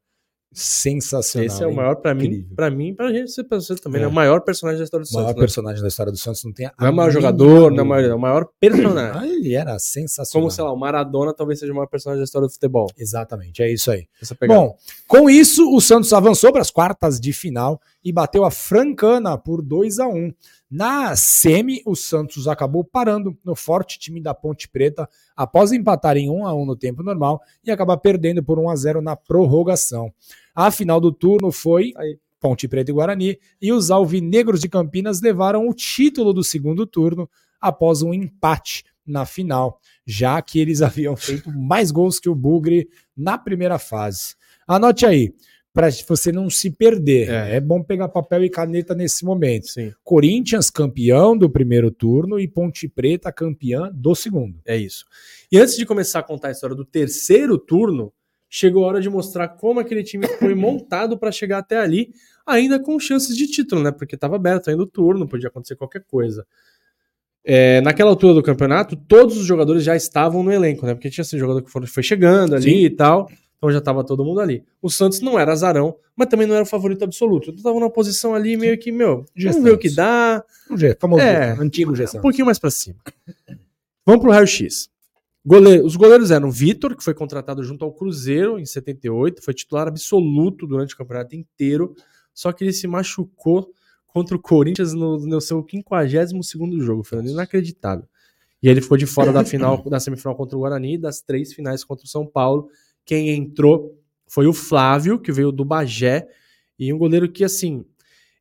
sensacional. 0.53 1.47
Esse 1.47 1.63
é 1.63 1.67
o 1.67 1.75
maior 1.75 1.97
pra 1.97 2.15
mim, 2.15 2.47
pra 2.55 2.71
mim, 2.71 2.95
pra 2.95 3.13
gente, 3.13 3.43
pra 3.45 3.59
você 3.61 3.75
também, 3.77 4.01
É. 4.01 4.05
né? 4.05 4.09
O 4.09 4.13
maior 4.13 4.41
personagem 4.43 4.79
da 4.79 4.85
história 4.85 5.05
do 5.05 5.09
O 5.11 5.13
maior 5.15 5.27
Santos. 5.29 5.37
né? 5.37 5.41
personagem 5.43 5.83
da 5.83 5.89
história 5.89 6.13
do 6.13 6.19
Santos 6.19 6.45
não 6.45 6.53
tem 6.53 6.71
Não 6.79 6.87
é 6.87 6.91
o 6.91 6.95
maior 6.95 7.11
jogador, 7.11 7.71
não 7.71 7.79
é 7.79 7.83
o 7.83 7.87
maior, 7.87 8.11
é 8.11 8.15
o 8.15 8.19
maior 8.19 8.49
personagem. 8.61 9.21
Ah, 9.21 9.27
ele 9.27 9.55
era 9.55 9.79
sensacional. 9.79 10.43
Como, 10.43 10.51
sei 10.51 10.65
lá, 10.65 10.73
o 10.73 10.77
Maradona 10.77 11.33
talvez 11.35 11.59
seja 11.59 11.73
o 11.73 11.75
maior 11.77 11.87
personagem 11.89 12.21
da 12.21 12.25
história 12.25 12.47
do 12.47 12.53
futebol. 12.53 12.87
Exatamente, 12.99 13.63
é 13.63 13.73
isso 13.73 13.91
aí. 13.91 14.07
Bom, 14.47 14.77
com 15.09 15.29
isso, 15.31 15.75
o 15.75 15.81
Santos 15.81 16.13
avançou 16.13 16.53
para 16.53 16.61
as 16.63 16.71
quartas 16.71 17.19
de 17.19 17.33
final 17.33 17.81
e 18.05 18.13
bateu 18.13 18.45
a 18.45 18.51
Francana 18.51 19.39
por 19.39 19.63
2 19.63 19.99
a 19.99 20.07
1 20.09 20.33
Na 20.75 21.15
semi, 21.15 21.83
o 21.85 21.95
Santos 21.95 22.49
acabou 22.49 22.83
parando 22.83 23.37
no 23.45 23.55
forte 23.55 23.99
time 23.99 24.23
da 24.23 24.33
Ponte 24.33 24.67
Preta 24.67 25.07
após 25.37 25.71
empatar 25.71 26.17
em 26.17 26.31
1 26.31 26.47
a 26.47 26.55
1 26.55 26.65
no 26.65 26.75
tempo 26.75 27.03
normal 27.03 27.43
e 27.63 27.71
acabar 27.71 27.99
perdendo 27.99 28.43
por 28.43 28.59
1 28.59 28.71
a 28.71 28.77
0 28.77 29.03
na 29.03 29.15
prorrogação. 29.15 30.11
A 30.55 30.71
final 30.71 30.99
do 30.99 31.13
turno 31.13 31.53
foi. 31.53 31.93
Ponte 32.41 32.67
Preta 32.67 32.91
e 32.91 32.95
Guarani 32.95 33.39
e 33.61 33.71
os 33.71 33.91
alvinegros 33.91 34.61
de 34.61 34.69
Campinas 34.69 35.21
levaram 35.21 35.69
o 35.69 35.75
título 35.75 36.33
do 36.33 36.43
segundo 36.43 36.87
turno 36.87 37.29
após 37.61 38.01
um 38.01 38.15
empate 38.15 38.83
na 39.07 39.27
final, 39.27 39.79
já 40.07 40.41
que 40.41 40.59
eles 40.59 40.81
haviam 40.83 41.15
feito 41.17 41.51
mais 41.53 41.91
gols 41.91 42.19
que 42.19 42.31
o 42.31 42.35
Bugre 42.35 42.89
na 43.15 43.37
primeira 43.37 43.79
fase. 43.79 44.37
Anote 44.67 45.05
aí, 45.05 45.35
para 45.73 45.89
você 46.07 46.31
não 46.31 46.51
se 46.51 46.71
perder. 46.71 47.31
É. 47.31 47.57
É. 47.57 47.61
bom 47.61 47.83
pegar 47.83 48.09
papel 48.09 48.45
e 48.45 48.51
caneta 48.51 48.95
nesse 48.95 49.25
momento. 49.25 49.69
Sim, 49.69 49.93
Corinthians 50.05 50.71
campeão 50.71 51.37
do 51.37 51.49
primeiro 51.49 51.91
turno 51.91 52.39
e 52.39 52.47
Ponte 52.47 52.89
Preta 52.89 53.33
campeã 53.33 53.91
do 53.93 54.15
segundo. 54.15 54.61
é 54.67 54.77
isso. 54.77 55.05
E 55.51 55.59
antes 55.59 55.77
de 55.77 55.87
começar 55.87 56.21
a 56.21 56.23
contar 56.23 56.49
a 56.49 56.53
história 56.53 56.77
do 56.77 56.85
terceiro 56.85 57.59
turno, 57.59 58.13
chegou 58.49 58.85
a 58.85 58.89
hora 58.89 59.01
de 59.01 59.09
mostrar 59.09 59.49
como 59.49 59.81
aquele 59.81 60.03
time 60.03 60.27
foi 60.27 60.55
montado 60.55 61.17
para 61.17 61.33
chegar 61.33 61.59
até 61.59 61.79
ali, 61.79 62.11
ainda 62.47 62.79
com 62.79 62.99
chances 63.01 63.35
de 63.35 63.47
título, 63.47 63.83
né? 63.83 63.91
Porque 63.91 64.15
estava 64.15 64.37
aberto 64.37 64.69
ainda 64.69 64.83
o 64.83 64.87
turno, 64.87 65.27
podia 65.27 65.49
acontecer 65.49 65.75
qualquer 65.75 66.05
coisa. 66.05 66.47
É, 67.45 67.81
naquela 67.81 68.11
altura 68.11 68.35
do 68.35 68.43
campeonato, 68.43 68.95
todos 68.95 69.37
os 69.37 69.45
jogadores 69.45 69.83
já 69.83 69.97
estavam 69.97 70.43
no 70.43 70.53
elenco, 70.53 70.87
né? 70.87 70.95
Porque 70.95 71.11
tinha 71.11 71.23
esse 71.23 71.37
jogador 71.39 71.63
que 71.63 71.71
foi, 71.71 72.03
chegando 72.03 72.55
ali 72.55 72.63
Sim. 72.63 72.85
e 72.85 72.91
tal. 72.91 73.29
Então 73.63 73.71
já 73.71 73.79
estava 73.79 74.03
todo 74.03 74.25
mundo 74.25 74.41
ali. 74.41 74.65
O 74.83 74.91
Santos 74.91 75.21
não 75.21 75.39
era 75.39 75.53
azarão, 75.53 75.95
mas 76.17 76.27
também 76.27 76.49
não 76.49 76.55
era 76.57 76.65
o 76.65 76.67
favorito 76.67 77.05
absoluto. 77.05 77.51
Então 77.51 77.63
tava 77.63 77.79
numa 77.79 77.89
posição 77.93 78.35
ali 78.35 78.57
meio 78.57 78.77
que, 78.77 78.91
meu, 78.91 79.25
vamos 79.37 79.63
ver 79.63 79.71
o 79.75 79.79
que 79.79 79.89
dá. 79.89 80.43
Um 80.69 80.77
G, 80.77 80.97
famoso 80.99 81.23
É. 81.23 81.53
antigo 81.53 81.95
G 81.95 82.05
Um 82.17 82.21
pouquinho 82.21 82.47
mais 82.47 82.59
pra 82.59 82.73
cima. 82.73 82.97
Vamos 84.05 84.21
pro 84.21 84.33
raio-x. 84.33 84.91
Goleiro- 85.47 85.87
os 85.87 85.95
goleiros 85.95 86.33
eram 86.33 86.51
Vitor, 86.51 86.97
que 86.97 87.05
foi 87.05 87.15
contratado 87.15 87.63
junto 87.63 87.85
ao 87.85 87.93
Cruzeiro 87.93 88.59
em 88.59 88.67
78, 88.67 89.41
foi 89.45 89.55
titular 89.55 89.87
absoluto 89.87 90.67
durante 90.67 90.95
o 90.95 90.97
campeonato 90.97 91.37
inteiro, 91.37 91.95
só 92.35 92.51
que 92.51 92.65
ele 92.65 92.73
se 92.73 92.89
machucou 92.89 93.71
contra 94.09 94.35
o 94.37 94.41
Corinthians 94.41 94.93
no, 94.93 95.21
no 95.25 95.41
seu 95.41 95.63
52º 95.63 96.81
jogo, 96.81 97.05
Fernando, 97.05 97.31
inacreditável. 97.31 98.07
E 98.61 98.69
ele 98.69 98.81
ficou 98.81 98.97
de 98.97 99.07
fora 99.07 99.33
da 99.33 99.45
final, 99.45 99.81
da 99.89 100.01
semifinal 100.01 100.35
contra 100.35 100.57
o 100.57 100.61
Guarani 100.61 100.99
das 100.99 101.21
três 101.21 101.53
finais 101.53 101.85
contra 101.85 102.05
o 102.05 102.09
São 102.09 102.27
Paulo. 102.27 102.69
Quem 103.05 103.31
entrou 103.31 103.99
foi 104.27 104.47
o 104.47 104.53
Flávio, 104.53 105.19
que 105.19 105.33
veio 105.33 105.53
do 105.53 105.65
Bagé, 105.65 106.27
e 106.79 106.93
um 106.93 106.99
goleiro 106.99 107.31
que, 107.31 107.45
assim, 107.45 107.85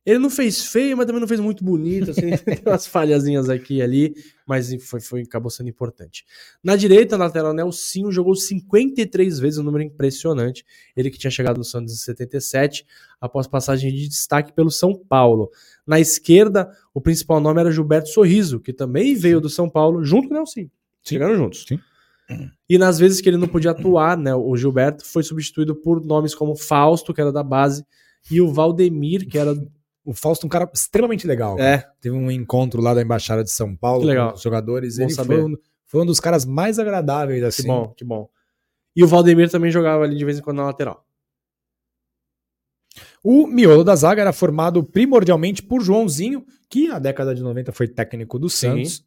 ele 0.04 0.18
não 0.18 0.30
fez 0.30 0.64
feio, 0.66 0.96
mas 0.96 1.06
também 1.06 1.20
não 1.20 1.28
fez 1.28 1.38
muito 1.38 1.62
bonito, 1.62 2.10
assim, 2.10 2.30
tem 2.44 2.60
umas 2.66 2.86
falhazinhas 2.86 3.48
aqui 3.48 3.76
e 3.76 3.82
ali, 3.82 4.14
mas 4.44 4.74
foi, 4.82 5.00
foi, 5.00 5.22
acabou 5.22 5.48
sendo 5.48 5.68
importante. 5.68 6.24
Na 6.62 6.74
direita, 6.74 7.16
na 7.16 7.26
lateral, 7.26 7.54
Nelsinho 7.54 8.10
jogou 8.10 8.34
53 8.34 9.38
vezes, 9.38 9.58
um 9.60 9.62
número 9.62 9.84
impressionante. 9.84 10.64
Ele 10.96 11.08
que 11.08 11.18
tinha 11.18 11.30
chegado 11.30 11.58
no 11.58 11.64
Santos 11.64 11.92
em 11.92 11.96
77, 11.96 12.84
após 13.20 13.46
passagem 13.46 13.92
de 13.92 14.08
destaque 14.08 14.52
pelo 14.52 14.72
São 14.72 14.92
Paulo. 14.92 15.50
Na 15.86 16.00
esquerda, 16.00 16.68
o 16.92 17.00
principal 17.00 17.40
nome 17.40 17.60
era 17.60 17.70
Gilberto 17.70 18.08
Sorriso, 18.08 18.58
que 18.58 18.72
também 18.72 19.14
veio 19.14 19.40
do 19.40 19.48
São 19.48 19.70
Paulo, 19.70 20.04
junto 20.04 20.26
com 20.26 20.34
o 20.34 20.36
Nelsinho. 20.36 20.70
Chegaram 21.04 21.36
juntos. 21.36 21.64
Sim. 21.68 21.78
E 22.68 22.78
nas 22.78 22.98
vezes 22.98 23.20
que 23.20 23.28
ele 23.28 23.36
não 23.36 23.48
podia 23.48 23.72
atuar, 23.72 24.16
né, 24.16 24.34
o 24.34 24.56
Gilberto 24.56 25.04
foi 25.04 25.22
substituído 25.22 25.74
por 25.74 26.04
nomes 26.04 26.34
como 26.34 26.56
Fausto, 26.56 27.12
que 27.12 27.20
era 27.20 27.32
da 27.32 27.42
base, 27.42 27.84
e 28.30 28.40
o 28.40 28.52
Valdemir, 28.52 29.28
que 29.28 29.38
era 29.38 29.54
O 30.04 30.12
Fausto 30.12 30.44
é 30.44 30.46
um 30.46 30.50
cara 30.50 30.70
extremamente 30.72 31.26
legal. 31.26 31.58
É, 31.58 31.86
Teve 32.00 32.16
um 32.16 32.30
encontro 32.30 32.80
lá 32.80 32.94
da 32.94 33.02
Embaixada 33.02 33.44
de 33.44 33.50
São 33.50 33.76
Paulo 33.76 34.06
com 34.06 34.34
os 34.34 34.42
jogadores. 34.42 34.96
Bom 34.96 35.04
Ele 35.04 35.14
foi 35.14 35.44
um, 35.44 35.56
foi 35.86 36.02
um 36.02 36.06
dos 36.06 36.20
caras 36.20 36.44
mais 36.44 36.78
agradáveis, 36.78 37.42
assim. 37.42 37.62
que 37.62 37.68
bom, 37.68 37.94
que 37.96 38.04
bom. 38.04 38.28
E 38.94 39.02
o 39.02 39.06
Valdemir 39.06 39.50
também 39.50 39.70
jogava 39.70 40.04
ali 40.04 40.16
de 40.16 40.24
vez 40.24 40.38
em 40.38 40.42
quando 40.42 40.58
na 40.58 40.64
lateral. 40.64 41.01
O 43.22 43.46
miolo 43.46 43.84
da 43.84 43.94
zaga 43.94 44.20
era 44.20 44.32
formado 44.32 44.82
primordialmente 44.82 45.62
por 45.62 45.80
Joãozinho, 45.80 46.44
que 46.68 46.88
na 46.88 46.98
década 46.98 47.34
de 47.34 47.42
90 47.42 47.70
foi 47.70 47.86
técnico 47.86 48.38
do 48.38 48.50
Santos. 48.50 49.04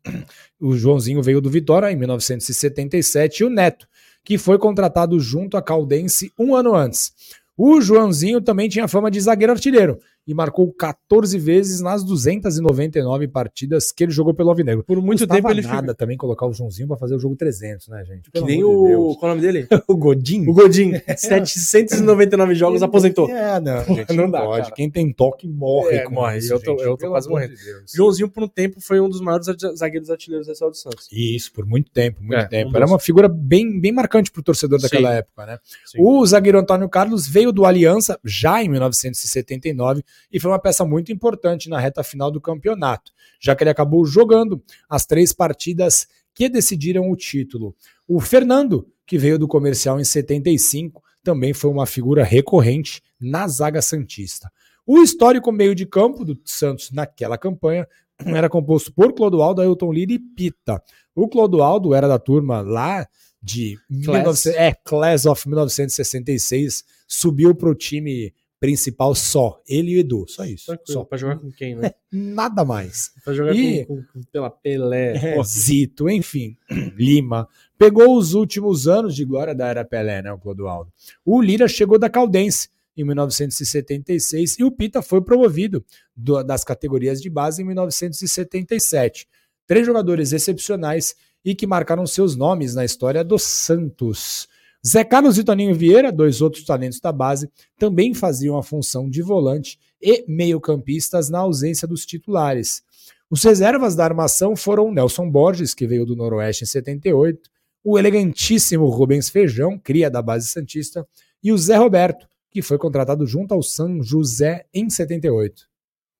O 0.60 0.76
Joãozinho 0.76 1.22
veio 1.22 1.42
do 1.42 1.50
Vitória 1.50 1.92
em 1.92 1.96
1977 1.96 3.40
e 3.40 3.44
o 3.44 3.50
Neto, 3.50 3.88
que 4.24 4.38
foi 4.38 4.58
contratado 4.58 5.20
junto 5.20 5.58
à 5.58 5.62
Caldense 5.62 6.32
um 6.40 6.56
ano 6.56 6.74
antes. 6.74 7.12
O 7.58 7.82
Joãozinho 7.82 8.42
também 8.42 8.70
tinha 8.70 8.88
fama 8.88 9.12
de 9.12 9.20
zagueiro 9.20 9.54
artilheiro 9.54 10.00
e 10.28 10.34
marcou 10.34 10.72
14 10.74 11.38
vezes 11.38 11.82
nas 11.82 12.04
299 12.04 13.28
partidas 13.28 13.92
que 13.92 14.04
ele 14.04 14.12
jogou 14.12 14.34
pelo 14.34 14.50
Alvinegro. 14.50 14.84
Por 14.84 15.02
muito 15.02 15.20
Custava 15.20 15.36
tempo 15.40 15.52
ele 15.52 15.62
nada 15.62 15.82
fica... 15.82 15.94
também 15.94 16.18
colocar 16.18 16.46
o 16.48 16.54
Joãozinho 16.54 16.88
pra 16.88 16.98
fazer 16.98 17.16
o 17.16 17.20
jogo 17.20 17.36
300, 17.36 17.88
né, 17.90 18.04
gente? 18.06 18.24
Que 18.26 18.32
Pelo 18.32 18.46
nem 18.48 18.62
amor 18.62 18.72
de 18.72 18.76
o... 18.78 18.88
Deus. 18.88 19.18
Qual 19.18 19.32
é 19.32 19.34
o 19.34 19.38
nome 19.38 19.48
dele? 19.48 19.68
o 19.88 19.96
Godinho. 19.98 20.50
O 20.50 20.54
Godin. 20.54 20.94
799 21.16 22.56
jogos, 22.56 22.82
aposentou. 22.84 23.30
É, 23.30 23.60
não, 23.60 23.84
gente, 23.84 24.10
não 24.14 24.24
não, 24.26 24.32
dá, 24.32 24.42
pode. 24.42 24.64
cara. 24.64 24.76
Quem 24.76 24.90
tem 24.90 25.12
toque 25.14 25.48
morre 25.48 25.96
É, 25.98 26.10
morre. 26.10 26.38
isso, 26.38 26.54
Eu 26.54 26.60
tô- 26.60 26.72
gente. 26.72 26.84
eu 26.84 26.98
tô 26.98 27.10
quase 27.10 27.30
morrendo. 27.30 27.54
de. 27.56 27.62
Joãozinho, 27.96 28.30
por 28.30 28.44
um 28.44 28.48
tempo, 28.48 28.82
foi 28.82 29.00
um 29.00 29.10
dos 29.10 29.22
maiores 29.22 29.46
zagueiros 29.78 30.10
artilheiros 30.10 30.48
da 30.48 30.54
história 30.54 30.72
do 30.72 30.78
Santos. 30.78 31.08
Isso, 31.12 31.52
por 31.54 31.66
muito 31.66 31.92
tempo, 31.92 32.22
muito 32.22 32.36
É, 32.36 32.48
tempo. 32.48 32.72
um 32.72 32.76
Era 32.76 32.86
uma 32.86 33.00
figura 33.00 33.28
bem, 33.28 33.80
bem 33.80 33.92
marcante 33.92 34.32
pro 34.32 34.42
torcedor 34.44 34.82
daquela 34.82 35.12
Sim. 35.12 35.18
época, 35.18 35.46
né? 35.46 35.60
Sim. 35.86 35.98
O 36.02 36.26
zagueiro 36.26 36.60
Antônio 36.60 36.90
Carlos 36.90 37.28
veio 37.28 37.52
do 37.52 37.66
Aliança 37.66 38.20
já 38.24 38.64
em 38.64 38.70
1979 38.70 40.04
e 40.32 40.40
foi 40.40 40.52
uma 40.52 40.60
peça 40.60 40.86
muito 40.86 41.12
importante 41.12 41.70
na 41.70 41.80
reta 41.80 42.04
final 42.04 42.32
do 42.32 42.42
campeonato, 42.42 43.12
já 43.40 43.56
que 43.56 43.64
ele 43.64 43.70
acabou 43.70 44.06
jogando 44.06 44.62
as 44.90 45.06
três 45.06 45.32
partidas 45.34 46.08
que 46.34 46.50
decidiram 46.50 47.10
o 47.10 47.16
título. 47.16 47.76
O 48.08 48.20
Fernando, 48.20 48.88
que 49.06 49.18
veio 49.18 49.40
do 49.40 49.48
comercial 49.48 50.00
em 50.00 50.04
75, 50.04 51.02
também 51.24 51.54
foi 51.54 51.72
uma 51.72 51.86
figura 51.86 52.24
recorrente 52.24 53.02
na 53.20 53.48
zaga 53.48 53.82
Santista. 53.82 54.52
O 54.86 55.00
histórico 55.00 55.52
meio 55.52 55.74
de 55.74 55.86
campo 55.86 56.24
do 56.24 56.40
Santos 56.46 56.92
naquela 56.92 57.38
campanha 57.38 57.88
era 58.26 58.50
composto 58.50 58.94
por 58.94 59.14
Clodoaldo, 59.14 59.62
Ailton 59.62 59.92
Lira 59.92 60.14
e 60.14 60.20
Pita. 60.20 60.82
O 61.16 61.28
Clodoaldo 61.28 61.94
era 61.94 62.08
da 62.08 62.20
turma 62.20 62.62
lá 62.62 63.08
de 63.42 63.78
Class. 63.88 64.46
1900 64.46 64.46
é, 64.60 64.74
Class 64.84 65.26
of 65.26 65.48
1966, 65.48 66.84
subiu 67.08 67.56
para 67.56 67.70
o 67.70 67.76
time 67.76 68.34
principal 68.66 69.14
só, 69.16 69.62
ele 69.68 69.92
e 69.92 69.98
o 69.98 70.00
Edu, 70.00 70.26
só 70.28 70.44
isso. 70.46 70.66
Tranquilo, 70.68 71.00
Só. 71.00 71.04
Pra 71.06 71.18
jogar 71.18 71.38
com 71.38 71.52
quem, 71.52 71.76
né? 71.76 71.92
Nada 72.12 72.66
mais. 72.66 73.12
Pra 73.24 73.34
jogar 73.34 73.56
E- 73.56 73.86
com, 73.86 74.02
com- 74.04 74.22
pela 74.32 74.50
Pelé. 74.50 75.14
É, 75.38 75.44
Zito, 75.44 76.10
enfim, 76.10 76.58
Lima. 76.98 77.48
Pegou 77.78 78.18
os 78.18 78.34
últimos 78.34 78.88
anos 78.88 79.16
de 79.16 79.24
glória 79.26 79.54
da 79.54 79.68
era 79.68 79.86
Pelé, 79.86 80.22
né, 80.22 80.32
o 80.32 80.38
Clodoaldo. 80.40 80.92
O 81.24 81.42
Lira 81.42 81.68
chegou 81.68 82.00
da 82.00 82.10
Caldense 82.10 82.70
em 82.98 83.04
1976 83.04 84.58
e 84.60 84.64
o 84.64 84.72
Pita 84.72 85.02
foi 85.02 85.22
promovido 85.22 85.84
do- 86.16 86.42
das 86.44 86.64
categorias 86.64 87.22
de 87.22 87.30
base 87.30 87.62
em 87.62 87.66
1977. 87.66 89.28
Três 89.68 89.86
jogadores 89.86 90.32
excepcionais 90.32 91.16
e 91.44 91.54
que 91.54 91.68
marcaram 91.68 92.06
seus 92.08 92.36
nomes 92.36 92.74
na 92.76 92.86
história 92.86 93.24
do 93.24 93.38
Santos. 93.38 94.48
Zé 94.88 95.04
Carlos 95.04 95.38
e 95.40 95.44
Toninho 95.44 95.74
Vieira, 95.74 96.12
dois 96.12 96.42
outros 96.42 96.64
talentos 96.64 97.00
da 97.00 97.12
base, 97.12 97.50
também 97.76 98.14
faziam 98.14 98.56
a 98.56 98.62
função 98.62 99.10
de 99.10 99.22
volante 99.22 99.80
e 100.00 100.24
meio-campistas 100.28 101.28
na 101.28 101.40
ausência 101.40 101.88
dos 101.88 102.06
titulares. 102.06 102.84
Os 103.28 103.44
reservas 103.44 103.96
da 103.96 104.04
armação 104.04 104.56
foram 104.56 104.92
Nelson 104.92 105.30
Borges, 105.30 105.74
que 105.74 105.88
veio 105.88 106.06
do 106.06 106.16
Noroeste 106.16 106.64
em 106.64 106.68
78, 106.68 107.50
o 107.84 107.98
elegantíssimo 107.98 108.86
Rubens 108.86 109.28
Feijão, 109.30 109.80
cria 109.80 110.10
da 110.10 110.22
base 110.22 110.50
Santista, 110.50 111.08
e 111.44 111.52
o 111.52 111.58
Zé 111.58 111.78
Roberto, 111.78 112.28
que 112.52 112.62
foi 112.62 112.78
contratado 112.78 113.26
junto 113.26 113.54
ao 113.54 113.64
São 113.64 114.04
José 114.04 114.66
em 114.72 114.88
78. 114.88 115.68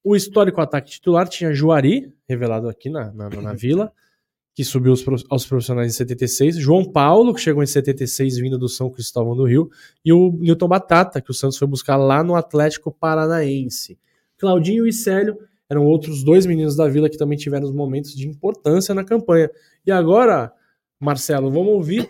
O 0.04 0.16
histórico 0.16 0.60
ataque 0.60 0.92
titular 0.92 1.28
tinha 1.28 1.54
Juari, 1.54 2.12
revelado 2.28 2.68
aqui 2.68 2.90
na, 2.90 3.12
na, 3.12 3.30
na 3.30 3.54
vila, 3.54 3.94
que 4.56 4.64
subiu 4.64 4.92
aos 4.94 5.04
pro- 5.04 5.24
aos 5.30 5.46
profissionais 5.46 5.94
em 5.94 5.96
76. 5.96 6.56
João 6.56 6.84
Paulo, 6.90 7.34
que 7.34 7.42
chegou 7.42 7.62
em 7.62 7.68
76, 7.68 8.38
vindo 8.38 8.58
do 8.58 8.68
São 8.70 8.90
Cristóvão 8.90 9.36
do 9.36 9.44
Rio. 9.46 9.70
E 10.04 10.12
o 10.14 10.32
Newton 10.32 10.68
Batata, 10.70 11.22
que 11.22 11.30
o 11.30 11.34
Santos 11.34 11.58
foi 11.58 11.68
buscar 11.68 11.98
lá 11.98 12.24
no 12.24 12.36
Atlético 12.36 12.90
Paranaense. 12.92 14.00
Claudinho 14.38 14.88
e 14.88 14.94
Célio 14.94 15.38
eram 15.70 15.86
outros 15.86 16.24
dois 16.24 16.46
meninos 16.46 16.76
da 16.76 16.88
vila 16.88 17.10
que 17.10 17.18
também 17.18 17.38
tiveram 17.38 17.66
os 17.66 17.74
momentos 17.74 18.16
de 18.16 18.28
importância 18.28 18.96
na 18.96 19.04
campanha. 19.04 19.52
E 19.86 19.92
agora, 19.92 20.54
Marcelo, 21.00 21.52
vamos 21.52 21.74
ouvir 21.74 22.10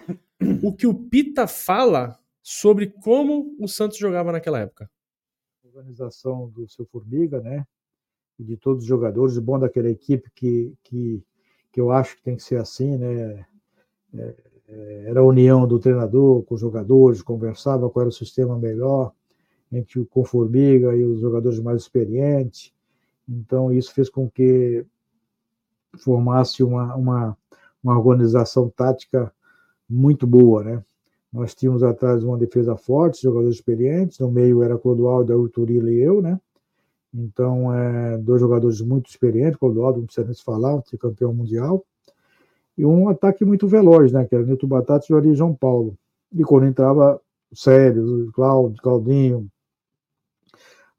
o 0.64 0.72
que 0.72 0.86
o 0.86 0.94
Pita 0.94 1.48
fala 1.48 2.18
sobre 2.44 2.88
como 3.02 3.56
o 3.60 3.68
Santos 3.68 3.98
jogava 3.98 4.32
naquela 4.32 4.60
época. 4.60 4.88
organização 5.64 6.48
do 6.50 6.68
seu 6.70 6.86
Formiga, 6.86 7.42
né? 7.42 7.66
E 8.38 8.44
de 8.44 8.56
todos 8.58 8.84
os 8.84 8.88
jogadores, 8.88 9.36
o 9.38 9.42
bom 9.42 9.58
daquela 9.58 9.90
equipe 9.90 10.30
que, 10.36 10.74
que, 10.84 11.24
que 11.76 11.82
eu 11.82 11.92
acho 11.92 12.16
que 12.16 12.24
tem 12.24 12.38
que 12.38 12.44
ser 12.44 12.56
assim, 12.56 12.98
né? 12.98 13.46
É, 14.14 14.36
é, 14.70 15.04
era 15.08 15.20
a 15.20 15.24
união 15.26 15.68
do 15.68 15.78
treinador 15.78 16.42
com 16.44 16.56
os 16.56 16.62
jogadores, 16.62 17.22
conversava 17.22 17.90
qual 17.90 18.04
era 18.04 18.10
o 18.10 18.14
sistema 18.14 18.58
melhor 18.58 19.12
entre 19.70 20.00
o 20.00 20.06
com 20.06 20.22
o 20.22 20.24
Formiga 20.24 20.96
e 20.96 21.04
os 21.04 21.20
jogadores 21.20 21.60
mais 21.60 21.82
experientes. 21.82 22.72
Então, 23.28 23.74
isso 23.74 23.94
fez 23.94 24.10
com 24.10 24.30
que 24.30 24.86
formasse 25.98 26.64
uma, 26.64 26.96
uma, 26.96 27.38
uma 27.84 27.98
organização 27.98 28.70
tática 28.70 29.30
muito 29.90 30.26
boa, 30.26 30.64
né? 30.64 30.84
Nós 31.30 31.54
tínhamos 31.54 31.84
atrás 31.84 32.24
uma 32.24 32.38
defesa 32.38 32.78
forte, 32.78 33.22
jogadores 33.22 33.56
experientes, 33.56 34.18
no 34.20 34.32
meio 34.32 34.64
era 34.64 34.78
Clodoaldo, 34.78 35.52
Lira 35.58 35.92
e 35.92 35.98
eu, 35.98 36.22
né? 36.22 36.40
Então, 37.18 37.74
é, 37.74 38.18
dois 38.18 38.42
jogadores 38.42 38.82
muito 38.82 39.10
experientes, 39.10 39.58
Clodoaldo, 39.58 40.00
não 40.00 40.06
precisa 40.06 40.26
nem 40.26 40.34
se 40.34 40.44
falar, 40.44 40.82
tricampeão 40.82 41.34
mundial. 41.34 41.86
E 42.78 42.86
um 42.86 43.08
ataque 43.08 43.46
muito 43.46 43.68
veloz, 43.68 44.12
né? 44.12 44.26
Que 44.26 44.36
era 44.36 44.44
Nilton 44.44 44.68
Batata 44.68 45.06
e 45.06 45.08
Juari 45.08 45.34
João 45.34 45.56
Paulo. 45.56 45.98
E 46.34 46.44
quando 46.44 46.66
entrava 46.66 47.22
Sérgio, 47.54 48.30
Claudio, 48.34 48.82
Claudinho, 48.82 49.50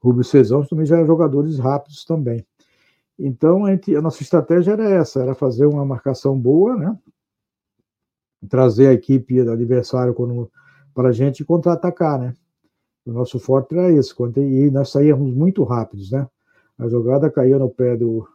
Rubio 0.00 0.24
Cezão, 0.24 0.64
também 0.64 0.86
já 0.86 0.96
eram 0.96 1.06
jogadores 1.06 1.58
rápidos 1.58 2.04
também. 2.04 2.46
Então, 3.18 3.66
a, 3.66 3.72
gente- 3.72 3.94
a 3.94 4.00
nossa 4.00 4.22
estratégia 4.22 4.72
era 4.72 4.88
essa, 4.88 5.20
era 5.20 5.34
fazer 5.34 5.66
uma 5.66 5.84
marcação 5.84 6.38
boa, 6.38 6.76
né? 6.76 6.98
Trazer 8.48 8.88
a 8.88 8.92
equipe 8.94 9.42
do 9.42 9.50
adversário 9.50 10.14
quando, 10.14 10.50
para 10.94 11.10
a 11.10 11.12
gente 11.12 11.44
contra-atacar, 11.44 12.18
né? 12.18 12.34
O 13.06 13.12
nosso 13.12 13.38
forte 13.38 13.74
era 13.76 13.90
esse, 13.92 14.12
quando- 14.14 14.38
e 14.38 14.70
nós 14.70 14.90
saíamos 14.90 15.32
muito 15.32 15.62
rápidos, 15.62 16.10
né? 16.10 16.26
A 16.76 16.88
jogada 16.88 17.30
caía 17.30 17.58
no 17.58 17.70
pé 17.70 17.96
do, 17.96 18.26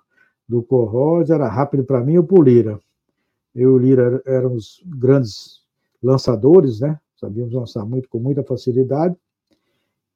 do 0.47 0.65
era 1.29 1.47
rápido 1.47 1.83
para 1.83 2.01
mim 2.03 2.17
ou 2.17 2.23
para 2.23 2.39
o 2.39 2.41
Lira. 2.41 2.79
Eu 3.53 3.71
e 3.71 3.73
o 3.73 3.77
Lira 3.77 4.21
éramos 4.25 4.81
grandes 4.85 5.61
lançadores, 6.01 6.79
né? 6.79 6.99
Sabíamos 7.19 7.53
lançar 7.53 7.85
muito 7.85 8.09
com 8.09 8.17
muita 8.17 8.43
facilidade. 8.43 9.15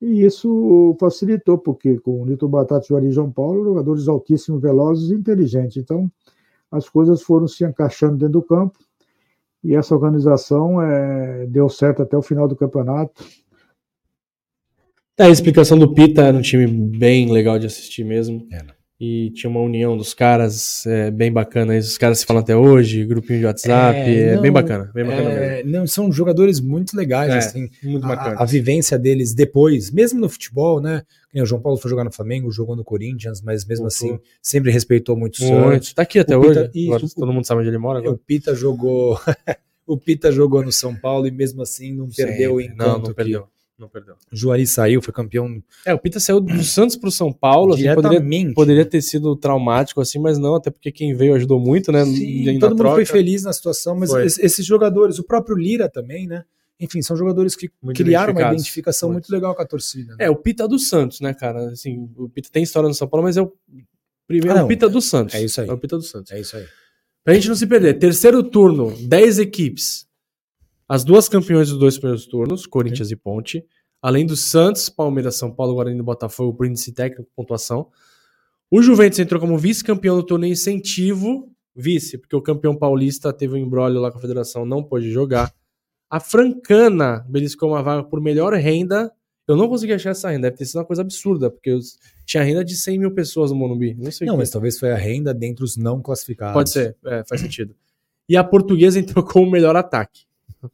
E 0.02 0.24
isso 0.24 0.96
facilitou, 1.00 1.58
porque 1.58 2.00
com 2.00 2.22
o 2.22 2.26
Nito 2.26 2.48
Batata 2.48 2.86
e 2.90 2.94
o 2.94 2.98
Ari 2.98 3.12
João 3.12 3.32
Paulo, 3.32 3.64
jogadores 3.64 4.08
altíssimos, 4.08 4.62
velozes 4.62 5.12
e 5.12 5.14
inteligentes. 5.14 5.78
Então, 5.78 6.10
as 6.72 6.90
coisas 6.90 7.22
foram 7.22 7.48
se 7.48 7.64
encaixando 7.64 8.18
dentro 8.18 8.34
do 8.34 8.42
campo. 8.42 8.80
E 9.64 9.76
essa 9.76 9.96
organização 9.96 10.82
eh, 10.82 11.46
deu 11.48 11.70
certo 11.70 12.02
até 12.04 12.18
o 12.18 12.22
final 12.22 12.48
do 12.48 12.56
campeonato. 12.56 13.24
É, 15.18 15.24
a 15.26 15.30
explicação 15.30 15.78
do 15.80 15.94
Pita 15.94 16.24
era 16.24 16.36
um 16.38 16.42
time 16.42 16.68
bem 16.68 17.32
legal 17.32 17.58
de 17.58 17.66
assistir 17.68 18.04
mesmo. 18.04 18.46
Era. 18.52 18.76
E 19.00 19.30
tinha 19.32 19.50
uma 19.50 19.60
união 19.60 19.98
dos 19.98 20.14
caras 20.14 20.86
é, 20.86 21.12
bem 21.12 21.32
bacana. 21.32 21.78
Os 21.78 21.98
caras 21.98 22.20
se 22.20 22.26
falam 22.26 22.42
até 22.42 22.56
hoje, 22.56 23.06
grupinho 23.06 23.40
de 23.40 23.46
WhatsApp. 23.46 23.98
É, 24.00 24.20
É, 24.30 24.36
não, 24.36 24.42
bem 24.42 24.52
bacana, 24.52 24.90
bem 24.94 25.04
bacana 25.06 25.30
mesmo. 25.30 25.44
É, 25.44 25.64
não, 25.64 25.86
são 25.86 26.10
jogadores 26.12 26.60
muito 26.62 26.96
legais, 26.96 27.34
É, 27.34 27.38
assim. 27.38 27.70
Muito 27.84 28.06
A, 28.06 28.08
bacana. 28.10 28.36
a 28.40 28.46
vivência 28.46 28.98
deles 28.98 29.34
depois, 29.34 29.92
mesmo 29.92 30.20
no 30.20 30.30
futebol, 30.30 30.80
né? 30.82 31.02
Que 31.30 31.42
O 31.42 31.46
João 31.46 31.62
Paulo 31.62 31.78
foi 31.78 31.90
jogar 31.92 32.06
no 32.06 32.12
Flamengo, 32.12 32.50
jogou 32.52 32.76
no 32.76 32.86
Corinthians, 32.86 33.42
mas 33.42 33.66
mesmo 33.66 33.90
Voltou. 33.90 34.16
assim 34.16 34.20
sempre 34.42 34.72
respeitou 34.72 35.18
muito 35.18 35.36
o 35.36 35.40
Santos. 35.48 35.66
Muito. 35.66 35.96
Tá 35.96 36.02
aqui 36.04 36.20
até 36.20 36.38
O 36.38 36.40
hoje. 36.42 36.60
Pita- 36.62 36.72
isso, 36.74 36.88
Agora 36.94 37.04
todo 37.16 37.34
mundo 37.34 37.46
sabe 37.46 37.60
onde 37.62 37.70
ele 37.70 37.78
mora 37.78 38.00
O 38.00 38.02
agora. 38.02 38.20
Pita 38.26 38.56
jogou. 38.56 39.20
o 39.86 39.98
Pita 39.98 40.32
jogou 40.32 40.64
no 40.64 40.72
São 40.72 40.96
Paulo 40.96 41.28
e 41.28 41.32
mesmo 41.32 41.62
assim 41.62 41.94
não 41.94 42.08
perdeu 42.08 42.56
o 42.56 42.62
encanto. 42.62 42.78
Não, 42.78 42.94
não 43.00 43.04
que 43.08 43.14
perdeu. 43.14 43.48
Não 43.78 43.90
perdeu. 43.90 44.16
O 44.32 44.36
Juari 44.36 44.66
saiu, 44.66 45.02
foi 45.02 45.14
campeão 45.14 45.62
É, 45.86 45.94
o 45.94 46.00
Pita 46.00 46.18
saiu 46.20 46.40
do 46.40 46.64
Santos 46.64 46.96
pro 46.96 47.12
São 47.12 47.32
Paulo. 47.34 47.74
Assim, 47.74 47.94
poderia, 47.94 48.54
poderia 48.54 48.86
ter 48.86 49.02
sido 49.02 49.36
traumático, 49.36 50.00
assim, 50.00 50.18
mas 50.18 50.38
não, 50.38 50.56
até 50.56 50.72
porque 50.72 50.92
quem 50.94 51.14
veio 51.14 51.36
ajudou 51.36 51.60
muito, 51.60 51.92
né? 51.92 52.06
Sim, 52.06 52.58
todo 52.58 52.70
mundo 52.70 52.78
troca. 52.78 52.96
foi 52.96 53.06
feliz 53.06 53.44
na 53.44 53.52
situação, 53.52 53.96
mas 53.96 54.10
Foi. 54.10 54.26
es- 54.26 54.40
esses 54.40 54.66
jogadores, 54.66 55.20
o 55.20 55.24
próprio 55.26 55.58
Lira 55.58 55.90
também, 55.90 56.26
né? 56.26 56.46
Enfim, 56.80 57.02
são 57.02 57.16
jogadores 57.18 57.56
que 57.56 57.70
Muito 57.82 57.98
criaram 58.04 58.34
uma 58.34 58.42
identificação 58.54 59.10
Muito. 59.10 59.26
muito 59.26 59.32
legal 59.34 59.54
com 59.56 59.62
a 59.62 59.66
torcida. 59.66 60.12
né? 60.16 60.26
É, 60.26 60.30
o 60.30 60.36
Pita 60.38 60.68
do 60.68 60.80
Santos, 60.80 61.20
né, 61.20 61.34
cara? 61.34 61.70
Assim, 61.72 62.10
o 62.18 62.30
Pita 62.30 62.50
tem 62.52 62.64
história 62.64 62.88
no 62.88 62.96
São 62.96 63.08
Paulo, 63.10 63.26
mas 63.26 63.36
é 63.38 63.42
o 63.42 63.52
primeiro 64.28 64.52
Ah, 64.52 64.60
não. 64.60 64.66
o 64.66 64.68
Pita 64.70 64.88
do 64.90 65.02
Santos. 65.02 65.36
É 65.36 65.44
isso 65.44 65.60
aí. 65.62 65.70
É 65.70 65.74
o 65.74 65.78
Pita 65.78 65.98
do 65.98 66.04
Santos. 66.04 66.32
É 66.32 66.40
isso 66.40 66.56
aí. 66.56 66.66
Pra 67.24 67.34
gente 67.34 67.48
não 67.50 67.56
se 67.56 67.66
perder. 67.68 67.96
Terceiro 67.96 68.42
turno, 68.44 68.94
10 69.08 69.40
equipes. 69.40 70.06
As 70.88 71.04
duas 71.04 71.28
campeões 71.28 71.70
dos 71.70 71.80
dois 71.80 71.98
primeiros 71.98 72.28
turnos, 72.28 72.66
Corinthians 72.66 73.12
e 73.12 73.16
Ponte. 73.16 73.66
Além 74.02 74.26
do 74.26 74.36
Santos, 74.36 74.88
Palmeiras, 74.88 75.36
São 75.36 75.52
Paulo, 75.52 75.74
Guarani 75.74 75.98
e 75.98 76.04
Botafogo, 76.04 76.54
por 76.54 76.68
índice 76.68 76.94
técnico, 76.94 77.30
pontuação. 77.36 77.88
O 78.70 78.82
Juventus 78.82 79.18
entrou 79.18 79.42
como 79.42 79.58
vice-campeão 79.58 80.16
do 80.16 80.24
torneio 80.24 80.54
incentivo. 80.54 81.52
Vice, 81.76 82.18
porque 82.18 82.36
o 82.36 82.42
campeão 82.42 82.76
paulista 82.76 83.34
teve 83.34 83.56
um 83.56 83.58
embrólio 83.58 84.00
lá 84.00 84.10
com 84.10 84.18
a 84.18 84.22
federação, 84.22 84.66
não 84.66 84.82
pôde 84.82 85.12
jogar. 85.12 85.54
A 86.10 86.20
Francana 86.20 87.26
beliscou 87.28 87.72
uma 87.72 87.84
vaga 87.84 88.04
por 88.04 88.22
melhor 88.22 88.54
renda 88.54 89.12
Eu 89.48 89.58
não 89.58 89.68
consegui 89.68 89.92
achar 89.92 90.12
essa 90.12 90.30
renda, 90.30 90.44
deve 90.44 90.58
ter 90.58 90.66
sido 90.66 90.78
uma 90.78 90.86
coisa 90.86 91.02
absurda, 91.02 91.50
porque 91.50 91.70
eu 91.70 91.80
tinha 92.26 92.44
renda 92.44 92.64
de 92.64 92.76
100 92.76 93.00
mil 93.00 93.12
pessoas 93.12 93.52
no 93.52 93.58
Morumbi. 93.58 93.94
Não 93.96 94.12
sei 94.12 94.26
o 94.26 94.30
Não, 94.30 94.38
mas 94.38 94.50
talvez 94.50 94.80
foi 94.80 94.92
a 94.92 94.96
renda 94.96 95.34
dentre 95.34 95.64
os 95.64 95.76
não 95.76 96.02
classificados. 96.02 96.54
Pode 96.54 96.70
ser, 96.70 96.96
é, 97.06 97.24
faz 97.28 97.42
sentido. 97.42 97.76
E 98.30 98.38
a 98.38 98.44
portuguesa 98.44 99.00
entrou 99.00 99.24
com 99.26 99.42
o 99.42 99.50
melhor 99.50 99.76
ataque. 99.76 100.26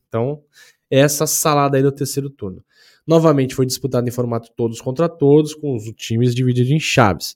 Então, 0.08 0.42
essa 0.90 1.26
salada 1.26 1.78
aí 1.78 1.84
do 1.84 1.92
terceiro 1.92 2.30
turno. 2.30 2.64
Novamente 3.08 3.56
foi 3.56 3.66
disputado 3.66 4.08
em 4.08 4.12
formato 4.12 4.52
todos 4.56 4.80
contra 4.82 5.10
todos, 5.10 5.54
com 5.54 5.76
os 5.76 5.84
times 5.96 6.36
divididos 6.36 6.72
em 6.72 6.80
chaves. 6.80 7.36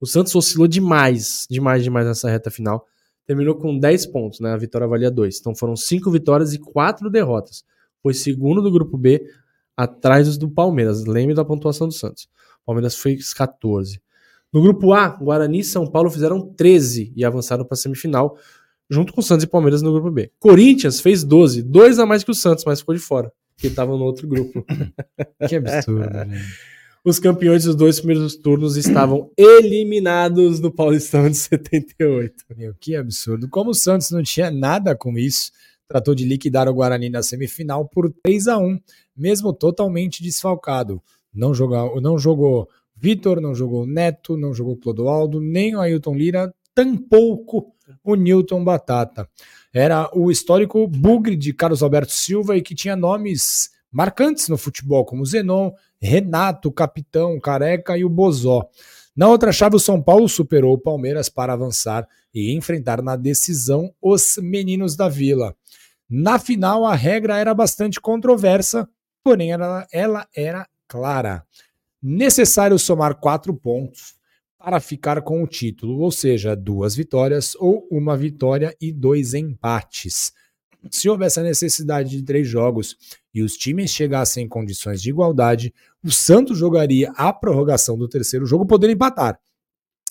O 0.00 0.06
Santos 0.06 0.34
oscilou 0.34 0.66
demais, 0.66 1.46
demais, 1.50 1.82
demais 1.82 2.06
nessa 2.06 2.30
reta 2.30 2.50
final. 2.50 2.86
Terminou 3.26 3.54
com 3.54 3.78
10 3.78 4.06
pontos, 4.06 4.40
né? 4.40 4.52
A 4.52 4.56
vitória 4.56 4.86
valia 4.86 5.10
2. 5.10 5.38
Então 5.40 5.54
foram 5.54 5.76
5 5.76 6.10
vitórias 6.10 6.54
e 6.54 6.58
4 6.58 7.10
derrotas. 7.10 7.64
Foi 8.02 8.14
segundo 8.14 8.62
do 8.62 8.70
grupo 8.70 8.96
B, 8.96 9.22
atrás 9.76 10.36
do 10.38 10.50
Palmeiras. 10.50 11.04
Lembre 11.04 11.34
da 11.34 11.44
pontuação 11.44 11.86
do 11.86 11.94
Santos. 11.94 12.28
O 12.62 12.66
Palmeiras 12.66 12.96
fez 12.96 13.32
14. 13.34 14.00
No 14.52 14.60
grupo 14.60 14.92
A, 14.92 15.08
Guarani 15.08 15.60
e 15.60 15.64
São 15.64 15.86
Paulo 15.86 16.10
fizeram 16.10 16.40
13 16.54 17.12
e 17.14 17.24
avançaram 17.24 17.64
para 17.64 17.74
a 17.74 17.78
semifinal, 17.78 18.36
junto 18.90 19.12
com 19.12 19.22
Santos 19.22 19.44
e 19.44 19.48
Palmeiras 19.48 19.80
no 19.80 19.92
grupo 19.92 20.10
B. 20.10 20.30
Corinthians 20.38 21.00
fez 21.00 21.22
12, 21.22 21.62
dois 21.62 21.98
a 21.98 22.04
mais 22.04 22.24
que 22.24 22.30
o 22.30 22.34
Santos, 22.34 22.64
mas 22.64 22.80
ficou 22.80 22.94
de 22.94 23.00
fora, 23.00 23.32
porque 23.54 23.68
estava 23.68 23.92
no 23.96 24.04
outro 24.04 24.26
grupo. 24.26 24.64
Que 25.48 25.56
absurdo, 25.56 26.02
gente. 26.28 26.70
Os 27.02 27.18
campeões 27.18 27.64
dos 27.64 27.74
dois 27.74 27.98
primeiros 27.98 28.36
turnos 28.36 28.76
estavam 28.76 29.30
eliminados 29.34 30.60
no 30.60 30.70
Paulistão 30.70 31.30
de 31.30 31.36
78. 31.36 32.44
Meu, 32.54 32.74
que 32.78 32.94
absurdo. 32.94 33.48
Como 33.48 33.70
o 33.70 33.74
Santos 33.74 34.10
não 34.10 34.22
tinha 34.22 34.50
nada 34.50 34.94
com 34.94 35.16
isso, 35.16 35.50
tratou 35.88 36.14
de 36.14 36.26
liquidar 36.26 36.68
o 36.68 36.74
Guarani 36.74 37.08
na 37.08 37.22
semifinal 37.22 37.88
por 37.88 38.12
3 38.22 38.48
a 38.48 38.58
1 38.58 38.78
mesmo 39.16 39.52
totalmente 39.52 40.22
desfalcado. 40.22 41.02
Não 41.32 41.54
jogou, 41.54 42.00
não 42.00 42.18
jogou 42.18 42.68
Vitor, 42.94 43.40
não 43.40 43.54
jogou 43.54 43.86
Neto, 43.86 44.36
não 44.36 44.52
jogou 44.52 44.76
Clodoaldo, 44.76 45.40
nem 45.40 45.74
o 45.74 45.80
Ailton 45.80 46.14
Lira, 46.14 46.54
tampouco 46.74 47.74
o 48.02 48.14
Newton 48.14 48.64
Batata. 48.64 49.28
Era 49.72 50.10
o 50.12 50.30
histórico 50.30 50.86
bugre 50.86 51.36
de 51.36 51.52
Carlos 51.52 51.82
Alberto 51.82 52.12
Silva 52.12 52.56
e 52.56 52.62
que 52.62 52.74
tinha 52.74 52.96
nomes 52.96 53.70
marcantes 53.90 54.48
no 54.48 54.56
futebol, 54.56 55.04
como 55.04 55.24
Zenon, 55.24 55.72
Renato, 56.00 56.72
Capitão, 56.72 57.38
Careca 57.40 57.96
e 57.96 58.04
o 58.04 58.08
Bozó. 58.08 58.68
Na 59.16 59.28
outra 59.28 59.52
chave, 59.52 59.76
o 59.76 59.80
São 59.80 60.00
Paulo 60.00 60.28
superou 60.28 60.74
o 60.74 60.80
Palmeiras 60.80 61.28
para 61.28 61.52
avançar 61.52 62.06
e 62.32 62.56
enfrentar 62.56 63.02
na 63.02 63.16
decisão 63.16 63.92
os 64.00 64.38
meninos 64.40 64.96
da 64.96 65.08
Vila. 65.08 65.54
Na 66.08 66.38
final, 66.38 66.86
a 66.86 66.94
regra 66.94 67.38
era 67.38 67.52
bastante 67.54 68.00
controversa, 68.00 68.88
porém 69.22 69.52
ela, 69.52 69.86
ela 69.92 70.26
era 70.34 70.66
clara. 70.88 71.44
Necessário 72.02 72.78
somar 72.78 73.16
quatro 73.16 73.54
pontos 73.54 74.19
para 74.62 74.78
ficar 74.78 75.22
com 75.22 75.42
o 75.42 75.46
título, 75.46 76.00
ou 76.00 76.12
seja, 76.12 76.54
duas 76.54 76.94
vitórias 76.94 77.54
ou 77.56 77.88
uma 77.90 78.14
vitória 78.14 78.76
e 78.78 78.92
dois 78.92 79.32
empates. 79.32 80.32
Se 80.90 81.08
houvesse 81.08 81.40
a 81.40 81.42
necessidade 81.42 82.10
de 82.10 82.22
três 82.22 82.46
jogos 82.46 82.94
e 83.32 83.42
os 83.42 83.54
times 83.56 83.90
chegassem 83.90 84.44
em 84.44 84.48
condições 84.48 85.00
de 85.00 85.08
igualdade, 85.08 85.72
o 86.04 86.10
Santos 86.10 86.58
jogaria 86.58 87.10
a 87.16 87.32
prorrogação 87.32 87.96
do 87.96 88.06
terceiro 88.06 88.44
jogo, 88.44 88.66
podendo 88.66 88.92
empatar. 88.92 89.40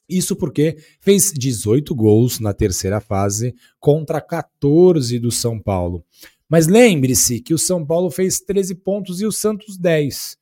Isso 0.08 0.36
porque 0.36 0.78
fez 1.00 1.32
18 1.32 1.94
gols 1.94 2.40
na 2.40 2.52
terceira 2.52 3.00
fase 3.00 3.54
contra 3.80 4.20
14 4.20 5.20
do 5.20 5.30
São 5.30 5.60
Paulo. 5.60 6.04
Mas 6.50 6.66
lembre-se 6.66 7.40
que 7.40 7.54
o 7.54 7.60
São 7.60 7.86
Paulo 7.86 8.10
fez 8.10 8.40
13 8.40 8.74
pontos 8.76 9.22
e 9.22 9.28
o 9.28 9.32
Santos 9.32 9.78
10. 9.78 10.36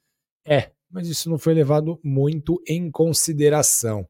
É, 0.46 0.72
mas 0.98 1.08
isso 1.08 1.30
não 1.30 1.38
foi 1.38 1.54
levado 1.54 2.00
muito 2.04 2.60
em 2.68 2.90
consideração. 2.90 4.08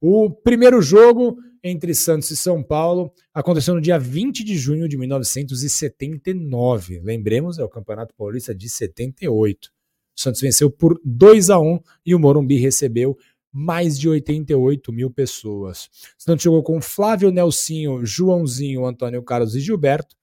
O 0.00 0.30
primeiro 0.30 0.80
jogo 0.80 1.36
entre 1.60 1.92
Santos 1.92 2.30
e 2.30 2.36
São 2.36 2.62
Paulo 2.62 3.12
aconteceu 3.34 3.74
no 3.74 3.80
dia 3.80 3.98
20 3.98 4.44
de 4.44 4.56
junho 4.56 4.88
de 4.88 4.96
1979. 4.96 7.00
Lembremos, 7.00 7.58
é 7.58 7.64
o 7.64 7.68
Campeonato 7.68 8.14
Paulista 8.14 8.54
de 8.54 8.68
78. 8.68 9.72
O 10.16 10.20
Santos 10.20 10.40
venceu 10.40 10.70
por 10.70 11.00
2 11.04 11.50
a 11.50 11.58
1 11.58 11.80
e 12.06 12.14
o 12.14 12.20
Morumbi 12.20 12.58
recebeu 12.58 13.18
mais 13.52 13.98
de 13.98 14.08
88 14.08 14.92
mil 14.92 15.10
pessoas. 15.10 15.90
O 16.16 16.22
Santos 16.22 16.44
jogou 16.44 16.62
com 16.62 16.80
Flávio 16.80 17.32
Nelsinho, 17.32 18.06
Joãozinho, 18.06 18.86
Antônio 18.86 19.20
Carlos 19.24 19.56
e 19.56 19.60
Gilberto, 19.60 20.14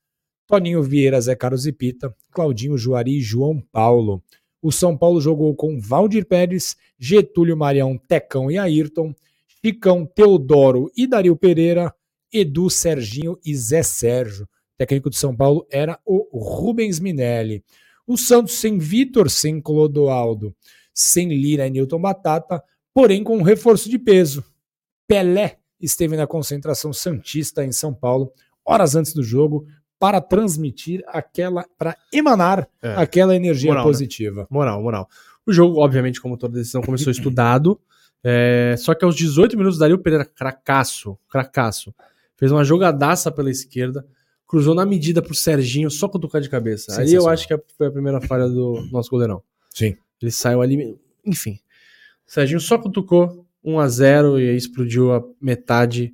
Toninho 0.48 0.82
Vieira, 0.82 1.20
Zé 1.20 1.36
Carlos 1.36 1.68
e 1.68 1.74
Pita, 1.74 2.16
Claudinho 2.32 2.78
Juari 2.78 3.18
e 3.18 3.22
João 3.22 3.62
Paulo. 3.74 4.24
O 4.62 4.72
São 4.72 4.98
Paulo 4.98 5.22
jogou 5.22 5.56
com 5.56 5.80
Valdir 5.80 6.26
Pérez, 6.26 6.76
Getúlio 6.98 7.56
Marião, 7.56 7.98
Tecão 7.98 8.50
e 8.50 8.58
Ayrton, 8.58 9.14
Chicão, 9.64 10.06
Teodoro 10.06 10.92
e 10.96 11.08
Dario 11.08 11.36
Pereira, 11.36 11.94
Edu, 12.32 12.70
Serginho 12.70 13.38
e 13.46 13.56
Zé 13.56 13.84
Sérgio. 13.84 14.48
Técnico 14.78 15.10
de 15.10 15.18
São 15.18 15.36
Paulo 15.36 15.66
era 15.72 16.00
o 16.06 16.38
Rubens 16.38 17.00
Minelli. 17.00 17.64
O 18.06 18.18
Santos 18.18 18.54
sem 18.54 18.78
Vitor, 18.78 19.30
sem 19.30 19.60
Clodoaldo, 19.60 20.56
sem 20.94 21.30
Lira 21.30 21.68
e 21.68 21.70
Newton 21.70 22.00
Batata, 22.00 22.64
porém 22.94 23.24
com 23.24 23.38
um 23.38 23.42
reforço 23.42 23.90
de 23.90 24.00
peso. 24.00 24.44
Pelé 25.08 25.60
esteve 25.80 26.16
na 26.16 26.26
concentração 26.26 26.92
Santista 26.94 27.64
em 27.64 27.72
São 27.72 27.94
Paulo, 27.94 28.32
horas 28.66 28.96
antes 28.96 29.14
do 29.14 29.24
jogo, 29.24 29.68
para 30.00 30.22
transmitir 30.22 31.04
aquela, 31.08 31.66
para 31.78 31.96
emanar 32.14 32.68
É. 32.82 32.94
aquela 32.96 33.36
energia 33.36 33.70
Moral, 33.72 33.86
né? 33.86 33.90
positiva. 33.92 34.48
Moral, 34.50 34.82
moral. 34.82 35.10
O 35.46 35.52
jogo, 35.54 35.80
obviamente, 35.80 36.22
como 36.22 36.38
toda 36.38 36.54
decisão, 36.58 36.82
começou 36.82 37.10
estudado. 37.12 37.80
é, 38.24 38.76
só 38.78 38.94
que 38.94 39.06
aos 39.06 39.16
18 39.16 39.58
minutos, 39.58 39.80
Dario 39.80 39.98
Pereira, 40.00 40.26
cracaço, 40.26 41.18
cracaço, 41.30 41.94
fez 42.36 42.52
uma 42.52 42.64
jogadaça 42.64 43.32
pela 43.32 43.50
esquerda, 43.50 44.06
cruzou 44.48 44.74
na 44.76 44.86
medida 44.86 45.22
pro 45.22 45.34
Serginho, 45.36 45.90
só 45.90 46.08
cutucar 46.08 46.42
de 46.42 46.50
cabeça. 46.50 47.00
Aí 47.00 47.14
eu 47.14 47.28
acho 47.28 47.48
que 47.48 47.58
foi 47.78 47.88
a 47.88 47.92
primeira 47.92 48.20
falha 48.22 48.48
do 48.48 48.88
nosso 48.92 49.10
goleirão. 49.10 49.42
Sim. 49.74 49.96
Ele 50.22 50.32
saiu 50.32 50.62
ali, 50.62 50.98
enfim. 51.26 51.60
O 52.28 52.32
Serginho 52.32 52.60
só 52.60 52.78
cutucou 52.78 53.46
1 53.64 53.80
a 53.80 53.88
0 53.88 54.40
e 54.40 54.50
aí 54.50 54.56
explodiu 54.56 55.14
a 55.14 55.24
metade 55.42 56.12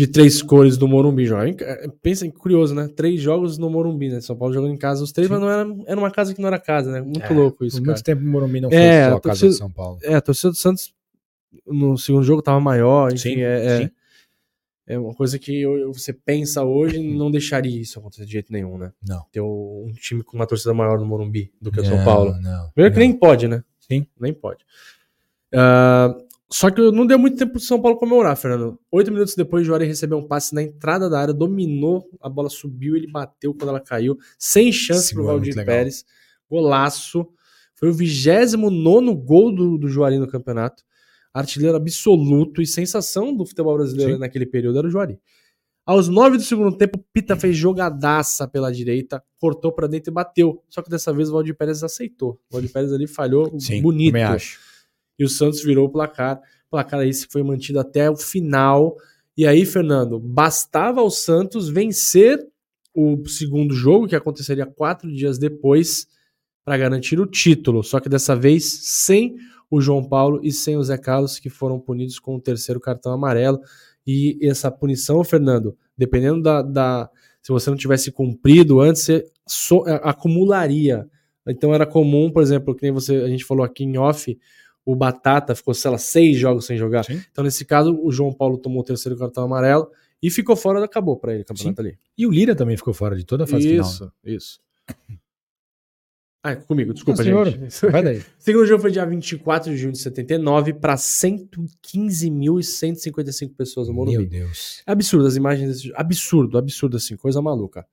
de 0.00 0.06
três 0.06 0.40
cores 0.42 0.76
do 0.78 0.88
Morumbi. 0.88 1.26
Joga. 1.26 1.54
Pensa 2.00 2.26
em 2.26 2.30
curioso, 2.30 2.74
né? 2.74 2.88
Três 2.88 3.20
jogos 3.20 3.58
no 3.58 3.68
Morumbi, 3.68 4.08
né? 4.08 4.20
São 4.20 4.36
Paulo 4.36 4.54
jogando 4.54 4.72
em 4.72 4.78
casa, 4.78 5.04
os 5.04 5.12
três, 5.12 5.28
Sim. 5.28 5.34
mas 5.34 5.42
não 5.42 5.50
era, 5.50 5.68
era 5.86 5.98
uma 6.00 6.10
casa 6.10 6.34
que 6.34 6.40
não 6.40 6.48
era 6.48 6.58
casa, 6.58 6.90
né? 6.90 7.00
Muito 7.02 7.20
É, 7.22 7.28
louco 7.34 7.64
isso, 7.64 7.76
Por 7.76 7.82
cara. 7.84 7.92
muito 7.94 8.04
tempo 8.04 8.22
o 8.22 8.26
Morumbi 8.26 8.60
não 8.60 8.70
foi 8.70 8.78
É, 8.78 9.08
só 9.08 9.14
a 9.14 9.16
a 9.16 9.20
casa 9.20 9.22
torcida- 9.22 9.50
de 9.50 9.56
São 9.56 9.70
Paulo. 9.70 9.98
É, 10.02 10.14
a 10.14 10.20
torcida 10.20 10.50
do 10.50 10.56
Santos 10.56 10.92
no 11.66 11.98
segundo 11.98 12.22
jogo 12.24 12.40
tava 12.42 12.60
maior, 12.60 13.08
enfim, 13.12 13.34
Sim, 13.34 13.40
é, 13.40 13.66
é- 13.66 13.78
sim. 13.82 13.90
é 14.86 14.98
uma 14.98 15.12
coisa 15.14 15.38
que 15.38 15.64
você 15.92 16.12
pensa 16.12 16.64
hoje 16.64 16.98
não 17.22 17.30
deixaria 17.30 17.80
isso 17.80 17.98
acontecer 17.98 18.24
de 18.24 18.32
jeito 18.32 18.52
nenhum, 18.52 18.78
né? 18.78 18.92
Não. 19.06 19.22
Ter 19.30 19.40
um 19.40 19.92
time 20.00 20.22
com 20.22 20.36
uma 20.36 20.46
torcida 20.46 20.72
maior 20.72 20.98
no 20.98 21.04
Morumbi 21.06 21.52
do 21.60 21.70
que 21.70 21.80
o 21.80 21.84
São 21.84 22.02
Paulo. 22.04 22.32
Não, 22.40 22.70
Primeiro 22.72 22.94
que 22.94 23.00
não. 23.00 23.06
nem 23.06 23.12
pode, 23.18 23.48
né? 23.48 23.62
Sim. 23.80 24.06
Nem 24.18 24.32
pode. 24.32 24.64
Ah, 25.52 26.16
só 26.52 26.68
que 26.70 26.80
não 26.90 27.06
deu 27.06 27.18
muito 27.18 27.36
tempo 27.36 27.52
pro 27.52 27.60
São 27.60 27.80
Paulo 27.80 27.96
comemorar, 27.96 28.36
Fernando. 28.36 28.78
Oito 28.90 29.12
minutos 29.12 29.36
depois, 29.36 29.62
o 29.62 29.66
Juarez 29.66 29.88
recebeu 29.88 30.18
um 30.18 30.26
passe 30.26 30.52
na 30.54 30.62
entrada 30.62 31.08
da 31.08 31.20
área, 31.20 31.32
dominou, 31.32 32.08
a 32.20 32.28
bola 32.28 32.48
subiu, 32.48 32.96
ele 32.96 33.06
bateu 33.10 33.54
quando 33.54 33.68
ela 33.68 33.80
caiu, 33.80 34.18
sem 34.36 34.72
chance 34.72 35.06
Esse 35.06 35.14
pro 35.14 35.22
é 35.22 35.26
Valdir. 35.26 35.54
Pérez. 35.64 36.04
Golaço. 36.50 37.26
Foi 37.76 37.88
o 37.88 37.92
29 37.94 39.14
gol 39.14 39.54
do, 39.54 39.78
do 39.78 39.88
Juari 39.88 40.18
no 40.18 40.26
campeonato. 40.26 40.82
Artilheiro 41.32 41.76
absoluto 41.76 42.60
e 42.60 42.66
sensação 42.66 43.34
do 43.34 43.46
futebol 43.46 43.76
brasileiro 43.76 44.14
Sim. 44.14 44.18
naquele 44.18 44.44
período 44.44 44.78
era 44.78 44.88
o 44.88 44.90
Juari. 44.90 45.18
Aos 45.86 46.08
nove 46.08 46.36
do 46.36 46.42
segundo 46.42 46.76
tempo, 46.76 47.02
Pita 47.12 47.36
fez 47.36 47.56
jogadaça 47.56 48.46
pela 48.46 48.72
direita, 48.72 49.22
cortou 49.38 49.72
pra 49.72 49.86
dentro 49.86 50.12
e 50.12 50.14
bateu. 50.14 50.62
Só 50.68 50.82
que 50.82 50.90
dessa 50.90 51.12
vez 51.12 51.30
o 51.30 51.32
Valdir 51.32 51.56
Pérez 51.56 51.82
aceitou. 51.82 52.40
O 52.50 52.54
Valdir 52.54 52.72
Pérez 52.72 52.92
ali 52.92 53.06
falhou 53.06 53.58
Sim, 53.58 53.80
bonito. 53.80 54.12
também 54.12 54.24
acho. 54.24 54.69
E 55.20 55.24
o 55.24 55.28
Santos 55.28 55.62
virou 55.62 55.86
o 55.86 55.90
placar. 55.92 56.38
O 56.66 56.70
placar 56.70 57.00
aí 57.00 57.12
foi 57.30 57.42
mantido 57.42 57.78
até 57.78 58.10
o 58.10 58.16
final. 58.16 58.96
E 59.36 59.46
aí, 59.46 59.66
Fernando, 59.66 60.18
bastava 60.18 61.00
ao 61.00 61.10
Santos 61.10 61.68
vencer 61.68 62.44
o 62.94 63.22
segundo 63.28 63.74
jogo, 63.74 64.08
que 64.08 64.16
aconteceria 64.16 64.66
quatro 64.66 65.12
dias 65.12 65.38
depois, 65.38 66.06
para 66.64 66.76
garantir 66.78 67.20
o 67.20 67.26
título. 67.26 67.82
Só 67.84 68.00
que 68.00 68.08
dessa 68.08 68.34
vez 68.34 68.64
sem 68.82 69.36
o 69.70 69.80
João 69.80 70.02
Paulo 70.02 70.40
e 70.42 70.50
sem 70.50 70.76
o 70.76 70.82
Zé 70.82 70.98
Carlos, 70.98 71.38
que 71.38 71.48
foram 71.50 71.78
punidos 71.78 72.18
com 72.18 72.34
o 72.36 72.40
terceiro 72.40 72.80
cartão 72.80 73.12
amarelo. 73.12 73.60
E 74.06 74.38
essa 74.42 74.70
punição, 74.70 75.22
Fernando, 75.22 75.76
dependendo 75.96 76.42
da. 76.42 76.62
da- 76.62 77.10
se 77.42 77.52
você 77.52 77.70
não 77.70 77.76
tivesse 77.76 78.10
cumprido 78.12 78.80
antes, 78.80 79.02
você 79.02 79.24
so- 79.46 79.84
a- 79.86 80.10
acumularia. 80.10 81.06
Então 81.48 81.72
era 81.74 81.86
comum, 81.86 82.30
por 82.30 82.42
exemplo, 82.42 82.74
que 82.74 82.82
nem 82.82 82.92
você, 82.92 83.16
a 83.16 83.28
gente 83.28 83.44
falou 83.46 83.64
aqui 83.64 83.82
em 83.84 83.96
off, 83.96 84.36
o 84.84 84.94
Batata 84.96 85.54
ficou, 85.54 85.72
sei 85.74 85.90
lá, 85.90 85.98
seis 85.98 86.36
jogos 86.38 86.64
sem 86.66 86.76
jogar. 86.76 87.04
Sim. 87.04 87.22
Então, 87.30 87.44
nesse 87.44 87.64
caso, 87.64 87.98
o 88.02 88.10
João 88.10 88.32
Paulo 88.32 88.58
tomou 88.58 88.80
o 88.80 88.84
terceiro 88.84 89.16
cartão 89.18 89.44
amarelo 89.44 89.88
e 90.22 90.30
ficou 90.30 90.56
fora, 90.56 90.84
acabou 90.84 91.16
pra 91.16 91.32
ele 91.34 91.42
o 91.42 91.46
campeonato 91.46 91.80
ali. 91.80 91.98
E 92.16 92.26
o 92.26 92.30
Lira 92.30 92.54
também 92.54 92.76
ficou 92.76 92.92
fora 92.92 93.16
de 93.16 93.24
toda 93.24 93.44
a 93.44 93.46
fase 93.46 93.68
final. 93.68 93.86
né? 93.86 93.90
Isso, 93.90 94.12
isso. 94.24 94.60
Ah, 96.42 96.56
comigo, 96.56 96.94
desculpa, 96.94 97.22
senhor. 97.22 97.50
gente. 97.50 97.86
Vai 97.90 98.02
daí. 98.02 98.18
O 98.40 98.42
segundo 98.42 98.64
jogo 98.66 98.80
foi 98.80 98.90
dia 98.90 99.04
24 99.04 99.70
de 99.70 99.76
junho 99.76 99.92
de 99.92 99.98
79 99.98 100.72
para 100.72 100.94
115.155 100.96 103.54
pessoas 103.54 103.88
no 103.88 103.94
Morumbi. 103.94 104.16
Meu 104.18 104.26
Deus. 104.26 104.82
É 104.86 104.92
absurdo 104.92 105.26
as 105.26 105.36
imagens 105.36 105.68
desse 105.68 105.82
jogo. 105.88 105.94
Absurdo, 105.98 106.56
absurdo 106.58 106.96
assim, 106.96 107.14
coisa 107.16 107.42
maluca. 107.42 107.86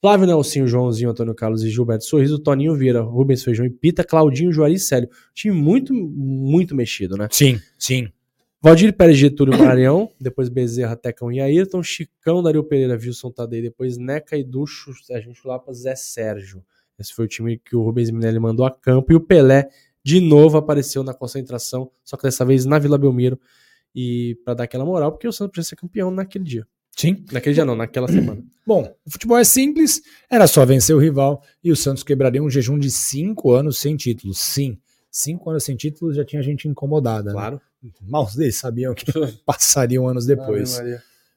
Flávio 0.00 0.26
Nelsinho, 0.26 0.66
Joãozinho, 0.66 1.10
Antônio 1.10 1.34
Carlos 1.34 1.62
e 1.62 1.68
Gilberto 1.68 2.04
Sorriso, 2.04 2.38
Toninho 2.38 2.74
Vieira, 2.74 3.02
Rubens 3.02 3.44
Feijão 3.44 3.66
e 3.66 3.70
Pita, 3.70 4.02
Claudinho, 4.02 4.50
Juari 4.50 4.74
e 4.74 4.78
Célio. 4.78 5.10
Time 5.34 5.54
muito, 5.54 5.92
muito 5.92 6.74
mexido, 6.74 7.18
né? 7.18 7.28
Sim, 7.30 7.60
sim. 7.78 8.08
Valdir 8.62 8.94
Pérez, 8.94 9.18
Getúlio 9.18 9.58
Maranhão, 9.58 10.10
depois 10.18 10.48
Bezerra, 10.48 10.96
Tecão 10.96 11.30
e 11.30 11.40
Ayrton, 11.40 11.82
Chicão, 11.82 12.42
Dario 12.42 12.64
Pereira, 12.64 12.94
Wilson 12.94 13.30
Tadei, 13.30 13.60
depois 13.60 13.98
Neca 13.98 14.36
e 14.36 14.44
Ducho, 14.44 14.90
a 15.10 15.20
gente 15.20 15.40
lá 15.46 15.58
para 15.58 15.74
Zé 15.74 15.94
Sérgio. 15.94 16.64
Esse 16.98 17.14
foi 17.14 17.26
o 17.26 17.28
time 17.28 17.58
que 17.58 17.76
o 17.76 17.82
Rubens 17.82 18.10
Minelli 18.10 18.38
mandou 18.38 18.64
a 18.64 18.70
campo. 18.70 19.12
E 19.12 19.16
o 19.16 19.20
Pelé, 19.20 19.68
de 20.02 20.20
novo, 20.20 20.56
apareceu 20.56 21.02
na 21.02 21.12
concentração, 21.12 21.90
só 22.04 22.16
que 22.16 22.22
dessa 22.22 22.44
vez 22.44 22.64
na 22.64 22.78
Vila 22.78 22.96
Belmiro. 22.96 23.38
E 23.94 24.38
para 24.44 24.54
dar 24.54 24.64
aquela 24.64 24.84
moral, 24.84 25.10
porque 25.10 25.26
o 25.26 25.32
Santos 25.32 25.52
precisa 25.52 25.70
ser 25.70 25.76
campeão 25.76 26.10
naquele 26.10 26.44
dia. 26.44 26.66
Sim. 26.96 27.24
Naquele 27.32 27.54
dia 27.54 27.64
não, 27.64 27.76
naquela 27.76 28.08
semana. 28.08 28.42
Bom, 28.66 28.94
o 29.04 29.10
futebol 29.10 29.38
é 29.38 29.44
simples, 29.44 30.00
era 30.30 30.46
só 30.46 30.64
vencer 30.64 30.94
o 30.94 30.98
rival 30.98 31.42
e 31.62 31.72
o 31.72 31.76
Santos 31.76 32.02
quebraria 32.02 32.42
um 32.42 32.50
jejum 32.50 32.78
de 32.78 32.90
cinco 32.90 33.52
anos 33.52 33.78
sem 33.78 33.96
títulos. 33.96 34.38
Sim, 34.38 34.78
cinco 35.10 35.50
anos 35.50 35.64
sem 35.64 35.76
títulos 35.76 36.16
já 36.16 36.24
tinha 36.24 36.42
gente 36.42 36.68
incomodada. 36.68 37.30
Né? 37.30 37.32
Claro. 37.32 37.60
Mal 38.02 38.28
eles 38.36 38.56
sabiam 38.56 38.94
que 38.94 39.04
passariam 39.44 40.06
anos 40.06 40.26
depois. 40.26 40.80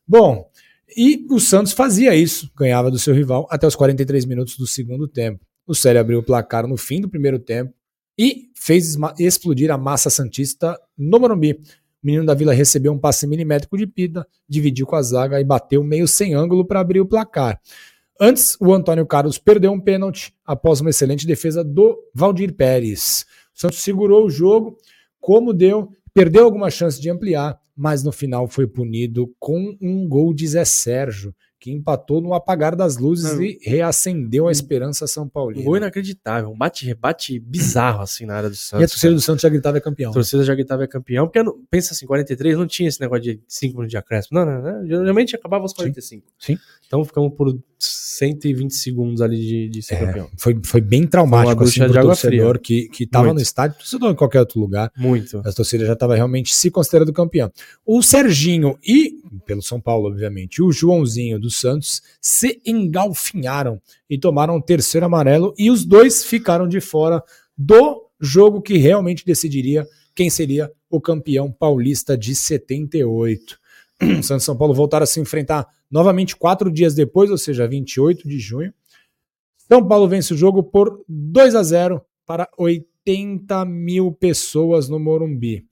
Bom, 0.07 0.49
e 0.95 1.25
o 1.29 1.39
Santos 1.39 1.73
fazia 1.73 2.15
isso, 2.15 2.51
ganhava 2.55 2.91
do 2.91 2.99
seu 2.99 3.13
rival 3.13 3.47
até 3.49 3.65
os 3.65 3.75
43 3.75 4.25
minutos 4.25 4.57
do 4.57 4.67
segundo 4.67 5.07
tempo. 5.07 5.45
O 5.65 5.73
Célio 5.73 6.01
abriu 6.01 6.19
o 6.19 6.23
placar 6.23 6.67
no 6.67 6.77
fim 6.77 6.99
do 6.99 7.09
primeiro 7.09 7.39
tempo 7.39 7.73
e 8.17 8.49
fez 8.55 8.95
explodir 9.17 9.71
a 9.71 9.77
massa 9.77 10.09
santista 10.09 10.79
no 10.97 11.19
Morumbi. 11.19 11.59
O 12.03 12.05
menino 12.05 12.25
da 12.25 12.33
Vila 12.33 12.53
recebeu 12.53 12.91
um 12.91 12.99
passe 12.99 13.25
milimétrico 13.25 13.77
de 13.77 13.87
pita, 13.87 14.27
dividiu 14.47 14.85
com 14.85 14.97
a 14.97 15.01
zaga 15.01 15.39
e 15.39 15.43
bateu 15.43 15.81
meio 15.83 16.07
sem 16.07 16.33
ângulo 16.33 16.65
para 16.65 16.81
abrir 16.81 16.99
o 16.99 17.05
placar. 17.05 17.61
Antes, 18.19 18.57
o 18.59 18.73
Antônio 18.73 19.05
Carlos 19.05 19.37
perdeu 19.37 19.71
um 19.71 19.79
pênalti 19.79 20.33
após 20.45 20.81
uma 20.81 20.89
excelente 20.89 21.25
defesa 21.25 21.63
do 21.63 21.97
Valdir 22.13 22.53
Pérez. 22.53 23.25
O 23.55 23.59
Santos 23.59 23.79
segurou 23.79 24.25
o 24.25 24.29
jogo 24.29 24.77
como 25.23 25.53
deu, 25.53 25.89
perdeu 26.13 26.43
alguma 26.43 26.69
chance 26.69 26.99
de 26.99 27.09
ampliar, 27.09 27.57
mas 27.73 28.03
no 28.03 28.11
final 28.11 28.45
foi 28.45 28.67
punido 28.67 29.33
com 29.39 29.77
um 29.81 30.05
gol 30.05 30.33
de 30.33 30.45
Zé 30.45 30.65
Sérgio, 30.65 31.33
que 31.63 31.71
empatou 31.71 32.19
no 32.19 32.33
apagar 32.33 32.75
das 32.75 32.97
luzes 32.97 33.35
Não. 33.35 33.41
e 33.41 33.57
reacendeu 33.61 34.49
a 34.49 34.51
esperança 34.51 35.07
São 35.07 35.23
Um 35.23 35.29
Paulina. 35.29 35.63
gol 35.63 35.77
inacreditável, 35.77 36.49
um 36.49 36.57
bate-rebate 36.57 37.39
bizarro 37.39 38.01
assim 38.01 38.25
na 38.25 38.35
área 38.35 38.49
do 38.49 38.55
Santos. 38.55 38.81
E 38.81 38.83
a 38.83 38.87
torcida 38.89 39.13
do 39.13 39.21
Santos 39.21 39.41
já 39.43 39.47
gritava 39.47 39.77
é 39.77 39.79
campeão. 39.79 40.11
A 40.11 40.13
torcida 40.13 40.43
já 40.43 40.53
gritava 40.53 40.83
é 40.83 40.87
campeão, 40.87 41.25
porque 41.25 41.41
pensa 41.71 41.93
assim, 41.93 42.05
43 42.05 42.57
não 42.57 42.67
tinha 42.67 42.89
esse 42.89 42.99
negócio 42.99 43.23
de 43.23 43.41
5 43.47 43.75
minutos 43.75 43.91
de 43.91 43.97
acréscimo. 43.97 44.37
Não, 44.37 44.45
não, 44.45 44.61
não. 44.61 44.85
Geralmente 44.85 45.37
acabava 45.37 45.63
aos 45.63 45.71
45. 45.73 46.27
sim. 46.37 46.57
Então 46.93 47.03
ficamos 47.03 47.33
por 47.33 47.59
120 47.79 48.71
segundos 48.71 49.19
ali 49.19 49.39
de, 49.39 49.67
de 49.67 49.81
ser 49.81 49.95
É, 49.95 50.05
campeão. 50.05 50.29
Foi, 50.37 50.55
foi 50.63 50.79
bem 50.79 51.07
traumático 51.07 51.57
Foi 51.57 51.67
assim, 51.67 51.79
pro 51.79 51.87
de 51.87 52.01
torcedor 52.01 52.59
que, 52.59 52.87
que 52.89 53.07
tava 53.07 53.25
Muito. 53.25 53.37
no 53.37 53.41
estádio, 53.41 53.79
torcedor 53.79 54.11
em 54.11 54.15
qualquer 54.15 54.41
outro 54.41 54.59
lugar. 54.59 54.91
Muito. 54.95 55.39
A 55.39 55.51
torcida 55.51 55.87
já 55.87 55.93
estava 55.93 56.15
realmente 56.15 56.53
se 56.53 56.69
considerando 56.69 57.11
campeão. 57.11 57.51
O 57.83 58.03
Serginho 58.03 58.77
e, 58.87 59.15
pelo 59.43 59.63
São 59.63 59.81
Paulo, 59.81 60.07
obviamente, 60.07 60.61
o 60.61 60.71
Joãozinho 60.71 61.39
do 61.39 61.49
Santos 61.49 62.03
se 62.21 62.61
engalfinharam 62.63 63.81
e 64.07 64.19
tomaram 64.19 64.57
o 64.57 64.61
terceiro 64.61 65.07
amarelo 65.07 65.51
e 65.57 65.71
os 65.71 65.83
dois 65.83 66.23
ficaram 66.23 66.67
de 66.67 66.79
fora 66.79 67.23
do 67.57 68.07
jogo 68.21 68.61
que 68.61 68.77
realmente 68.77 69.25
decidiria 69.25 69.83
quem 70.13 70.29
seria 70.29 70.71
o 70.91 71.01
campeão 71.01 71.51
paulista 71.51 72.15
de 72.15 72.35
78. 72.35 73.62
Santos 74.23 74.43
e 74.43 74.45
São 74.45 74.57
Paulo 74.57 74.73
voltaram 74.73 75.03
a 75.03 75.07
se 75.07 75.19
enfrentar 75.19 75.67
novamente 75.89 76.35
quatro 76.35 76.71
dias 76.71 76.93
depois, 76.93 77.29
ou 77.29 77.37
seja, 77.37 77.67
28 77.67 78.27
de 78.27 78.39
junho. 78.39 78.73
São 79.57 79.85
Paulo 79.85 80.07
vence 80.07 80.33
o 80.33 80.37
jogo 80.37 80.63
por 80.63 81.03
2 81.07 81.55
a 81.55 81.63
0 81.63 82.01
para 82.25 82.49
80 82.57 83.65
mil 83.65 84.11
pessoas 84.11 84.89
no 84.89 84.99
Morumbi. 84.99 85.65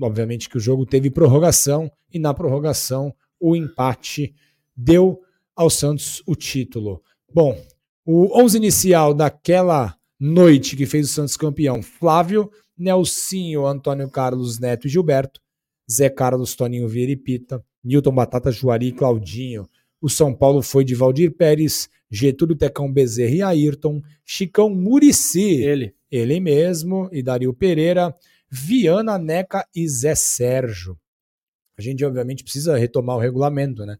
Obviamente 0.00 0.48
que 0.48 0.56
o 0.56 0.60
jogo 0.60 0.86
teve 0.86 1.10
prorrogação 1.10 1.90
e 2.12 2.18
na 2.18 2.32
prorrogação 2.32 3.14
o 3.38 3.54
empate 3.56 4.34
deu 4.74 5.20
ao 5.54 5.68
Santos 5.68 6.22
o 6.26 6.34
título. 6.34 7.02
Bom, 7.32 7.60
o 8.04 8.40
11 8.40 8.56
inicial 8.56 9.12
daquela 9.12 9.96
noite 10.18 10.76
que 10.76 10.86
fez 10.86 11.10
o 11.10 11.12
Santos 11.12 11.36
campeão: 11.36 11.82
Flávio, 11.82 12.50
Nelsinho, 12.76 13.66
Antônio 13.66 14.08
Carlos 14.08 14.58
Neto 14.58 14.86
e 14.86 14.90
Gilberto, 14.90 15.40
Zé 15.90 16.08
Carlos, 16.08 16.54
Toninho 16.54 16.88
Vieira 16.88 17.12
e 17.12 17.16
Pita, 17.16 17.62
Newton 17.82 18.12
Batata, 18.12 18.50
Juari 18.50 18.88
e 18.88 18.92
Claudinho. 18.92 19.68
O 20.00 20.08
São 20.08 20.34
Paulo 20.34 20.62
foi 20.62 20.84
de 20.84 20.94
Valdir 20.94 21.32
Pérez, 21.32 21.88
Getúlio 22.10 22.56
Tecão 22.56 22.92
Bezerra 22.92 23.34
e 23.34 23.42
Ayrton, 23.42 24.02
Chicão 24.24 24.68
Murici, 24.70 25.62
Ele. 25.62 25.94
ele 26.10 26.40
mesmo, 26.40 27.08
e 27.12 27.22
Dario 27.22 27.54
Pereira, 27.54 28.14
Viana, 28.50 29.16
Neca 29.16 29.66
e 29.74 29.88
Zé 29.88 30.14
Sérgio. 30.14 30.98
A 31.78 31.82
gente, 31.82 32.04
obviamente, 32.04 32.44
precisa 32.44 32.76
retomar 32.76 33.16
o 33.16 33.20
regulamento, 33.20 33.86
né? 33.86 33.96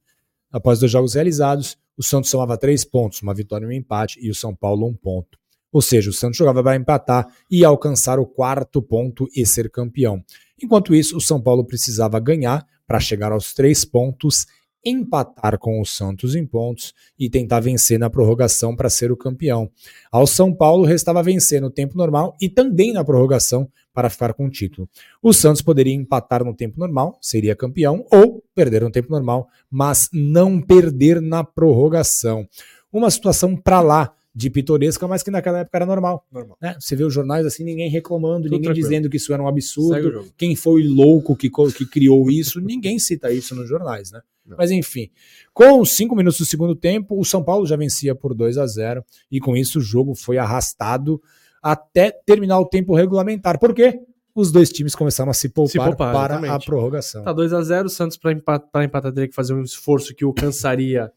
Após 0.51 0.79
dois 0.79 0.93
jogos 0.93 1.15
realizados, 1.15 1.79
o 1.97 2.03
Santos 2.03 2.31
somava 2.31 2.59
três 2.59 2.85
pontos, 2.85 3.23
uma 3.23 3.33
vitória 3.33 3.65
e 3.65 3.69
um 3.69 3.73
empate, 3.73 4.21
e 4.21 4.31
o 4.31 4.35
São 4.35 4.55
Paulo 4.55 4.87
um 4.87 4.95
ponto. 4.95 5.39
Ou 5.73 5.81
seja, 5.81 6.11
o 6.11 6.13
Santos 6.13 6.37
jogava 6.37 6.63
para 6.63 6.77
empatar 6.77 7.27
e 7.51 7.65
alcançar 7.65 8.19
o 8.19 8.27
quarto 8.27 8.83
ponto 8.83 9.27
e 9.35 9.47
ser 9.47 9.71
campeão. 9.71 10.23
Enquanto 10.63 10.95
isso, 10.95 11.17
o 11.17 11.21
São 11.21 11.41
Paulo 11.41 11.65
precisava 11.65 12.21
ganhar 12.21 12.67
para 12.87 13.01
chegar 13.01 13.33
aos 13.33 13.53
três 13.53 13.85
pontos, 13.85 14.47
empatar 14.85 15.59
com 15.59 15.81
o 15.81 15.85
Santos 15.85 16.35
em 16.35 16.45
pontos 16.47 16.93
e 17.19 17.31
tentar 17.31 17.61
vencer 17.61 17.99
na 17.99 18.11
prorrogação 18.11 18.75
para 18.75 18.91
ser 18.91 19.11
o 19.13 19.17
campeão. 19.17 19.71
Ao 20.11 20.27
São 20.27 20.55
Paulo 20.55 20.85
restava 20.85 21.23
vencer 21.23 21.61
no 21.61 21.71
tempo 21.71 21.97
normal 21.97 22.37
e 22.41 22.49
também 22.49 22.93
na 22.93 23.05
prorrogação 23.05 23.69
para 23.93 24.11
ficar 24.11 24.35
com 24.35 24.47
o 24.47 24.51
título. 24.51 24.89
O 25.23 25.33
Santos 25.33 25.63
poderia 25.63 25.95
empatar 25.95 26.45
no 26.45 26.55
tempo 26.55 26.79
normal, 26.79 27.19
seria 27.21 27.55
campeão, 27.55 28.05
ou 28.11 28.43
perder 28.55 28.83
no 28.83 28.91
tempo 28.91 29.11
normal, 29.11 29.49
mas 29.71 30.09
não 30.13 30.61
perder 30.61 31.21
na 31.21 31.45
prorrogação. 31.45 32.47
Uma 32.93 33.11
situação 33.11 33.57
para 33.57 33.81
lá 33.81 34.13
de 34.35 34.49
pitoresca, 34.49 35.07
mas 35.07 35.23
que 35.23 35.31
naquela 35.31 35.59
época 35.59 35.77
era 35.77 35.87
normal. 35.87 36.27
Normal. 36.33 36.57
né? 36.61 36.75
Você 36.81 36.97
vê 36.97 37.05
os 37.05 37.13
jornais 37.13 37.45
assim, 37.45 37.65
ninguém 37.65 37.91
reclamando, 37.91 38.45
Tudo 38.45 38.53
ninguém 38.53 38.63
tranquilo. 38.65 38.89
dizendo 38.89 39.11
que 39.11 39.17
isso 39.19 39.33
era 39.33 39.43
um 39.43 39.49
absurdo. 39.49 40.27
Quem 40.39 40.57
foi 40.57 40.83
o 40.87 40.95
louco 40.95 41.37
que, 41.37 41.51
que 41.77 41.87
criou 41.87 42.31
isso, 42.31 42.61
ninguém 42.61 42.99
cita 42.99 43.31
isso 43.31 43.55
nos 43.55 43.69
jornais, 43.69 44.11
né? 44.11 44.21
Não. 44.45 44.57
Mas 44.57 44.71
enfim, 44.71 45.11
com 45.55 45.85
cinco 45.85 46.17
minutos 46.17 46.39
do 46.39 46.45
segundo 46.47 46.75
tempo, 46.75 47.19
o 47.21 47.25
São 47.25 47.45
Paulo 47.45 47.67
já 47.67 47.77
vencia 47.77 48.15
por 48.15 48.35
2 48.35 48.59
a 48.59 48.67
0 48.67 49.05
e 49.31 49.39
com 49.39 49.57
isso 49.57 49.79
o 49.79 49.83
jogo 49.83 50.15
foi 50.15 50.37
arrastado 50.39 51.21
até 51.63 52.11
terminar 52.11 52.59
o 52.59 52.67
tempo 52.67 52.95
regulamentar. 52.95 53.59
Por 53.59 53.73
quê? 53.75 54.01
Os 54.35 54.51
dois 54.51 54.71
times 54.71 54.95
começaram 54.95 55.31
a 55.31 55.35
se 55.35 55.51
poupar, 55.51 55.71
Se 55.71 55.79
poupar, 55.79 56.13
para 56.13 56.35
a 56.35 56.39
exatamente. 56.39 56.65
prorrogação. 56.67 57.23
Tá 57.23 57.35
2x0, 57.35 57.85
o 57.85 57.89
Santos 57.91 58.17
pra 58.17 58.33
empatar, 58.33 58.83
empatar 58.83 59.13
teria 59.13 59.29
que 59.29 59.35
fazer 59.35 59.53
um 59.53 59.63
esforço 59.63 60.15
que 60.15 60.25
o 60.25 60.33
cansaria 60.33 61.13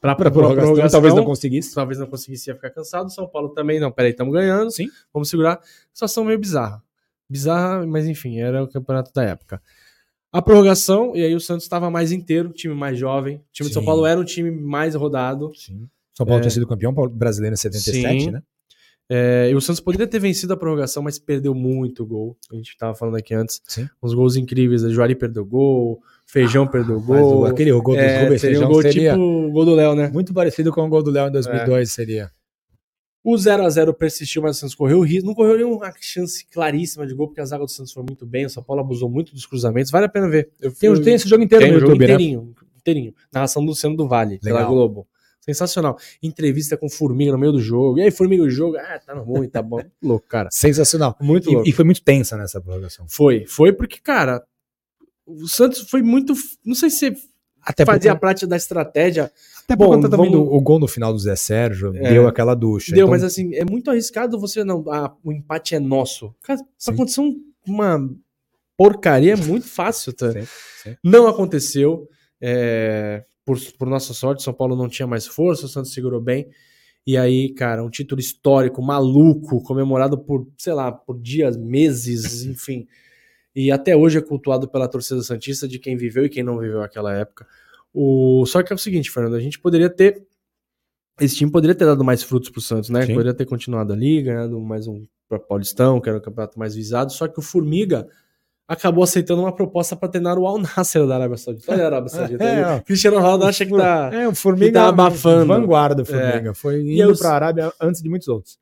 Para 0.00 0.14
pra 0.14 0.30
prorrogação, 0.30 0.88
talvez 0.90 1.14
não 1.14 1.24
conseguisse. 1.24 1.74
talvez 1.74 1.98
não 1.98 2.06
conseguisse 2.06 2.50
ia 2.50 2.54
ficar 2.54 2.70
cansado. 2.70 3.10
São 3.10 3.26
Paulo 3.26 3.50
também, 3.50 3.80
não, 3.80 3.90
peraí, 3.90 4.10
estamos 4.10 4.32
ganhando. 4.32 4.70
Sim. 4.70 4.88
Vamos 5.12 5.28
segurar. 5.28 5.60
Situação 5.92 6.24
meio 6.24 6.38
bizarra. 6.38 6.82
Bizarra, 7.28 7.86
mas 7.86 8.06
enfim, 8.06 8.38
era 8.38 8.62
o 8.62 8.68
campeonato 8.68 9.12
da 9.12 9.24
época. 9.24 9.60
A 10.32 10.42
prorrogação, 10.42 11.16
e 11.16 11.24
aí 11.24 11.34
o 11.34 11.40
Santos 11.40 11.64
estava 11.64 11.90
mais 11.90 12.12
inteiro, 12.12 12.50
time 12.50 12.74
mais 12.74 12.98
jovem. 12.98 13.36
O 13.36 13.44
time 13.52 13.68
de 13.68 13.72
São 13.72 13.82
Sim. 13.82 13.86
Paulo 13.86 14.04
era 14.04 14.20
um 14.20 14.24
time 14.24 14.50
mais 14.50 14.94
rodado. 14.94 15.50
Sim. 15.54 15.88
São 16.12 16.26
Paulo 16.26 16.40
tinha 16.40 16.50
sido 16.50 16.66
campeão 16.66 16.92
brasileiro 16.92 17.54
em 17.54 17.56
77, 17.56 18.24
Sim. 18.24 18.30
né? 18.30 18.42
É, 19.08 19.48
e 19.50 19.54
o 19.54 19.60
Santos 19.60 19.78
poderia 19.80 20.06
ter 20.06 20.18
vencido 20.18 20.52
a 20.52 20.56
prorrogação, 20.56 21.02
mas 21.02 21.18
perdeu 21.18 21.54
muito 21.54 22.04
gol. 22.04 22.36
A 22.50 22.56
gente 22.56 22.70
estava 22.70 22.92
falando 22.94 23.16
aqui 23.16 23.34
antes. 23.34 23.60
Sim. 23.66 23.88
Uns 24.02 24.12
gols 24.14 24.34
incríveis. 24.36 24.82
A 24.84 24.88
Juari 24.88 25.14
perdeu 25.14 25.44
gol, 25.44 26.00
Feijão 26.26 26.66
perdeu 26.66 26.96
Mas 26.98 27.06
gol. 27.06 27.40
o- 27.42 27.44
aquele 27.44 27.70
gol 27.72 27.94
do 27.94 28.00
É, 28.00 28.24
Rubens 28.24 28.40
seria 28.40 28.60
um 28.64 28.68
gol 28.68 28.82
seria 28.82 29.12
tipo 29.12 29.22
o 29.22 29.50
gol 29.52 29.64
do 29.64 29.74
Léo, 29.76 29.94
né? 29.94 30.08
muito 30.12 30.34
parecido 30.34 30.72
com 30.72 30.84
o 30.84 30.88
gol 30.88 31.02
do 31.04 31.10
Léo 31.12 31.28
em 31.28 31.32
2002, 31.32 31.92
seria. 31.92 32.30
O 33.22 33.34
0x0 33.36 33.92
persistiu, 33.92 34.40
mas 34.42 34.56
o 34.56 34.60
Santos 34.60 34.74
correu 34.74 35.00
risco. 35.00 35.26
Não 35.26 35.34
correu 35.34 35.56
nenhuma 35.56 35.92
chance 36.00 36.44
claríssima 36.48 37.04
de 37.06 37.12
gol, 37.14 37.26
porque 37.28 37.40
a 37.40 37.44
zaga 37.44 37.64
do 37.64 37.70
Santos 37.70 37.92
foi 37.92 38.02
muito 38.04 38.24
bem. 38.24 38.44
O 38.46 38.50
São 38.50 38.62
Paulo 38.62 38.82
abusou 38.82 39.08
muito 39.10 39.32
dos 39.34 39.44
cruzamentos. 39.46 39.90
Vale 39.90 40.06
a 40.06 40.08
pena 40.08 40.28
ver. 40.28 40.50
Eu, 40.60 40.72
Tem, 40.72 40.88
eu- 40.90 41.02
tem 41.02 41.14
esse 41.14 41.28
jogo 41.28 41.42
inteiro 41.42 41.64
tem 41.64 41.72
no 41.72 41.78
o 41.78 41.80
jogo 41.80 41.92
YouTube, 41.92 42.06
né? 42.08 42.14
inteirinho, 42.14 42.54
inteirinho. 42.80 43.14
Narração 43.32 43.62
do 43.64 43.68
Luciano 43.70 43.96
do 43.96 44.06
Vale, 44.06 44.38
pela 44.38 44.58
Legal. 44.60 44.72
Globo. 44.72 45.08
Sensacional. 45.48 45.96
Entrevista 46.22 46.76
com 46.76 46.88
Formiga 46.88 47.32
no 47.32 47.38
meio 47.38 47.52
do 47.52 47.60
jogo. 47.60 47.98
E 47.98 48.02
aí, 48.02 48.10
Formiga, 48.10 48.42
o 48.42 48.50
jogo? 48.50 48.76
Ah, 48.76 48.98
tá 48.98 49.14
ruim, 49.14 49.48
tá 49.48 49.62
bom. 49.62 49.80
louco, 50.02 50.26
cara. 50.28 50.48
Sensacional. 50.52 51.16
Muito 51.20 51.50
louco. 51.50 51.66
E, 51.66 51.70
e 51.70 51.72
foi 51.72 51.84
muito 51.84 52.02
tensa 52.02 52.36
nessa 52.36 52.60
prorrogação. 52.60 53.06
Foi, 53.08 53.46
foi 53.46 53.72
porque, 53.72 53.98
cara, 54.00 54.42
o 55.26 55.46
Santos 55.46 55.88
foi 55.88 56.02
muito. 56.02 56.34
Não 56.64 56.74
sei 56.74 56.90
se 56.90 57.14
Até 57.62 57.84
fazia 57.84 58.12
conta- 58.12 58.20
parte 58.20 58.46
da 58.46 58.56
estratégia. 58.56 59.30
Até 59.64 59.76
por 59.76 59.86
Bom, 59.88 59.94
conta 59.94 60.08
também 60.08 60.30
vamos- 60.30 60.48
do 60.48 60.54
o 60.54 60.60
gol 60.60 60.78
no 60.78 60.86
final 60.86 61.12
do 61.12 61.18
Zé 61.18 61.34
Sérgio, 61.34 61.92
É. 61.96 62.10
deu 62.10 62.28
aquela 62.28 62.54
ducha. 62.54 62.92
Deu, 62.92 62.98
Então, 63.06 63.10
mas 63.10 63.24
assim, 63.24 63.54
é 63.54 63.64
muito 63.64 63.90
arriscado 63.90 64.38
você 64.38 64.62
não. 64.64 64.84
Ah, 64.90 65.12
o 65.24 65.32
empate 65.32 65.74
é 65.74 65.80
nosso. 65.80 66.32
Cara, 66.42 66.60
acontecer 66.86 67.20
um- 67.20 67.40
uma 67.66 68.08
porcaria 68.76 69.32
é 69.32 69.36
muito 69.36 69.66
fácil, 69.66 70.12
tá? 70.12 70.30
Sim, 70.32 70.46
sim. 70.82 70.96
Não 71.04 71.26
aconteceu. 71.26 72.08
é, 72.40 73.24
por, 73.46 73.58
por 73.78 73.88
nossa 73.88 74.12
sorte, 74.12 74.42
São 74.42 74.52
Paulo 74.52 74.74
não 74.74 74.88
tinha 74.88 75.06
mais 75.06 75.24
força, 75.24 75.66
o 75.66 75.68
Santos 75.68 75.92
segurou 75.92 76.20
bem. 76.20 76.48
E 77.06 77.16
aí, 77.16 77.54
cara, 77.54 77.84
um 77.84 77.88
título 77.88 78.20
histórico, 78.20 78.82
maluco, 78.82 79.62
comemorado 79.62 80.18
por, 80.18 80.48
sei 80.58 80.72
lá, 80.72 80.90
por 80.90 81.16
dias, 81.16 81.56
meses, 81.56 82.42
enfim. 82.44 82.88
E 83.54 83.70
até 83.70 83.96
hoje 83.96 84.18
é 84.18 84.20
cultuado 84.20 84.68
pela 84.68 84.88
torcida 84.88 85.22
Santista 85.22 85.68
de 85.68 85.78
quem 85.78 85.96
viveu 85.96 86.26
e 86.26 86.28
quem 86.28 86.42
não 86.42 86.58
viveu 86.58 86.82
aquela 86.82 87.14
época. 87.14 87.46
O... 87.94 88.44
Só 88.46 88.62
que 88.62 88.72
é 88.72 88.76
o 88.76 88.78
seguinte, 88.78 89.10
Fernando, 89.10 89.36
a 89.36 89.40
gente 89.40 89.60
poderia 89.60 89.88
ter. 89.88 90.26
Esse 91.18 91.36
time 91.36 91.50
poderia 91.50 91.74
ter 91.74 91.86
dado 91.86 92.04
mais 92.04 92.22
frutos 92.22 92.50
pro 92.50 92.60
Santos, 92.60 92.90
né? 92.90 93.06
Sim. 93.06 93.12
Poderia 93.12 93.32
ter 93.32 93.46
continuado 93.46 93.92
ali, 93.92 94.20
ganhado 94.20 94.60
mais 94.60 94.88
um 94.88 95.06
pra 95.28 95.38
Paulistão, 95.38 96.00
que 96.00 96.08
era 96.08 96.18
o 96.18 96.20
campeonato 96.20 96.58
mais 96.58 96.74
visado. 96.74 97.12
Só 97.12 97.28
que 97.28 97.38
o 97.38 97.42
Formiga 97.42 98.06
acabou 98.68 99.04
aceitando 99.04 99.42
uma 99.42 99.54
proposta 99.54 99.94
para 99.94 100.08
treinar 100.08 100.38
o 100.38 100.46
Al 100.46 100.58
Nasser 100.58 101.06
da 101.06 101.14
Arábia 101.16 101.36
Saudita. 101.36 101.72
Olha 101.72 101.82
a 101.84 101.86
Arábia 101.86 102.08
Saudita. 102.08 102.42
É, 102.44 102.66
ó. 102.76 102.80
Cristiano 102.80 103.16
Ronaldo 103.18 103.44
acha 103.44 103.64
que 103.64 103.76
tá. 103.76 104.10
É, 104.12 104.26
o 104.28 104.34
Formiga 104.34 104.66
que 104.66 104.72
tá 104.72 104.88
abafando. 104.88 105.46
vanguarda, 105.46 106.02
o 106.02 106.06
Formiga. 106.06 106.54
Foi 106.54 106.80
E 106.82 106.94
indo 107.00 107.10
eu- 107.12 107.16
pra 107.18 107.30
Arábia 107.32 107.72
antes 107.80 108.02
de 108.02 108.08
muitos 108.08 108.28
outros. 108.28 108.58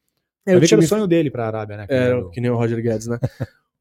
É, 0.46 0.52
É, 0.52 0.56
o 0.56 0.58
o 0.58 0.66
time- 0.66 0.86
sonho 0.86 1.06
dele 1.06 1.30
pra 1.30 1.46
Arábia, 1.46 1.76
né? 1.78 1.86
É, 1.88 2.08
cara? 2.10 2.30
que 2.30 2.40
nem 2.40 2.50
o 2.50 2.56
Roger 2.56 2.82
Guedes, 2.82 3.06
né? 3.06 3.18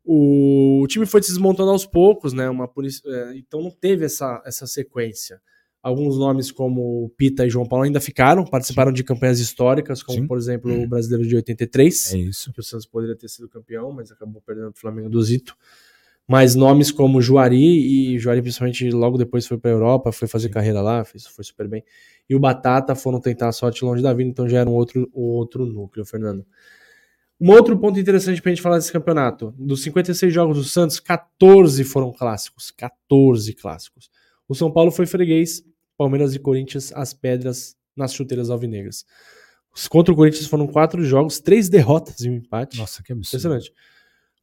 o, 0.05 0.81
o 0.83 0.87
time 0.87 1.05
foi 1.05 1.21
se 1.21 1.29
desmontando 1.29 1.71
aos 1.71 1.85
poucos, 1.85 2.31
né? 2.33 2.49
Uma, 2.49 2.65
é, 2.65 3.33
então 3.35 3.61
não 3.61 3.71
teve 3.71 4.05
essa, 4.05 4.41
essa 4.45 4.65
sequência. 4.65 5.41
Alguns 5.81 6.17
nomes 6.17 6.49
como 6.49 7.11
Pita 7.17 7.45
e 7.45 7.49
João 7.49 7.65
Paulo 7.67 7.83
ainda 7.83 7.99
ficaram, 7.99 8.45
participaram 8.45 8.93
de 8.93 9.03
campanhas 9.03 9.41
históricas, 9.41 10.01
como 10.01 10.19
Sim. 10.19 10.27
por 10.27 10.37
exemplo 10.37 10.71
o 10.81 10.87
Brasileiro 10.87 11.27
de 11.27 11.35
83, 11.35 12.13
É 12.13 12.17
isso. 12.19 12.53
que 12.53 12.61
o 12.61 12.63
Santos 12.63 12.85
poderia 12.85 13.17
ter 13.17 13.27
sido 13.27 13.49
campeão, 13.49 13.91
mas 13.91 14.09
acabou 14.09 14.41
perdendo 14.45 14.71
pro 14.71 14.79
Flamengo 14.79 15.09
do 15.09 15.21
Zito. 15.21 15.53
Mas 16.27 16.55
nomes 16.55 16.91
como 16.91 17.21
Juari, 17.21 17.57
e 18.13 18.17
Juari 18.17 18.41
principalmente 18.41 18.89
logo 18.89 19.17
depois 19.17 19.45
foi 19.45 19.57
para 19.57 19.71
Europa, 19.71 20.11
foi 20.11 20.27
fazer 20.27 20.49
carreira 20.49 20.81
lá, 20.81 21.03
fez, 21.03 21.27
foi 21.27 21.43
super 21.43 21.67
bem. 21.67 21.83
E 22.29 22.35
o 22.35 22.39
Batata 22.39 22.95
foram 22.95 23.19
tentar 23.19 23.49
a 23.49 23.51
sorte 23.51 23.83
longe 23.83 24.01
da 24.01 24.13
vida, 24.13 24.29
então 24.29 24.47
já 24.47 24.59
era 24.59 24.69
um 24.69 24.73
outro, 24.73 25.09
outro 25.13 25.65
núcleo, 25.65 26.05
Fernando. 26.05 26.45
Um 27.39 27.51
outro 27.51 27.77
ponto 27.77 27.99
interessante 27.99 28.41
pra 28.41 28.51
gente 28.51 28.61
falar 28.61 28.77
desse 28.77 28.91
campeonato. 28.91 29.53
Dos 29.57 29.83
56 29.83 30.33
jogos 30.33 30.57
do 30.57 30.63
Santos, 30.63 30.99
14 30.99 31.83
foram 31.83 32.11
clássicos. 32.13 32.71
14 32.71 33.53
clássicos. 33.53 34.09
O 34.47 34.55
São 34.55 34.71
Paulo 34.71 34.91
foi 34.91 35.05
freguês, 35.05 35.61
Palmeiras 35.97 36.33
e 36.33 36.39
Corinthians, 36.39 36.93
as 36.93 37.13
pedras 37.13 37.75
nas 37.95 38.13
chuteiras 38.13 38.49
alvinegras. 38.49 39.05
Os 39.75 39.87
contra 39.87 40.13
o 40.13 40.15
Corinthians 40.15 40.47
foram 40.47 40.67
quatro 40.67 41.03
jogos, 41.03 41.39
três 41.39 41.67
derrotas 41.69 42.21
e 42.21 42.29
um 42.29 42.35
empate. 42.35 42.77
Nossa, 42.77 43.03
que 43.03 43.11
absurdo. 43.11 43.41
Impressionante. 43.41 43.73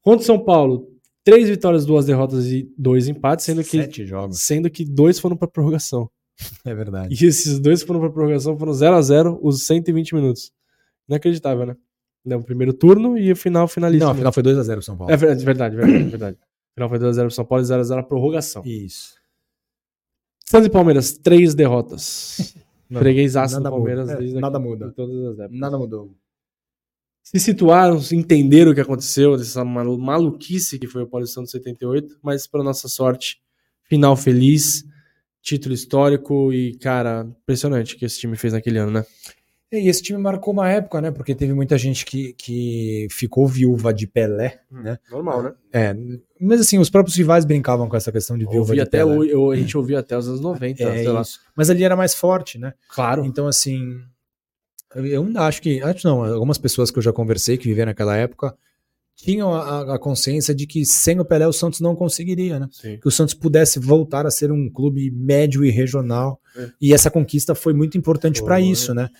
Contra 0.02 0.22
o 0.22 0.26
São 0.26 0.38
Paulo, 0.38 0.99
três 1.24 1.48
vitórias, 1.48 1.84
duas 1.86 2.06
derrotas 2.06 2.46
e 2.46 2.72
dois 2.76 3.08
empates, 3.08 3.44
sendo 3.44 3.62
que, 3.62 3.78
Sete 3.82 4.06
jogos. 4.06 4.42
sendo 4.42 4.70
que 4.70 4.84
dois 4.84 5.18
foram 5.18 5.36
pra 5.36 5.48
prorrogação. 5.48 6.10
É 6.64 6.74
verdade. 6.74 7.14
E 7.22 7.26
esses 7.26 7.58
dois 7.60 7.82
foram 7.82 8.00
pra 8.00 8.10
prorrogação, 8.10 8.56
foram 8.58 8.72
0 8.72 8.96
a 8.96 9.02
0 9.02 9.38
os 9.42 9.64
120 9.66 10.14
minutos. 10.14 10.50
Inacreditável, 11.08 11.66
né? 11.66 11.76
Né, 12.24 12.36
O 12.36 12.42
primeiro 12.42 12.72
turno 12.72 13.16
e 13.18 13.30
o 13.32 13.36
final 13.36 13.66
finalista. 13.68 14.04
Não, 14.06 14.12
afinal 14.12 14.32
foi 14.32 14.42
2x0 14.42 14.78
o 14.78 14.82
São 14.82 14.96
Paulo. 14.96 15.12
É 15.12 15.16
verdade, 15.16 15.44
verdade, 15.44 15.76
verdade. 15.76 16.04
verdade. 16.08 16.36
O 16.36 16.74
final 16.74 16.88
foi 16.88 16.98
2x0 16.98 17.20
pro 17.22 17.30
São 17.30 17.44
Paulo 17.44 17.64
e 17.64 17.66
0x0 17.66 17.98
a 17.98 18.02
prorrogação. 18.02 18.62
Isso. 18.64 19.14
Santos 20.46 20.66
e 20.66 20.70
Palmeiras, 20.70 21.12
três 21.18 21.54
derrotas. 21.54 22.54
Freguês 22.92 23.36
aço 23.36 23.60
do 23.60 23.70
Palmeiras 23.70 24.08
muda. 24.10 24.24
É, 24.24 24.40
nada 24.40 24.58
muda. 24.58 24.92
todas 24.92 25.24
as 25.26 25.38
épocas. 25.38 25.60
Nada 25.60 25.78
mudou. 25.78 26.14
Se 27.32 27.38
situaram, 27.38 28.00
entenderam 28.12 28.72
o 28.72 28.74
que 28.74 28.80
aconteceu, 28.80 29.36
dessa 29.36 29.64
malu- 29.64 29.98
maluquice 29.98 30.78
que 30.80 30.88
foi 30.88 31.02
o 31.02 31.06
Paulistão 31.06 31.44
de 31.44 31.50
78, 31.50 32.18
mas 32.22 32.46
para 32.48 32.62
nossa 32.64 32.88
sorte, 32.88 33.38
final 33.84 34.16
feliz, 34.16 34.84
título 35.40 35.72
histórico 35.72 36.52
e, 36.52 36.74
cara, 36.78 37.24
impressionante 37.42 37.94
o 37.94 37.98
que 37.98 38.04
esse 38.04 38.18
time 38.18 38.36
fez 38.36 38.52
naquele 38.52 38.78
ano, 38.78 38.90
né? 38.90 39.04
E 39.72 39.88
esse 39.88 40.02
time 40.02 40.18
marcou 40.18 40.52
uma 40.52 40.68
época, 40.68 41.00
né? 41.00 41.12
Porque 41.12 41.32
teve 41.32 41.52
muita 41.54 41.78
gente 41.78 42.04
que, 42.04 42.32
que 42.32 43.06
ficou 43.12 43.46
viúva 43.46 43.94
de 43.94 44.08
Pelé, 44.08 44.60
né? 44.68 44.98
Normal, 45.08 45.44
né? 45.44 45.52
É, 45.72 45.94
mas 46.40 46.60
assim, 46.62 46.80
os 46.80 46.90
próprios 46.90 47.16
rivais 47.16 47.44
brincavam 47.44 47.88
com 47.88 47.96
essa 47.96 48.10
questão 48.10 48.36
de 48.36 48.42
viúva 48.44 48.58
Ouvi 48.58 48.74
de 48.74 48.80
até 48.80 48.98
Pelé. 48.98 49.16
o, 49.16 49.22
eu- 49.24 49.50
a 49.52 49.56
gente 49.56 49.78
ouvia 49.78 50.00
até 50.00 50.18
os 50.18 50.26
anos 50.26 50.40
90, 50.40 50.82
É, 50.82 50.96
sei 51.04 51.08
lá. 51.08 51.20
isso. 51.20 51.38
Mas 51.54 51.70
ali 51.70 51.84
era 51.84 51.94
mais 51.94 52.12
forte, 52.12 52.58
né? 52.58 52.74
Claro. 52.88 53.24
Então, 53.24 53.46
assim, 53.46 54.00
eu 54.94 55.24
ainda 55.24 55.42
acho 55.42 55.62
que, 55.62 55.80
acho 55.82 56.06
não, 56.06 56.24
algumas 56.24 56.58
pessoas 56.58 56.90
que 56.90 56.98
eu 56.98 57.02
já 57.02 57.12
conversei 57.12 57.56
que 57.56 57.68
viveram 57.68 57.90
naquela 57.90 58.16
época 58.16 58.54
tinham 59.16 59.52
a, 59.52 59.94
a- 59.94 59.98
consciência 59.98 60.54
de 60.54 60.66
que 60.66 60.84
sem 60.86 61.20
o 61.20 61.24
Pelé 61.24 61.46
o 61.46 61.52
Santos 61.52 61.80
não 61.80 61.94
conseguiria, 61.94 62.58
né? 62.58 62.68
Sim. 62.72 62.96
Que 62.98 63.06
o 63.06 63.10
Santos 63.10 63.34
pudesse 63.34 63.78
voltar 63.78 64.24
a 64.26 64.30
ser 64.30 64.50
um 64.50 64.70
clube 64.70 65.10
médio 65.10 65.62
e 65.62 65.70
regional. 65.70 66.40
É. 66.56 66.70
E 66.80 66.94
essa 66.94 67.10
conquista 67.10 67.54
foi 67.54 67.74
muito 67.74 67.98
importante 67.98 68.42
para 68.42 68.58
isso, 68.60 68.94
né? 68.94 69.10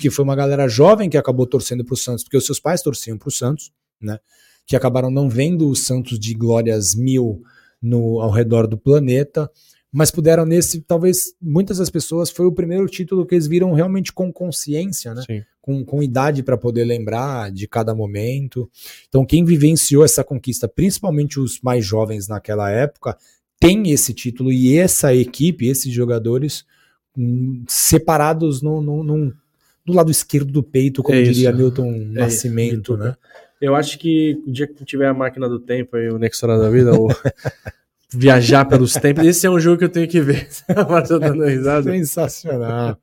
Que 0.00 0.10
foi 0.10 0.24
uma 0.24 0.34
galera 0.34 0.66
jovem 0.68 1.08
que 1.08 1.16
acabou 1.16 1.46
torcendo 1.46 1.84
pro 1.84 1.96
Santos, 1.96 2.24
porque 2.24 2.36
os 2.36 2.44
seus 2.44 2.58
pais 2.58 2.82
torciam 2.82 3.16
pro 3.16 3.30
Santos, 3.30 3.70
né? 4.00 4.18
Que 4.66 4.74
acabaram 4.74 5.12
não 5.12 5.28
vendo 5.30 5.68
o 5.68 5.76
Santos 5.76 6.18
de 6.18 6.34
glórias 6.34 6.96
mil 6.96 7.40
no, 7.80 8.20
ao 8.20 8.32
redor 8.32 8.66
do 8.66 8.76
planeta, 8.76 9.48
mas 9.92 10.10
puderam 10.10 10.44
nesse, 10.44 10.80
talvez 10.82 11.34
muitas 11.40 11.78
das 11.78 11.88
pessoas 11.90 12.30
foi 12.30 12.44
o 12.46 12.52
primeiro 12.52 12.86
título 12.86 13.24
que 13.26 13.34
eles 13.34 13.46
viram 13.46 13.72
realmente 13.72 14.12
com 14.12 14.32
consciência, 14.32 15.14
né? 15.14 15.22
Sim. 15.26 15.42
Com, 15.60 15.84
com 15.84 16.02
idade 16.02 16.42
para 16.42 16.56
poder 16.56 16.84
lembrar 16.84 17.50
de 17.50 17.66
cada 17.66 17.94
momento. 17.94 18.70
Então, 19.08 19.24
quem 19.24 19.44
vivenciou 19.44 20.04
essa 20.04 20.22
conquista, 20.22 20.68
principalmente 20.68 21.40
os 21.40 21.60
mais 21.60 21.84
jovens 21.84 22.28
naquela 22.28 22.70
época, 22.70 23.16
tem 23.58 23.90
esse 23.90 24.12
título 24.14 24.52
e 24.52 24.76
essa 24.76 25.14
equipe, 25.14 25.66
esses 25.66 25.92
jogadores 25.92 26.64
hum, 27.16 27.64
separados 27.66 28.62
no, 28.62 28.80
no, 28.82 29.02
num- 29.02 29.32
do 29.84 29.92
lado 29.92 30.10
esquerdo 30.10 30.52
do 30.52 30.62
peito, 30.62 31.02
como 31.02 31.16
É 31.16 31.22
isso. 31.22 31.32
diria 31.32 31.52
Milton 31.52 31.90
É 31.92 32.20
Nascimento, 32.20 32.92
isso, 32.94 32.96
né? 33.02 33.16
Eu 33.60 33.74
acho 33.74 33.98
que 33.98 34.40
o 34.46 34.52
dia 34.52 34.66
que 34.66 34.84
tiver 34.84 35.06
a 35.08 35.14
máquina 35.14 35.48
do 35.48 35.58
tempo 35.58 35.96
aí, 35.96 36.08
o 36.10 36.18
Nexora 36.18 36.58
da 36.58 36.68
vida, 36.68 36.92
ou 36.92 37.08
viajar 38.12 38.64
pelos 38.64 38.92
tempos, 38.94 39.24
esse 39.26 39.46
é 39.46 39.50
um 39.50 39.58
jogo 39.60 39.78
que 39.78 39.84
eu 39.84 39.88
tenho 39.88 40.08
que 40.08 40.20
ver. 40.20 40.48
Dando 41.08 41.44
risada. 41.44 41.90
Sensacional. 41.90 42.98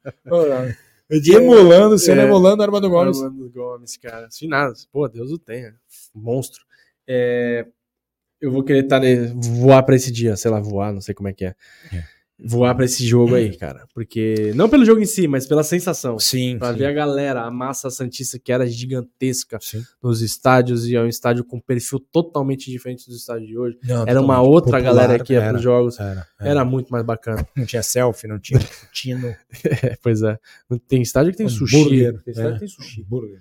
emulando, 1.33 1.97
sendo 1.99 2.21
É. 2.21 2.23
emulando 2.23 2.63
Armando 2.63 2.89
Gomes. 2.89 3.21
Armando 3.21 3.49
Gomes, 3.49 3.97
cara. 3.97 4.29
Finados. 4.31 4.87
Pô, 4.91 5.07
Deus 5.07 5.31
o 5.31 5.37
tenha. 5.37 5.75
Monstro. 6.15 6.61
É, 7.07 7.67
eu 8.41 8.51
vou 8.51 8.63
querer 8.63 8.83
tá, 8.83 8.99
ne- 8.99 9.27
voar 9.35 9.83
pra 9.83 9.95
esse 9.95 10.11
dia, 10.11 10.35
sei 10.35 10.49
lá, 10.49 10.59
voar, 10.59 10.91
não 10.93 11.01
sei 11.01 11.13
como 11.13 11.27
é 11.29 11.33
que 11.33 11.45
é. 11.45 11.55
É. 11.93 12.03
Voar 12.45 12.75
pra 12.75 12.83
esse 12.85 13.05
jogo 13.05 13.35
aí, 13.35 13.55
cara. 13.57 13.87
Porque. 13.93 14.51
Não 14.53 14.67
pelo 14.67 14.83
jogo 14.83 14.99
em 14.99 15.05
si, 15.05 15.27
mas 15.27 15.47
pela 15.47 15.63
sensação. 15.63 16.19
Sim, 16.19 16.57
Pra 16.59 16.73
sim. 16.73 16.79
ver 16.79 16.87
a 16.87 16.91
galera, 16.91 17.43
a 17.43 17.51
massa 17.51 17.89
Santista 17.89 18.37
que 18.37 18.51
era 18.51 18.67
gigantesca 18.67 19.57
Sim. 19.61 19.81
nos 20.03 20.21
estádios 20.21 20.85
e 20.87 20.95
é 20.95 21.01
um 21.01 21.07
estádio 21.07 21.45
com 21.45 21.59
perfil 21.59 21.99
totalmente 22.11 22.69
diferente 22.69 23.07
dos 23.07 23.15
estádios 23.17 23.47
de 23.47 23.57
hoje. 23.57 23.77
Não, 23.83 24.05
Era 24.07 24.21
uma 24.21 24.41
outra 24.41 24.77
popular, 24.77 24.93
galera 24.93 25.23
que 25.23 25.33
ia 25.33 25.39
era, 25.39 25.49
pros 25.51 25.61
jogos. 25.61 25.97
Era, 25.99 26.27
era. 26.39 26.49
Era 26.49 26.65
muito 26.65 26.89
mais 26.89 27.05
bacana. 27.05 27.47
Não 27.55 27.65
tinha 27.65 27.81
selfie, 27.83 28.27
não 28.27 28.39
tinha 28.39 28.59
tino. 28.91 29.33
É, 29.83 29.97
pois 30.03 30.21
é. 30.21 30.37
Tem 30.87 31.01
estádio 31.01 31.31
que 31.31 31.37
tem 31.37 31.47
sushi. 31.49 31.77
Hambúrguer, 31.77 32.21
Tem 32.23 32.31
estádio 32.31 32.51
é. 32.51 32.53
que 32.55 32.59
tem 32.59 32.67
sushi. 32.67 33.01
Hambúrguer. 33.03 33.39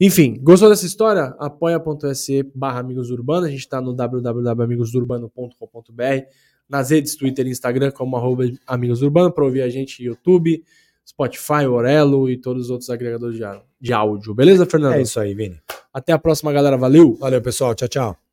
Enfim, 0.00 0.38
gostou 0.40 0.70
dessa 0.70 0.86
história? 0.86 1.34
apoia.se 1.38 2.42
barra 2.54 2.78
Amigos 2.80 3.10
Urbano. 3.10 3.46
A 3.46 3.50
gente 3.50 3.68
tá 3.68 3.80
no 3.80 3.92
www.amigosurbano.com.br 3.92 6.24
nas 6.70 6.90
redes 6.90 7.16
Twitter 7.16 7.46
e 7.46 7.50
Instagram 7.50 7.90
como 7.90 8.16
arroba 8.16 8.44
Amigos 8.66 9.02
Urbano 9.02 9.32
para 9.32 9.44
ouvir 9.44 9.62
a 9.62 9.68
gente 9.68 10.02
YouTube, 10.02 10.62
Spotify, 11.06 11.66
Orelo 11.68 12.30
e 12.30 12.36
todos 12.36 12.66
os 12.66 12.70
outros 12.70 12.88
agregadores 12.88 13.36
de 13.80 13.92
áudio. 13.92 14.34
Beleza, 14.34 14.64
Fernando? 14.64 14.94
É 14.94 15.02
isso 15.02 15.18
aí, 15.18 15.34
Vini. 15.34 15.60
Até 15.92 16.12
a 16.12 16.18
próxima, 16.18 16.52
galera. 16.52 16.76
Valeu! 16.76 17.14
Valeu, 17.14 17.42
pessoal. 17.42 17.74
Tchau, 17.74 17.88
tchau. 17.88 18.29